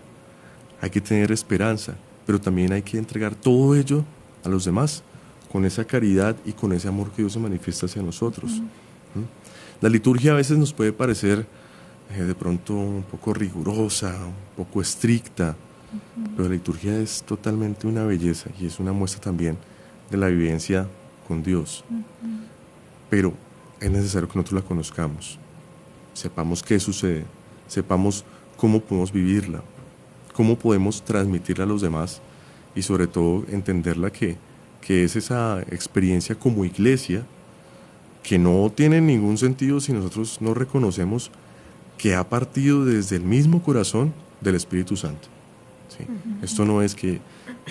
hay 0.80 0.90
que 0.90 1.00
tener 1.00 1.30
esperanza, 1.32 1.94
pero 2.26 2.40
también 2.40 2.72
hay 2.72 2.82
que 2.82 2.98
entregar 2.98 3.34
todo 3.34 3.74
ello 3.74 4.04
a 4.44 4.48
los 4.48 4.64
demás 4.64 5.02
con 5.50 5.64
esa 5.64 5.84
caridad 5.84 6.36
y 6.44 6.52
con 6.52 6.72
ese 6.72 6.88
amor 6.88 7.10
que 7.10 7.22
Dios 7.22 7.32
se 7.32 7.38
manifiesta 7.38 7.86
hacia 7.86 8.02
nosotros. 8.02 8.60
La 9.80 9.88
liturgia 9.88 10.32
a 10.32 10.36
veces 10.36 10.58
nos 10.58 10.72
puede 10.72 10.92
parecer 10.92 11.46
eh, 12.14 12.22
de 12.22 12.34
pronto 12.34 12.74
un 12.74 13.04
poco 13.04 13.32
rigurosa, 13.32 14.08
un 14.26 14.64
poco 14.64 14.80
estricta, 14.80 15.56
pero 16.34 16.48
la 16.48 16.54
liturgia 16.54 16.98
es 16.98 17.22
totalmente 17.22 17.86
una 17.86 18.04
belleza 18.04 18.50
y 18.60 18.66
es 18.66 18.80
una 18.80 18.92
muestra 18.92 19.20
también 19.20 19.56
de 20.10 20.16
la 20.16 20.28
vivencia 20.28 20.88
con 21.26 21.42
Dios. 21.42 21.84
Pero 23.08 23.34
es 23.80 23.90
necesario 23.90 24.28
que 24.28 24.38
nosotros 24.38 24.62
la 24.62 24.68
conozcamos, 24.68 25.38
sepamos 26.12 26.62
qué 26.62 26.80
sucede, 26.80 27.24
sepamos 27.66 28.24
cómo 28.56 28.80
podemos 28.80 29.12
vivirla, 29.12 29.62
cómo 30.36 30.58
podemos 30.58 31.02
transmitirla 31.02 31.64
a 31.64 31.66
los 31.66 31.80
demás 31.80 32.20
y 32.74 32.82
sobre 32.82 33.06
todo 33.06 33.44
entenderla 33.48 34.10
que, 34.10 34.36
que 34.82 35.02
es 35.02 35.16
esa 35.16 35.62
experiencia 35.62 36.34
como 36.34 36.66
iglesia 36.66 37.24
que 38.22 38.38
no 38.38 38.70
tiene 38.70 39.00
ningún 39.00 39.38
sentido 39.38 39.80
si 39.80 39.94
nosotros 39.94 40.38
no 40.42 40.52
reconocemos 40.52 41.30
que 41.96 42.14
ha 42.14 42.28
partido 42.28 42.84
desde 42.84 43.16
el 43.16 43.22
mismo 43.22 43.62
corazón 43.62 44.12
del 44.42 44.56
Espíritu 44.56 44.94
Santo. 44.96 45.28
Esto 46.42 46.66
no 46.66 46.82
es 46.82 46.94
que, 46.94 47.20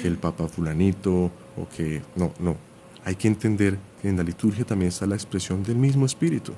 el 0.03 0.17
Papa 0.17 0.47
fulanito 0.47 1.31
o 1.55 1.69
que... 1.77 2.01
No, 2.15 2.33
no. 2.39 2.57
Hay 3.05 3.15
que 3.15 3.27
entender 3.27 3.77
que 4.01 4.09
en 4.09 4.17
la 4.17 4.23
liturgia 4.23 4.65
también 4.65 4.89
está 4.89 5.05
la 5.05 5.15
expresión 5.15 5.63
del 5.63 5.75
mismo 5.75 6.05
Espíritu. 6.05 6.53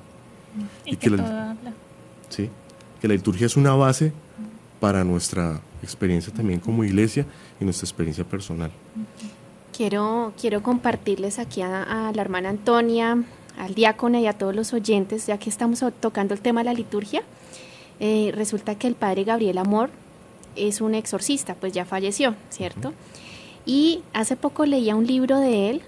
Y, 0.86 0.96
que, 0.96 1.10
la, 1.10 1.54
Sí, 2.30 2.48
que 3.00 3.06
la 3.06 3.14
liturgia 3.14 3.46
es 3.46 3.56
una 3.56 3.74
base 3.74 4.12
para 4.80 5.04
nuestra 5.04 5.60
experiencia 5.82 6.32
también 6.32 6.60
como 6.60 6.84
iglesia 6.84 7.26
y 7.60 7.64
nuestra 7.64 7.86
experiencia 7.86 8.24
personal. 8.24 8.70
Quiero, 9.76 10.32
quiero 10.40 10.62
compartirles 10.62 11.38
aquí 11.38 11.62
a, 11.62 12.12
la 12.14 12.22
hermana 12.22 12.48
Antonia, 12.48 13.22
al 13.58 13.74
diácono 13.74 14.18
y 14.18 14.26
a 14.26 14.32
todos 14.32 14.54
los 14.54 14.72
oyentes, 14.72 15.26
ya 15.26 15.38
que 15.38 15.50
estamos 15.50 15.84
tocando 16.00 16.34
el 16.34 16.40
tema 16.40 16.60
de 16.60 16.64
la 16.64 16.74
liturgia. 16.74 17.22
Eh, 18.00 18.32
resulta 18.34 18.76
que 18.76 18.86
el 18.86 18.94
padre 18.94 19.24
Gabriel 19.24 19.58
Amor 19.58 19.90
es 20.56 20.80
un 20.80 20.94
exorcista, 20.94 21.54
pues 21.54 21.72
ya 21.72 21.84
falleció, 21.84 22.34
¿cierto? 22.50 22.92
Y 23.66 24.02
hace 24.12 24.36
poco 24.36 24.66
leía 24.66 24.96
un 24.96 25.06
libro 25.06 25.38
de 25.38 25.70
él 25.70 25.82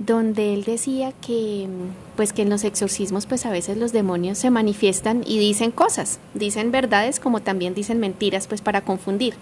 donde 0.00 0.54
él 0.54 0.64
decía 0.64 1.12
que 1.12 1.68
pues 2.16 2.32
que 2.32 2.42
en 2.42 2.48
los 2.48 2.64
exorcismos 2.64 3.26
pues 3.26 3.44
a 3.44 3.50
veces 3.50 3.76
los 3.76 3.92
demonios 3.92 4.38
se 4.38 4.48
manifiestan 4.48 5.22
y 5.26 5.38
dicen 5.38 5.70
cosas, 5.70 6.18
dicen 6.32 6.72
verdades 6.72 7.20
como 7.20 7.40
también 7.40 7.74
dicen 7.74 8.00
mentiras 8.00 8.46
pues 8.46 8.62
para 8.62 8.80
confundir. 8.80 9.34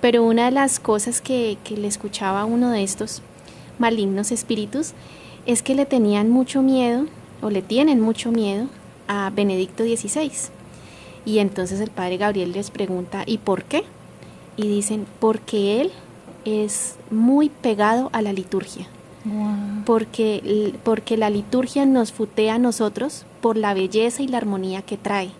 Pero 0.00 0.22
una 0.22 0.44
de 0.44 0.52
las 0.52 0.78
cosas 0.78 1.20
que, 1.20 1.58
que 1.64 1.76
le 1.76 1.88
escuchaba 1.88 2.42
a 2.42 2.44
uno 2.44 2.70
de 2.70 2.84
estos 2.84 3.22
malignos 3.80 4.30
espíritus 4.30 4.92
es 5.46 5.62
que 5.62 5.74
le 5.74 5.84
tenían 5.84 6.30
mucho 6.30 6.62
miedo 6.62 7.06
o 7.42 7.50
le 7.50 7.62
tienen 7.62 8.00
mucho 8.00 8.30
miedo 8.30 8.68
a 9.08 9.30
Benedicto 9.34 9.82
XVI. 9.82 10.30
Y 11.24 11.40
entonces 11.40 11.80
el 11.80 11.90
padre 11.90 12.18
Gabriel 12.18 12.52
les 12.52 12.70
pregunta, 12.70 13.24
¿y 13.26 13.38
por 13.38 13.64
qué? 13.64 13.82
Y 14.56 14.68
dicen, 14.68 15.06
porque 15.18 15.80
él 15.80 15.90
es 16.44 16.94
muy 17.10 17.48
pegado 17.48 18.10
a 18.12 18.22
la 18.22 18.32
liturgia. 18.32 18.86
Porque, 19.84 20.74
porque 20.84 21.16
la 21.16 21.30
liturgia 21.30 21.86
nos 21.86 22.12
futea 22.12 22.54
a 22.54 22.58
nosotros 22.58 23.26
por 23.40 23.56
la 23.56 23.74
belleza 23.74 24.22
y 24.22 24.28
la 24.28 24.38
armonía 24.38 24.82
que 24.82 24.96
trae. 24.96 25.30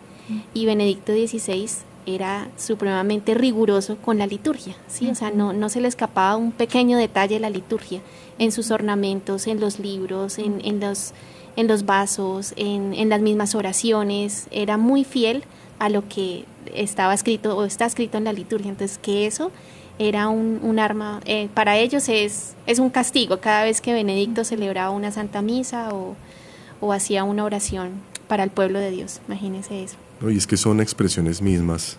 Y 0.52 0.66
Benedicto 0.66 1.12
XVI 1.12 1.68
era 2.04 2.48
supremamente 2.56 3.34
riguroso 3.34 3.96
con 3.96 4.18
la 4.18 4.26
liturgia, 4.26 4.74
¿sí? 4.86 5.08
O 5.08 5.14
sea, 5.14 5.30
no, 5.30 5.52
no 5.52 5.68
se 5.68 5.80
le 5.80 5.88
escapaba 5.88 6.36
un 6.36 6.52
pequeño 6.52 6.96
detalle 6.96 7.34
de 7.34 7.40
la 7.40 7.50
liturgia 7.50 8.00
en 8.38 8.52
sus 8.52 8.70
ornamentos, 8.70 9.46
en 9.46 9.60
los 9.60 9.78
libros, 9.78 10.38
en, 10.38 10.60
en 10.64 10.80
los, 10.80 11.12
en 11.56 11.66
los 11.66 11.84
vasos, 11.84 12.54
en, 12.56 12.94
en, 12.94 13.08
las 13.08 13.20
mismas 13.20 13.54
oraciones. 13.54 14.48
Era 14.50 14.78
muy 14.78 15.04
fiel 15.04 15.44
a 15.78 15.88
lo 15.88 16.08
que 16.08 16.44
estaba 16.74 17.14
escrito 17.14 17.56
o 17.56 17.64
está 17.64 17.84
escrito 17.84 18.16
en 18.16 18.24
la 18.24 18.32
liturgia. 18.32 18.70
Entonces, 18.70 18.98
que 18.98 19.26
eso 19.26 19.50
era 19.98 20.28
un, 20.28 20.60
un 20.62 20.78
arma, 20.78 21.20
eh, 21.24 21.48
para 21.54 21.76
ellos 21.76 22.08
es, 22.08 22.54
es 22.66 22.78
un 22.78 22.90
castigo 22.90 23.40
cada 23.40 23.64
vez 23.64 23.80
que 23.80 23.92
Benedicto 23.92 24.44
celebraba 24.44 24.90
una 24.90 25.10
santa 25.10 25.42
misa 25.42 25.92
o, 25.94 26.16
o 26.80 26.92
hacía 26.92 27.24
una 27.24 27.44
oración 27.44 27.90
para 28.28 28.44
el 28.44 28.50
pueblo 28.50 28.78
de 28.78 28.90
Dios. 28.90 29.20
Imagínense 29.26 29.82
eso. 29.82 29.96
y 30.30 30.36
es 30.36 30.46
que 30.46 30.56
son 30.56 30.80
expresiones 30.80 31.42
mismas 31.42 31.98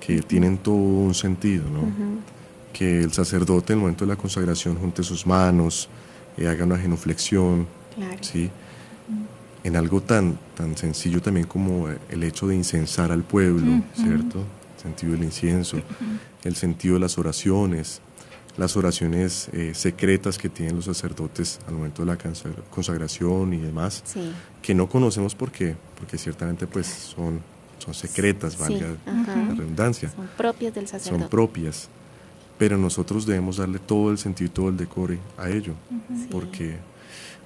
que 0.00 0.22
tienen 0.22 0.58
todo 0.58 0.74
un 0.74 1.14
sentido, 1.14 1.64
¿no? 1.68 1.82
Que 2.72 3.00
el 3.00 3.12
sacerdote 3.12 3.72
en 3.72 3.78
el 3.78 3.82
momento 3.82 4.04
de 4.04 4.10
la 4.12 4.16
consagración 4.16 4.76
junte 4.76 5.02
sus 5.02 5.26
manos, 5.26 5.88
eh, 6.36 6.46
haga 6.46 6.64
una 6.64 6.78
genuflexión, 6.78 7.66
¿sí? 8.20 8.50
en 9.64 9.74
algo 9.74 10.00
tan, 10.00 10.38
tan 10.56 10.76
sencillo 10.76 11.20
también 11.20 11.46
como 11.48 11.88
el 11.88 12.22
hecho 12.22 12.46
de 12.46 12.54
incensar 12.54 13.10
al 13.10 13.24
pueblo, 13.24 13.82
¿cierto? 13.94 14.44
El 14.86 14.92
sentido 14.92 15.12
del 15.12 15.24
incienso, 15.24 15.78
el 16.44 16.54
sentido 16.54 16.94
de 16.94 17.00
las 17.00 17.18
oraciones, 17.18 18.00
las 18.56 18.76
oraciones 18.76 19.48
eh, 19.52 19.72
secretas 19.74 20.38
que 20.38 20.48
tienen 20.48 20.76
los 20.76 20.84
sacerdotes 20.84 21.58
al 21.66 21.74
momento 21.74 22.04
de 22.04 22.06
la 22.06 22.18
consagración 22.70 23.52
y 23.52 23.58
demás, 23.58 24.04
que 24.62 24.74
no 24.74 24.88
conocemos 24.88 25.34
por 25.34 25.50
qué, 25.50 25.76
porque 25.98 26.16
ciertamente 26.18 26.66
pues 26.66 26.86
son, 26.86 27.40
son 27.78 27.94
secretas, 27.94 28.56
valga 28.56 28.96
la 29.04 29.54
redundancia. 29.54 30.10
Son 30.10 30.28
propias 30.36 30.74
del 30.74 30.88
sacerdote. 30.88 31.22
Son 31.22 31.28
propias, 31.28 31.88
pero 32.58 32.78
nosotros 32.78 33.26
debemos 33.26 33.56
darle 33.56 33.78
todo 33.78 34.10
el 34.10 34.18
sentido 34.18 34.46
y 34.46 34.50
todo 34.50 34.68
el 34.68 34.76
decore 34.76 35.18
a 35.36 35.50
ello, 35.50 35.74
porque 36.30 36.76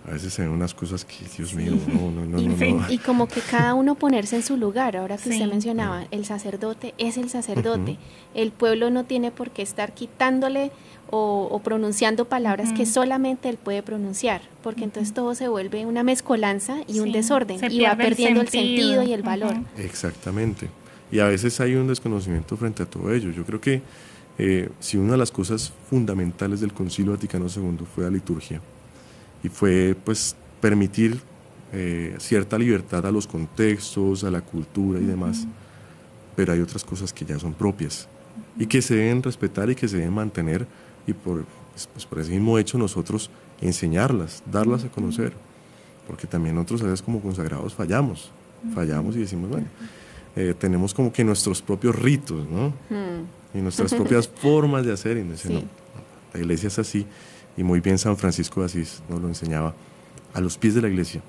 a 0.08 0.12
veces 0.12 0.32
se 0.32 0.42
ven 0.42 0.50
unas 0.50 0.74
cosas 0.74 1.04
que, 1.04 1.16
Dios 1.36 1.54
mío, 1.54 1.72
no, 1.86 2.10
no, 2.10 2.26
no, 2.26 2.40
no, 2.40 2.90
Y 2.90 2.98
como 2.98 3.28
que 3.28 3.40
cada 3.40 3.74
uno 3.74 3.94
ponerse 3.94 4.36
en 4.36 4.42
su 4.42 4.56
lugar, 4.56 4.96
ahora 4.96 5.16
que 5.16 5.28
usted 5.28 5.46
mencionaba, 5.46 6.06
el 6.10 6.24
sacerdote 6.24 6.94
es 6.98 7.16
el 7.16 7.28
sacerdote, 7.28 7.98
el 8.34 8.50
pueblo 8.52 8.90
no 8.90 9.04
tiene 9.04 9.30
por 9.30 9.50
qué 9.50 9.62
estar 9.62 9.92
quitándole 9.92 10.72
o, 11.10 11.60
pronunciando 11.62 12.26
palabras 12.26 12.72
que 12.72 12.86
solamente 12.86 13.48
él 13.48 13.56
puede 13.56 13.82
pronunciar, 13.82 14.42
porque 14.62 14.84
entonces 14.84 15.12
todo 15.12 15.34
se 15.34 15.48
vuelve 15.48 15.84
una 15.84 16.02
mezcolanza 16.02 16.78
y 16.86 17.00
un 17.00 17.12
desorden 17.12 17.58
y 17.70 17.82
va 17.82 17.96
perdiendo 17.96 18.40
el 18.40 18.48
sentido, 18.48 19.02
y 19.02 19.12
el 19.12 19.22
valor. 19.22 19.54
Exactamente. 19.76 20.68
Y 21.12 21.18
a 21.18 21.26
veces 21.26 21.60
hay 21.60 21.74
un 21.74 21.88
desconocimiento 21.88 22.56
frente 22.56 22.84
a 22.84 22.86
todo 22.86 23.12
ello. 23.12 23.30
Yo 23.32 23.44
creo 23.44 23.60
que 23.60 23.82
eh, 24.38 24.68
si 24.78 24.96
una 24.96 25.12
de 25.12 25.18
las 25.18 25.32
cosas 25.32 25.72
fundamentales 25.88 26.60
del 26.60 26.72
Concilio 26.72 27.12
Vaticano 27.12 27.46
II 27.54 27.84
fue 27.92 28.04
la 28.04 28.10
liturgia, 28.10 28.60
y 29.42 29.48
fue 29.48 29.96
pues 30.04 30.36
permitir 30.60 31.20
eh, 31.72 32.16
cierta 32.18 32.58
libertad 32.58 33.06
a 33.06 33.12
los 33.12 33.26
contextos, 33.26 34.24
a 34.24 34.30
la 34.30 34.40
cultura 34.40 34.98
y 34.98 35.04
demás, 35.04 35.46
pero 36.36 36.52
hay 36.52 36.60
otras 36.60 36.84
cosas 36.84 37.12
que 37.12 37.24
ya 37.24 37.38
son 37.38 37.54
propias 37.54 38.08
y 38.58 38.66
que 38.66 38.82
se 38.82 38.94
deben 38.96 39.22
respetar 39.22 39.70
y 39.70 39.74
que 39.74 39.88
se 39.88 39.98
deben 39.98 40.12
mantener 40.12 40.66
y 41.06 41.12
por, 41.12 41.44
pues, 41.72 41.88
pues, 41.92 42.06
por 42.06 42.18
ese 42.20 42.30
mismo 42.32 42.58
hecho 42.58 42.78
nosotros 42.78 43.30
enseñarlas, 43.60 44.42
darlas 44.50 44.84
a 44.84 44.88
conocer, 44.88 45.32
porque 46.06 46.26
también 46.26 46.54
nosotros 46.54 46.82
a 46.82 46.84
veces 46.84 47.02
como 47.02 47.20
consagrados 47.20 47.74
fallamos, 47.74 48.30
fallamos 48.74 49.16
y 49.16 49.20
decimos, 49.20 49.50
bueno, 49.50 49.66
eh, 50.36 50.54
tenemos 50.58 50.94
como 50.94 51.12
que 51.12 51.24
nuestros 51.24 51.60
propios 51.60 51.96
ritos, 51.96 52.48
¿no? 52.48 52.68
Hmm. 52.88 53.26
Y 53.52 53.60
nuestras 53.60 53.92
propias 53.92 54.28
formas 54.28 54.86
de 54.86 54.92
hacer. 54.92 55.16
Y 55.16 55.24
no, 55.24 55.62
la 56.32 56.40
iglesia 56.40 56.68
es 56.68 56.78
así. 56.78 57.04
Y 57.56 57.62
muy 57.62 57.80
bien 57.80 57.98
San 57.98 58.16
Francisco 58.16 58.60
de 58.60 58.66
Asís 58.66 59.02
nos 59.08 59.20
lo 59.20 59.28
enseñaba 59.28 59.74
a 60.32 60.40
los 60.40 60.56
pies 60.56 60.74
de 60.74 60.82
la 60.82 60.88
iglesia, 60.88 61.22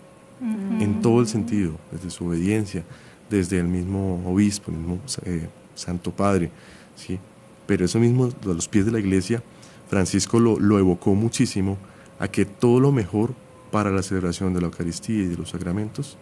en 0.79 1.01
todo 1.01 1.21
el 1.21 1.27
sentido, 1.27 1.73
desde 1.91 2.09
su 2.09 2.25
obediencia, 2.25 2.83
desde 3.29 3.59
el 3.59 3.67
mismo 3.67 4.23
obispo, 4.25 4.71
el 4.71 4.77
mismo 4.77 4.99
eh, 5.25 5.47
Santo 5.75 6.11
Padre, 6.11 6.51
¿sí? 6.95 7.19
Pero 7.67 7.85
eso 7.85 7.99
mismo, 7.99 8.25
a 8.25 8.47
los 8.47 8.67
pies 8.67 8.85
de 8.85 8.91
la 8.91 8.99
iglesia, 8.99 9.43
Francisco 9.89 10.39
lo, 10.39 10.59
lo 10.59 10.79
evocó 10.79 11.13
muchísimo 11.13 11.77
a 12.19 12.27
que 12.27 12.45
todo 12.45 12.79
lo 12.79 12.91
mejor 12.91 13.33
para 13.71 13.91
la 13.91 14.03
celebración 14.03 14.53
de 14.53 14.61
la 14.61 14.67
Eucaristía 14.67 15.23
y 15.23 15.27
de 15.27 15.37
los 15.37 15.49
sacramentos 15.49 16.17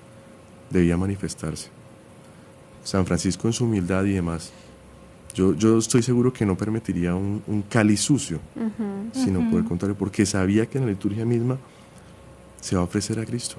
debía 0.70 0.98
manifestarse. 0.98 1.70
San 2.84 3.06
Francisco 3.06 3.48
en 3.48 3.54
su 3.54 3.66
humildad 3.66 4.06
y 4.06 4.14
demás, 4.14 4.52
yo, 5.34 5.54
yo 5.56 5.78
estoy 5.78 6.02
seguro 6.02 6.34
que 6.34 6.46
no 6.46 6.58
permitiría 6.58 7.16
un, 7.16 7.42
un 7.48 7.62
cáliz 7.64 8.02
sucio, 8.02 8.40
sino 9.14 9.50
por 9.50 9.60
el 9.60 9.66
contrario, 9.66 9.96
porque 9.98 10.26
sabía 10.26 10.66
que 10.66 10.78
en 10.78 10.86
la 10.86 10.92
liturgia 10.92 11.26
misma 11.26 11.58
se 12.60 12.76
va 12.76 12.82
a 12.82 12.86
ofrecer 12.86 13.20
a 13.20 13.26
Cristo. 13.26 13.58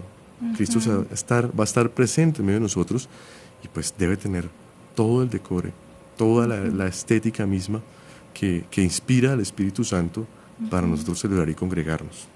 Cristo 0.57 0.79
va, 0.89 1.05
a 1.11 1.15
estar, 1.15 1.49
va 1.49 1.65
a 1.65 1.65
estar 1.65 1.91
presente 1.91 2.41
en 2.41 2.47
medio 2.47 2.59
de 2.59 2.65
nosotros 2.65 3.09
y 3.63 3.69
pues 3.69 3.95
debe 3.97 4.17
tener 4.17 4.49
todo 4.95 5.23
el 5.23 5.29
decore, 5.29 5.73
toda 6.17 6.47
la, 6.47 6.87
estética 6.87 7.47
misma 7.47 7.81
que, 8.33 8.65
que, 8.71 8.83
inspira 8.83 9.33
al 9.33 9.41
Espíritu 9.41 9.85
Santo 9.85 10.27
para 10.71 10.87
nosotros 10.87 11.21
celebrar 11.21 11.49
y 11.51 11.55
congregarnos. 11.55 12.27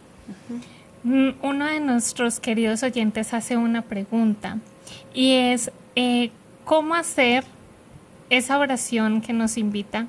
Mm, 1.03 1.31
uno 1.43 1.67
de 1.67 1.81
nuestros 1.81 2.41
queridos 2.41 2.83
oyentes 2.83 3.33
hace 3.35 3.57
una 3.57 3.83
pregunta 3.83 4.59
y 5.15 5.33
es 5.33 5.71
eh, 5.97 6.31
cómo 6.65 6.95
hacer 6.95 7.45
esa 8.31 8.59
oración 8.59 9.21
que 9.21 9.33
nos 9.33 9.57
invita 9.57 10.09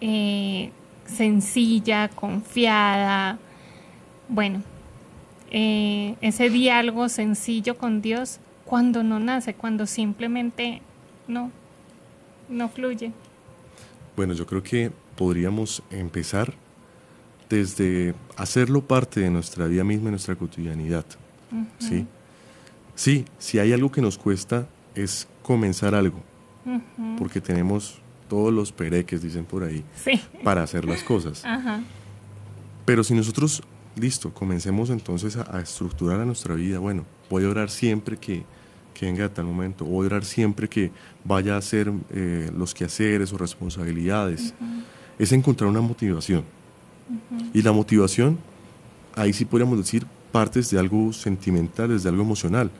eh, 0.00 0.70
sencilla, 1.06 2.08
confiada, 2.08 3.38
bueno, 4.28 4.62
eh, 5.50 6.16
ese 6.20 6.48
diálogo 6.50 7.08
sencillo 7.08 7.76
con 7.76 8.00
Dios 8.00 8.40
cuando 8.64 9.02
no 9.02 9.20
nace, 9.20 9.54
cuando 9.54 9.86
simplemente 9.86 10.80
no, 11.28 11.50
no 12.48 12.68
fluye. 12.68 13.12
Bueno, 14.16 14.32
yo 14.34 14.46
creo 14.46 14.62
que 14.62 14.90
podríamos 15.16 15.82
empezar 15.90 16.54
desde 17.48 18.14
hacerlo 18.36 18.80
parte 18.80 19.20
de 19.20 19.30
nuestra 19.30 19.66
vida 19.66 19.84
misma, 19.84 20.10
nuestra 20.10 20.34
cotidianidad. 20.34 21.04
¿sí? 21.78 22.06
sí, 22.94 23.26
si 23.38 23.58
hay 23.58 23.74
algo 23.74 23.92
que 23.92 24.00
nos 24.00 24.16
cuesta 24.16 24.66
es 24.94 25.28
comenzar 25.42 25.94
algo, 25.94 26.22
porque 27.18 27.40
tenemos 27.40 28.00
todos 28.28 28.52
los 28.52 28.72
pereques, 28.72 29.22
dicen 29.22 29.44
por 29.44 29.62
ahí, 29.62 29.84
para 30.42 30.62
hacer 30.62 30.84
las 30.84 31.02
cosas. 31.02 31.44
Pero 32.84 33.04
si 33.04 33.14
nosotros, 33.14 33.62
listo, 33.96 34.32
comencemos 34.32 34.90
entonces 34.90 35.36
a, 35.36 35.60
estructurar 35.60 36.20
a 36.20 36.24
nuestra 36.24 36.54
vida, 36.54 36.78
bueno, 36.78 37.04
voy 37.28 37.44
a 37.44 37.48
orar 37.48 37.70
siempre 37.70 38.16
que, 38.16 38.44
que 38.94 39.06
venga 39.06 39.26
a 39.26 39.28
tal 39.28 39.44
momento, 39.44 39.84
voy 39.84 40.04
a 40.04 40.06
orar 40.06 40.24
siempre 40.24 40.68
que 40.68 40.90
vaya 41.24 41.54
a 41.54 41.58
hacer 41.58 41.92
eh, 42.10 42.50
los 42.56 42.74
quehaceres 42.74 43.32
o 43.32 43.38
responsabilidades, 43.38 44.54
es 45.18 45.32
encontrar 45.32 45.68
una 45.68 45.80
motivación. 45.80 46.44
Y 47.52 47.60
la 47.60 47.72
motivación, 47.72 48.38
ahí 49.14 49.32
sí 49.32 49.44
podríamos 49.44 49.76
decir, 49.76 50.06
partes 50.32 50.70
de 50.70 50.78
algo 50.78 51.12
sentimental, 51.12 52.02
de 52.02 52.08
algo 52.08 52.22
emocional. 52.22 52.70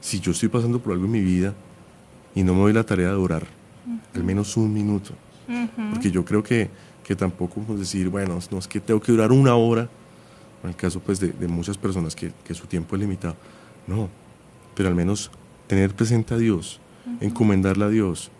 Si 0.00 0.20
yo 0.20 0.32
estoy 0.32 0.50
pasando 0.50 0.78
por 0.78 0.92
algo 0.92 1.06
en 1.06 1.12
mi 1.12 1.20
vida 1.20 1.54
y 2.34 2.42
no 2.42 2.54
me 2.54 2.60
doy 2.60 2.72
la 2.72 2.84
tarea 2.84 3.08
de 3.08 3.14
orar, 3.14 3.46
al 4.14 4.24
menos 4.24 4.56
un 4.56 4.72
minuto, 4.72 5.14
porque 5.90 6.10
yo 6.10 6.24
creo 6.24 6.42
que, 6.42 6.70
que 7.04 7.16
tampoco 7.16 7.54
podemos 7.54 7.80
decir, 7.80 8.08
bueno, 8.08 8.38
no 8.50 8.58
es 8.58 8.68
que 8.68 8.80
tengo 8.80 9.00
que 9.00 9.12
durar 9.12 9.32
una 9.32 9.54
hora, 9.54 9.88
en 10.62 10.70
el 10.70 10.76
caso 10.76 11.00
pues 11.00 11.20
de, 11.20 11.28
de 11.28 11.48
muchas 11.48 11.78
personas 11.78 12.14
que, 12.14 12.32
que, 12.44 12.54
su 12.54 12.66
tiempo 12.66 12.96
es 12.96 13.00
limitado, 13.00 13.36
no, 13.86 14.08
pero 14.74 14.88
al 14.88 14.94
menos 14.94 15.30
tener 15.66 15.94
presente 15.94 16.34
a 16.34 16.38
Dios, 16.38 16.80
encomendarle 17.20 17.84
a 17.84 17.88
Dios, 17.88 18.30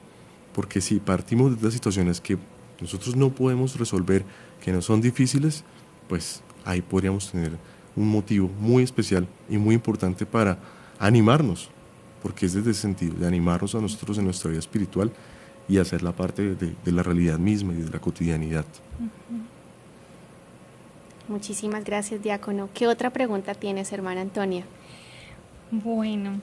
porque 0.54 0.80
si 0.80 1.00
partimos 1.00 1.56
de 1.56 1.64
las 1.64 1.74
situaciones 1.74 2.20
que 2.20 2.38
nosotros 2.80 3.16
no 3.16 3.30
podemos 3.30 3.78
resolver 3.78 4.24
que 4.62 4.72
no 4.72 4.82
son 4.82 5.00
difíciles, 5.00 5.64
pues 6.08 6.42
ahí 6.64 6.82
podríamos 6.82 7.30
tener 7.30 7.52
un 7.96 8.08
motivo 8.08 8.50
muy 8.60 8.82
especial 8.82 9.26
y 9.48 9.58
muy 9.58 9.74
importante 9.74 10.26
para 10.26 10.58
animarnos, 10.98 11.70
porque 12.22 12.46
es 12.46 12.54
desde 12.54 12.70
ese 12.70 12.82
sentido, 12.82 13.14
de 13.14 13.26
animarnos 13.26 13.74
a 13.74 13.80
nosotros 13.80 14.18
en 14.18 14.24
nuestra 14.24 14.50
vida 14.50 14.60
espiritual 14.60 15.10
y 15.68 15.78
hacer 15.78 16.02
la 16.02 16.12
parte 16.12 16.54
de, 16.54 16.92
la 16.92 17.02
realidad 17.02 17.38
misma 17.38 17.72
y 17.72 17.76
de 17.76 17.90
la 17.90 17.98
cotidianidad. 17.98 18.64
Muchísimas 21.28 21.84
gracias, 21.84 22.22
diácono. 22.22 22.68
¿Qué 22.74 22.88
otra 22.88 23.10
pregunta 23.10 23.54
tienes, 23.54 23.92
hermana 23.92 24.20
Antonia? 24.20 24.64
Bueno, 25.70 26.40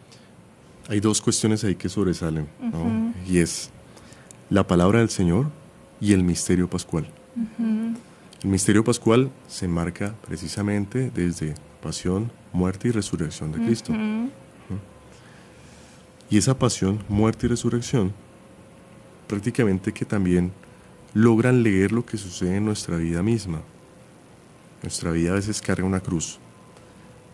Hay 0.87 0.99
dos 0.99 1.21
cuestiones 1.21 1.63
ahí 1.63 1.75
que 1.75 1.89
sobresalen, 1.89 2.47
y 3.27 3.39
es 3.39 3.71
la 4.49 4.67
palabra 4.67 4.99
del 4.99 5.09
Señor 5.09 5.49
y 5.99 6.13
el 6.13 6.23
misterio 6.23 6.69
pascual. 6.69 7.07
El 8.43 8.49
misterio 8.49 8.83
pascual 8.83 9.31
se 9.47 9.67
marca 9.67 10.13
precisamente 10.25 11.09
desde 11.09 11.55
pasión, 11.81 12.31
muerte 12.53 12.89
y 12.89 12.91
resurrección 12.91 13.51
de 13.51 13.65
Cristo. 13.65 13.93
Y 16.29 16.37
esa 16.37 16.57
pasión, 16.57 17.03
muerte 17.09 17.47
y 17.47 17.49
resurrección, 17.49 18.13
prácticamente 19.27 19.91
que 19.91 20.05
también 20.05 20.51
logran 21.13 21.63
leer 21.63 21.91
lo 21.91 22.05
que 22.05 22.17
sucede 22.17 22.57
en 22.57 22.65
nuestra 22.65 22.97
vida 22.97 23.23
misma. 23.23 23.61
Nuestra 24.83 25.11
vida 25.11 25.31
a 25.31 25.35
veces 25.35 25.61
carga 25.61 25.83
una 25.83 25.99
cruz. 25.99 26.39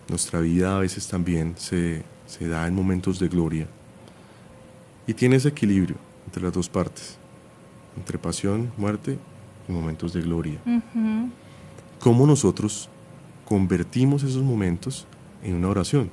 Nuestra 0.08 0.40
vida 0.40 0.78
a 0.78 0.80
veces 0.80 1.08
también 1.08 1.56
se, 1.58 2.04
da 2.40 2.68
en 2.68 2.76
momentos 2.76 3.20
de 3.20 3.28
gloria. 3.28 3.68
Y 5.08 5.14
tiene 5.14 5.38
ese 5.38 5.50
equilibrio 5.50 5.98
entre 6.26 6.44
las 6.44 6.54
dos 6.54 6.70
partes, 6.70 7.18
entre 7.98 8.18
pasión, 8.18 8.72
muerte 8.78 9.18
y 9.68 9.72
momentos 9.72 10.14
de 10.14 10.22
gloria. 10.22 10.60
¿Cómo 12.00 12.26
nosotros 12.26 12.90
convertimos 13.46 14.24
esos 14.24 14.44
momentos 14.44 15.08
en 15.44 15.56
una 15.56 15.70
oración? 15.70 16.10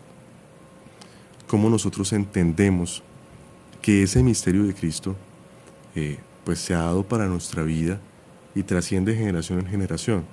¿Cómo 1.46 1.70
nosotros 1.70 2.12
entendemos 2.12 3.02
que 3.80 4.02
ese 4.02 4.22
misterio 4.22 4.64
de 4.64 4.74
Cristo 4.74 5.16
eh, 5.94 6.18
pues 6.44 6.58
se 6.58 6.74
ha 6.74 6.78
dado 6.78 7.02
para 7.02 7.26
nuestra 7.26 7.62
vida 7.62 8.00
y 8.54 8.62
trasciende 8.62 9.14
generación 9.14 9.60
en 9.60 9.66
generación. 9.66 10.24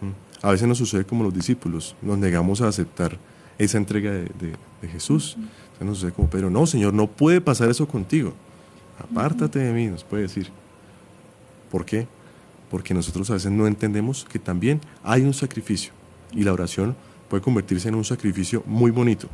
¿Mm? 0.00 0.44
A 0.46 0.50
veces 0.50 0.68
nos 0.68 0.78
sucede 0.78 1.04
como 1.04 1.24
los 1.24 1.34
discípulos, 1.34 1.96
nos 2.02 2.18
negamos 2.18 2.60
a 2.60 2.68
aceptar 2.68 3.18
esa 3.58 3.78
entrega 3.78 4.12
de, 4.12 4.56
Jesús. 4.92 5.36
Entonces 5.36 5.86
nos 5.86 5.98
sucede 5.98 6.12
como 6.12 6.30
Pedro, 6.30 6.50
no, 6.50 6.66
Señor, 6.66 6.94
no 6.94 7.08
puede 7.08 7.40
pasar 7.40 7.68
eso 7.68 7.86
contigo. 7.88 8.32
Apártate 8.98 9.58
de 9.58 9.72
mí, 9.72 9.86
nos 9.86 10.04
puede 10.04 10.22
decir. 10.22 10.50
¿Por 11.70 11.84
qué? 11.84 12.06
porque 12.70 12.94
nosotros 12.94 13.30
a 13.30 13.34
veces 13.34 13.50
no 13.50 13.66
entendemos 13.66 14.24
que 14.24 14.38
también 14.38 14.80
hay 15.02 15.22
un 15.22 15.34
sacrificio 15.34 15.92
y 16.32 16.42
la 16.42 16.52
oración 16.52 16.96
puede 17.28 17.42
convertirse 17.42 17.88
en 17.88 17.94
un 17.94 18.04
sacrificio 18.04 18.62
muy 18.66 18.90
bonito, 18.90 19.28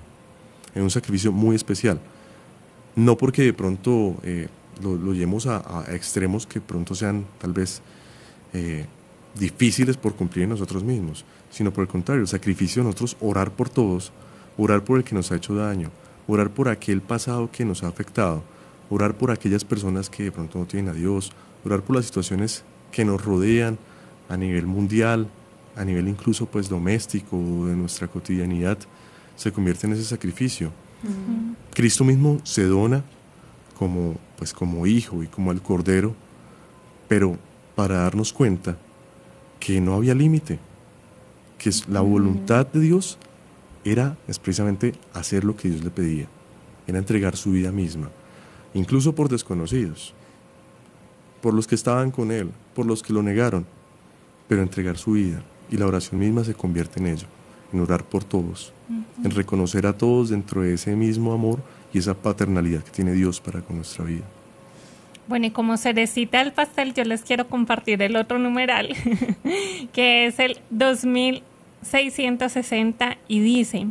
en 0.74 0.82
un 0.82 0.90
sacrificio 0.90 1.32
muy 1.32 1.56
especial. 1.56 2.00
No 2.96 3.16
porque 3.16 3.42
de 3.42 3.52
pronto 3.52 4.16
eh, 4.22 4.48
lo, 4.82 5.12
llevemos 5.12 5.46
a, 5.46 5.84
extremos 5.88 6.46
que 6.46 6.60
pronto 6.60 6.94
sean 6.94 7.24
tal 7.40 7.52
vez 7.52 7.82
eh, 8.52 8.86
difíciles 9.38 9.96
por 9.96 10.14
cumplir 10.14 10.44
en 10.44 10.50
nosotros 10.50 10.84
mismos, 10.84 11.24
sino 11.54 11.72
por 11.72 11.82
el 11.82 11.88
contrario, 11.88 12.22
el 12.22 12.26
sacrificio 12.26 12.82
de 12.82 12.88
nosotros 12.88 13.16
orar 13.20 13.52
por 13.52 13.68
todos, 13.68 14.12
orar 14.58 14.82
por 14.82 14.98
el 14.98 15.04
que 15.04 15.14
nos 15.14 15.30
ha 15.30 15.36
hecho 15.36 15.54
daño, 15.54 15.92
orar 16.26 16.50
por 16.50 16.68
aquel 16.68 17.00
pasado 17.00 17.48
que 17.52 17.64
nos 17.64 17.84
ha 17.84 17.86
afectado, 17.86 18.42
orar 18.90 19.14
por 19.14 19.30
aquellas 19.30 19.64
personas 19.64 20.10
que 20.10 20.24
de 20.24 20.32
pronto 20.32 20.58
no 20.58 20.66
tienen 20.66 20.90
a 20.90 20.94
Dios, 20.94 21.30
orar 21.64 21.82
por 21.82 21.94
las 21.94 22.06
situaciones 22.06 22.64
que 22.90 23.04
nos 23.04 23.24
rodean 23.24 23.78
a 24.28 24.36
nivel 24.36 24.66
mundial, 24.66 25.28
a 25.76 25.84
nivel 25.84 26.08
incluso 26.08 26.46
pues 26.46 26.68
doméstico 26.68 27.36
de 27.36 27.76
nuestra 27.76 28.08
cotidianidad, 28.08 28.78
se 29.36 29.52
convierte 29.52 29.86
en 29.86 29.92
ese 29.92 30.04
sacrificio. 30.04 30.72
Cristo 31.72 32.02
mismo 32.02 32.40
se 32.42 32.64
dona 32.64 33.04
como 33.78 34.16
pues 34.36 34.52
como 34.52 34.88
hijo 34.88 35.22
y 35.22 35.28
como 35.28 35.52
el 35.52 35.62
cordero, 35.62 36.16
pero 37.06 37.38
para 37.76 37.98
darnos 37.98 38.32
cuenta 38.32 38.76
que 39.60 39.80
no 39.80 39.94
había 39.94 40.16
límite, 40.16 40.58
que 41.58 41.70
la 41.88 42.00
voluntad 42.00 42.66
de 42.66 42.80
Dios 42.80 43.18
era 43.84 44.16
precisamente 44.42 44.94
hacer 45.12 45.44
lo 45.44 45.56
que 45.56 45.68
Dios 45.68 45.84
le 45.84 45.90
pedía, 45.90 46.26
era 46.86 46.98
entregar 46.98 47.36
su 47.36 47.52
vida 47.52 47.70
misma, 47.72 48.10
incluso 48.72 49.14
por 49.14 49.28
desconocidos, 49.28 50.14
por 51.42 51.54
los 51.54 51.66
que 51.66 51.74
estaban 51.74 52.10
con 52.10 52.32
Él, 52.32 52.50
por 52.74 52.86
los 52.86 53.02
que 53.02 53.12
lo 53.12 53.22
negaron, 53.22 53.66
pero 54.48 54.62
entregar 54.62 54.96
su 54.96 55.12
vida. 55.12 55.44
Y 55.70 55.76
la 55.76 55.86
oración 55.86 56.20
misma 56.20 56.44
se 56.44 56.54
convierte 56.54 57.00
en 57.00 57.06
ello, 57.06 57.26
en 57.72 57.80
orar 57.80 58.04
por 58.04 58.24
todos, 58.24 58.72
en 59.22 59.30
reconocer 59.30 59.86
a 59.86 59.96
todos 59.96 60.30
dentro 60.30 60.62
de 60.62 60.74
ese 60.74 60.94
mismo 60.96 61.32
amor 61.32 61.60
y 61.92 61.98
esa 61.98 62.14
paternalidad 62.14 62.82
que 62.82 62.90
tiene 62.90 63.12
Dios 63.12 63.40
para 63.40 63.62
con 63.62 63.76
nuestra 63.76 64.04
vida. 64.04 64.24
Bueno, 65.26 65.46
y 65.46 65.50
como 65.50 65.78
cerecita 65.78 66.40
del 66.40 66.52
pastel, 66.52 66.92
yo 66.92 67.02
les 67.04 67.22
quiero 67.22 67.48
compartir 67.48 68.02
el 68.02 68.16
otro 68.16 68.38
numeral, 68.38 68.94
que 69.92 70.26
es 70.26 70.38
el 70.38 70.58
2660 70.70 73.16
y 73.26 73.40
dice, 73.40 73.86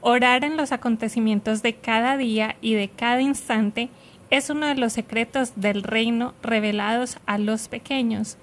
orar 0.00 0.44
en 0.44 0.56
los 0.56 0.70
acontecimientos 0.70 1.62
de 1.62 1.74
cada 1.74 2.16
día 2.16 2.54
y 2.60 2.74
de 2.74 2.88
cada 2.88 3.20
instante 3.20 3.88
es 4.30 4.50
uno 4.50 4.66
de 4.66 4.76
los 4.76 4.92
secretos 4.92 5.54
del 5.56 5.82
reino 5.82 6.34
revelados 6.42 7.18
a 7.26 7.38
los 7.38 7.68
pequeños, 7.68 8.36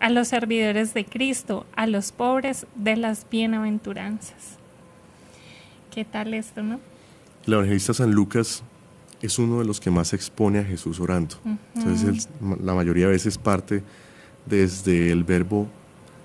a 0.00 0.10
los 0.10 0.28
servidores 0.28 0.94
de 0.94 1.04
Cristo, 1.04 1.66
a 1.76 1.86
los 1.86 2.10
pobres 2.10 2.66
de 2.74 2.96
las 2.96 3.28
bienaventuranzas. 3.30 4.58
¿Qué 5.94 6.04
tal 6.04 6.34
esto, 6.34 6.62
no? 6.62 6.80
El 7.46 7.52
evangelista 7.52 7.94
San 7.94 8.10
Lucas 8.10 8.64
es 9.26 9.38
uno 9.38 9.58
de 9.58 9.64
los 9.64 9.80
que 9.80 9.90
más 9.90 10.12
expone 10.12 10.58
a 10.58 10.64
Jesús 10.64 11.00
orando. 11.00 11.36
Entonces, 11.74 12.28
la 12.62 12.74
mayoría 12.74 13.06
de 13.06 13.12
veces 13.12 13.38
parte 13.38 13.82
desde 14.46 15.10
el 15.10 15.24
verbo 15.24 15.68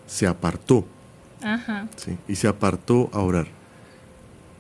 se 0.08 0.28
apartó. 0.28 0.86
y 2.28 2.36
se 2.36 2.48
apartó 2.48 3.10
a 3.14 3.20
orar. 3.20 3.48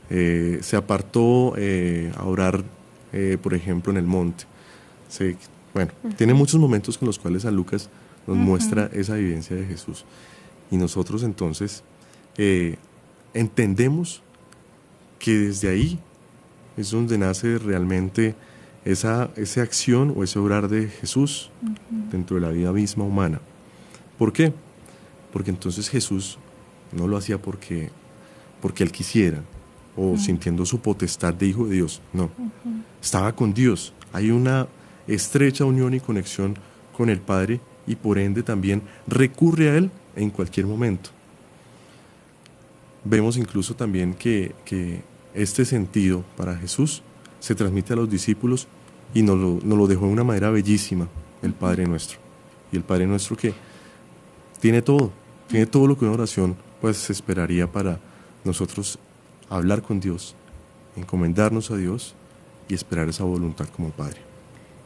Eh, 0.10 0.60
se 0.62 0.76
apartó 0.76 1.54
eh, 1.58 2.12
a 2.18 2.26
orar, 2.26 2.64
eh, 3.14 3.38
por 3.42 3.54
ejemplo, 3.54 3.92
en 3.92 3.98
el 3.98 4.06
monte. 4.06 4.46
bueno, 5.74 5.92
tiene 6.18 6.34
muchos 6.34 6.60
momentos 6.60 6.98
con 6.98 7.06
los 7.06 7.18
cuales 7.18 7.44
San 7.44 7.56
Lucas 7.56 7.90
nos 8.28 8.36
muestra 8.36 8.90
esa 8.94 9.18
evidencia 9.18 9.56
de 9.56 9.66
Jesús. 9.66 10.06
Y 10.70 10.78
nosotros 10.78 11.24
entonces 11.24 11.84
entendemos 13.34 14.22
que 15.20 15.32
desde 15.32 15.70
ahí 15.70 16.00
es 16.78 16.92
donde 16.92 17.18
nace 17.18 17.58
realmente 17.58 18.36
esa, 18.86 19.30
esa 19.36 19.62
acción 19.62 20.14
o 20.16 20.24
ese 20.24 20.40
obrar 20.40 20.68
de 20.68 20.88
Jesús 20.88 21.52
dentro 22.12 22.36
de 22.36 22.42
la 22.42 22.50
vida 22.50 22.72
misma 22.72 23.04
humana. 23.04 23.42
¿Por 24.18 24.34
qué? 24.34 24.54
Porque 25.32 25.52
entonces 25.52 25.90
Jesús 25.90 26.38
no 26.92 27.08
lo 27.08 27.18
hacía 27.18 27.42
porque, 27.42 27.90
porque 28.62 28.84
él 28.84 28.92
quisiera 28.92 29.42
o 29.96 30.18
sintiendo 30.18 30.66
su 30.66 30.80
potestad 30.80 31.34
de 31.34 31.48
hijo 31.48 31.68
de 31.68 31.76
Dios, 31.76 32.02
no. 32.14 32.32
Estaba 33.02 33.36
con 33.36 33.54
Dios. 33.54 33.94
Hay 34.14 34.32
una 34.32 34.68
estrecha 35.08 35.66
unión 35.66 35.94
y 35.94 36.00
conexión 36.00 36.56
con 36.96 37.10
el 37.10 37.20
Padre 37.20 37.60
y 37.88 37.96
por 37.96 38.18
ende 38.18 38.44
también 38.44 38.82
recurre 39.08 39.70
a 39.70 39.78
Él 39.78 39.92
en 40.16 40.30
cualquier 40.30 40.66
momento. 40.66 41.10
Vemos 43.04 43.38
incluso 43.38 43.76
también 43.76 44.14
que, 44.14 44.54
que 44.64 45.02
este 45.34 45.66
sentido 45.66 46.24
para 46.38 46.56
Jesús 46.58 47.04
se 47.40 47.56
transmite 47.56 47.94
a 47.94 47.96
los 47.96 48.10
discípulos 48.10 48.68
y 49.14 49.24
nos 49.24 49.64
lo, 49.64 49.88
dejó 49.88 50.06
de 50.06 50.12
una 50.12 50.24
manera 50.24 50.50
bellísima 50.50 51.08
el 51.42 51.54
Padre 51.54 51.86
nuestro. 51.86 52.20
Y 52.72 52.78
el 52.78 52.84
Padre 52.84 53.08
nuestro 53.08 53.36
que 53.36 53.54
tiene 54.60 54.82
todo, 54.82 55.12
tiene 55.48 55.66
todo 55.66 55.88
lo 55.88 55.98
que 55.98 56.06
una 56.06 56.14
oración 56.14 56.56
pues 56.80 57.10
esperaría 57.10 57.72
para 57.72 58.00
nosotros 58.44 59.00
hablar 59.50 59.82
con 59.82 60.00
Dios, 60.00 60.36
encomendarnos 60.96 61.72
a 61.72 61.78
Dios 61.78 62.16
y 62.70 62.74
esperar 62.74 63.10
esa 63.10 63.24
voluntad 63.24 63.68
como 63.76 63.90
Padre. 63.90 64.31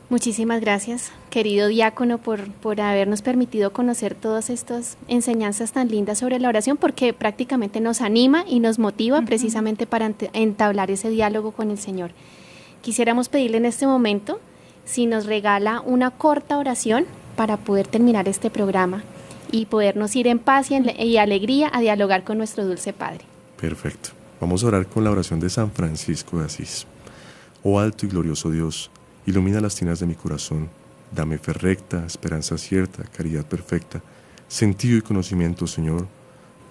Muchísimas 0.07 0.61
gracias, 0.61 1.11
querido 1.31 1.67
diácono, 1.67 2.19
por, 2.19 2.51
por 2.51 2.79
habernos 2.79 3.23
permitido 3.23 3.73
conocer 3.73 4.13
todas 4.13 4.51
estas 4.51 4.97
enseñanzas 5.07 5.71
tan 5.71 5.87
lindas 5.87 6.19
sobre 6.19 6.39
la 6.39 6.47
oración, 6.47 6.77
porque 6.77 7.11
prácticamente 7.11 7.81
nos 7.81 8.01
anima 8.01 8.45
y 8.47 8.59
nos 8.59 8.77
motiva 8.77 9.19
precisamente 9.23 9.87
para 9.87 10.13
entablar 10.33 10.91
ese 10.91 11.09
diálogo 11.09 11.53
con 11.53 11.71
el 11.71 11.79
Señor. 11.79 12.11
Quisiéramos 12.83 13.29
pedirle 13.29 13.57
en 13.57 13.65
este 13.65 13.87
momento 13.87 14.39
si 14.85 15.07
nos 15.07 15.25
regala 15.25 15.81
una 15.81 16.11
corta 16.11 16.59
oración 16.59 17.07
para 17.35 17.57
poder 17.57 17.87
terminar 17.87 18.27
este 18.27 18.51
programa 18.51 19.03
y 19.51 19.65
podernos 19.65 20.15
ir 20.15 20.27
en 20.27 20.37
paz 20.37 20.69
y, 20.69 20.75
y 21.01 21.17
alegría 21.17 21.71
a 21.73 21.81
dialogar 21.81 22.23
con 22.23 22.37
nuestro 22.37 22.63
dulce 22.63 22.93
Padre. 22.93 23.21
Perfecto. 23.59 24.11
Vamos 24.39 24.63
a 24.63 24.67
orar 24.67 24.85
con 24.85 25.03
la 25.03 25.09
oración 25.09 25.39
de 25.39 25.49
San 25.49 25.71
Francisco 25.71 26.37
de 26.37 26.45
Asís. 26.45 26.85
Oh 27.63 27.79
alto 27.79 28.05
y 28.05 28.09
glorioso 28.09 28.51
Dios, 28.51 28.91
Ilumina 29.25 29.59
las 29.59 29.75
tinas 29.75 29.99
de 29.99 30.05
mi 30.05 30.15
corazón, 30.15 30.69
dame 31.11 31.37
fe 31.37 31.53
recta, 31.53 32.05
esperanza 32.05 32.57
cierta, 32.57 33.03
caridad 33.03 33.45
perfecta, 33.45 34.01
sentido 34.47 34.97
y 34.97 35.01
conocimiento, 35.01 35.65
Señor, 35.65 36.07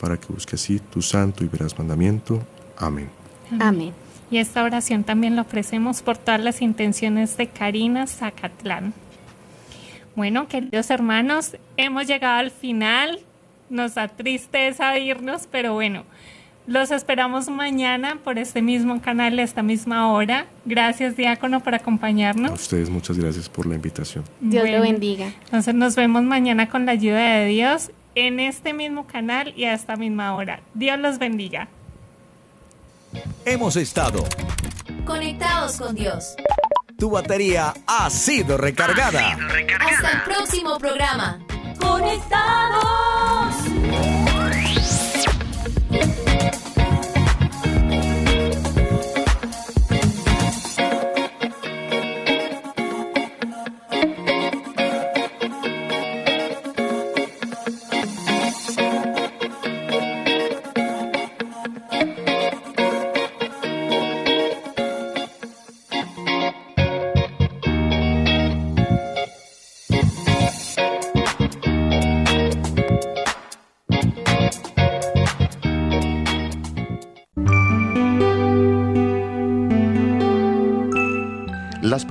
para 0.01 0.19
que 0.19 0.33
busque 0.33 0.57
así 0.57 0.79
tu 0.79 1.03
santo 1.03 1.45
y 1.45 1.49
veraz 1.49 1.77
mandamiento. 1.79 2.41
Amén. 2.77 3.09
Amén. 3.59 3.93
Y 4.31 4.39
esta 4.39 4.63
oración 4.65 5.05
también 5.05 5.37
la 5.37 5.43
ofrecemos 5.43 6.03
por 6.03 6.17
todas 6.17 6.41
las 6.41 6.63
intenciones 6.63 7.37
de 7.37 7.49
Karina 7.49 8.07
Zacatlán. 8.07 8.95
Bueno, 10.17 10.47
queridos 10.49 10.91
hermanos, 10.91 11.57
hemos 11.77 12.07
llegado 12.07 12.39
al 12.39 12.51
final. 12.51 13.21
Nos 13.69 13.95
da 13.95 14.09
tristeza 14.09 14.97
irnos, 14.99 15.49
pero 15.51 15.75
bueno, 15.75 16.05
los 16.67 16.91
esperamos 16.91 17.49
mañana 17.49 18.19
por 18.23 18.39
este 18.39 18.63
mismo 18.63 19.01
canal, 19.03 19.39
a 19.39 19.43
esta 19.43 19.63
misma 19.63 20.11
hora. 20.13 20.47
Gracias, 20.65 21.17
Diácono, 21.17 21.61
por 21.61 21.75
acompañarnos. 21.75 22.51
A 22.51 22.55
ustedes 22.55 22.91
muchas 22.91 23.19
gracias 23.19 23.49
por 23.49 23.67
la 23.67 23.75
invitación. 23.75 24.25
Dios 24.41 24.69
lo 24.69 24.81
bendiga. 24.81 25.33
Entonces 25.45 25.75
nos 25.75 25.95
vemos 25.95 26.23
mañana 26.23 26.69
con 26.69 26.87
la 26.87 26.93
ayuda 26.93 27.21
de 27.21 27.47
Dios 27.47 27.91
en 28.15 28.41
este 28.41 28.73
mismo 28.73 29.07
canal 29.07 29.53
y 29.57 29.65
a 29.65 29.75
esta 29.75 29.97
misma 29.97 30.35
hora. 30.35 30.61
Dios 30.75 30.99
los 30.99 31.19
bendiga. 31.19 31.69
Hemos 33.45 33.77
estado 33.77 34.25
conectados 35.05 35.77
con 35.77 35.95
Dios. 35.95 36.35
Tu 36.99 37.11
batería 37.11 37.75
ha 37.87 38.09
sido 38.09 38.57
recargada. 38.57 39.29
Ha 39.29 39.35
sido 39.37 39.49
recargada. 39.49 39.93
Hasta 39.93 40.11
el 40.13 40.23
próximo 40.23 40.79
programa. 40.79 41.41
Conectados. 41.79 43.74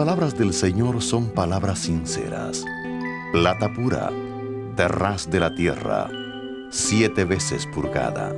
palabras 0.04 0.38
del 0.38 0.52
Señor 0.52 1.02
son 1.02 1.30
palabras 1.30 1.80
sinceras. 1.80 2.66
Plata 3.32 3.74
pura, 3.74 4.12
de 4.76 4.88
ras 4.90 5.32
de 5.32 5.40
la 5.40 5.56
tierra, 5.56 6.10
siete 6.70 7.24
veces 7.24 7.66
purgada. 7.74 8.34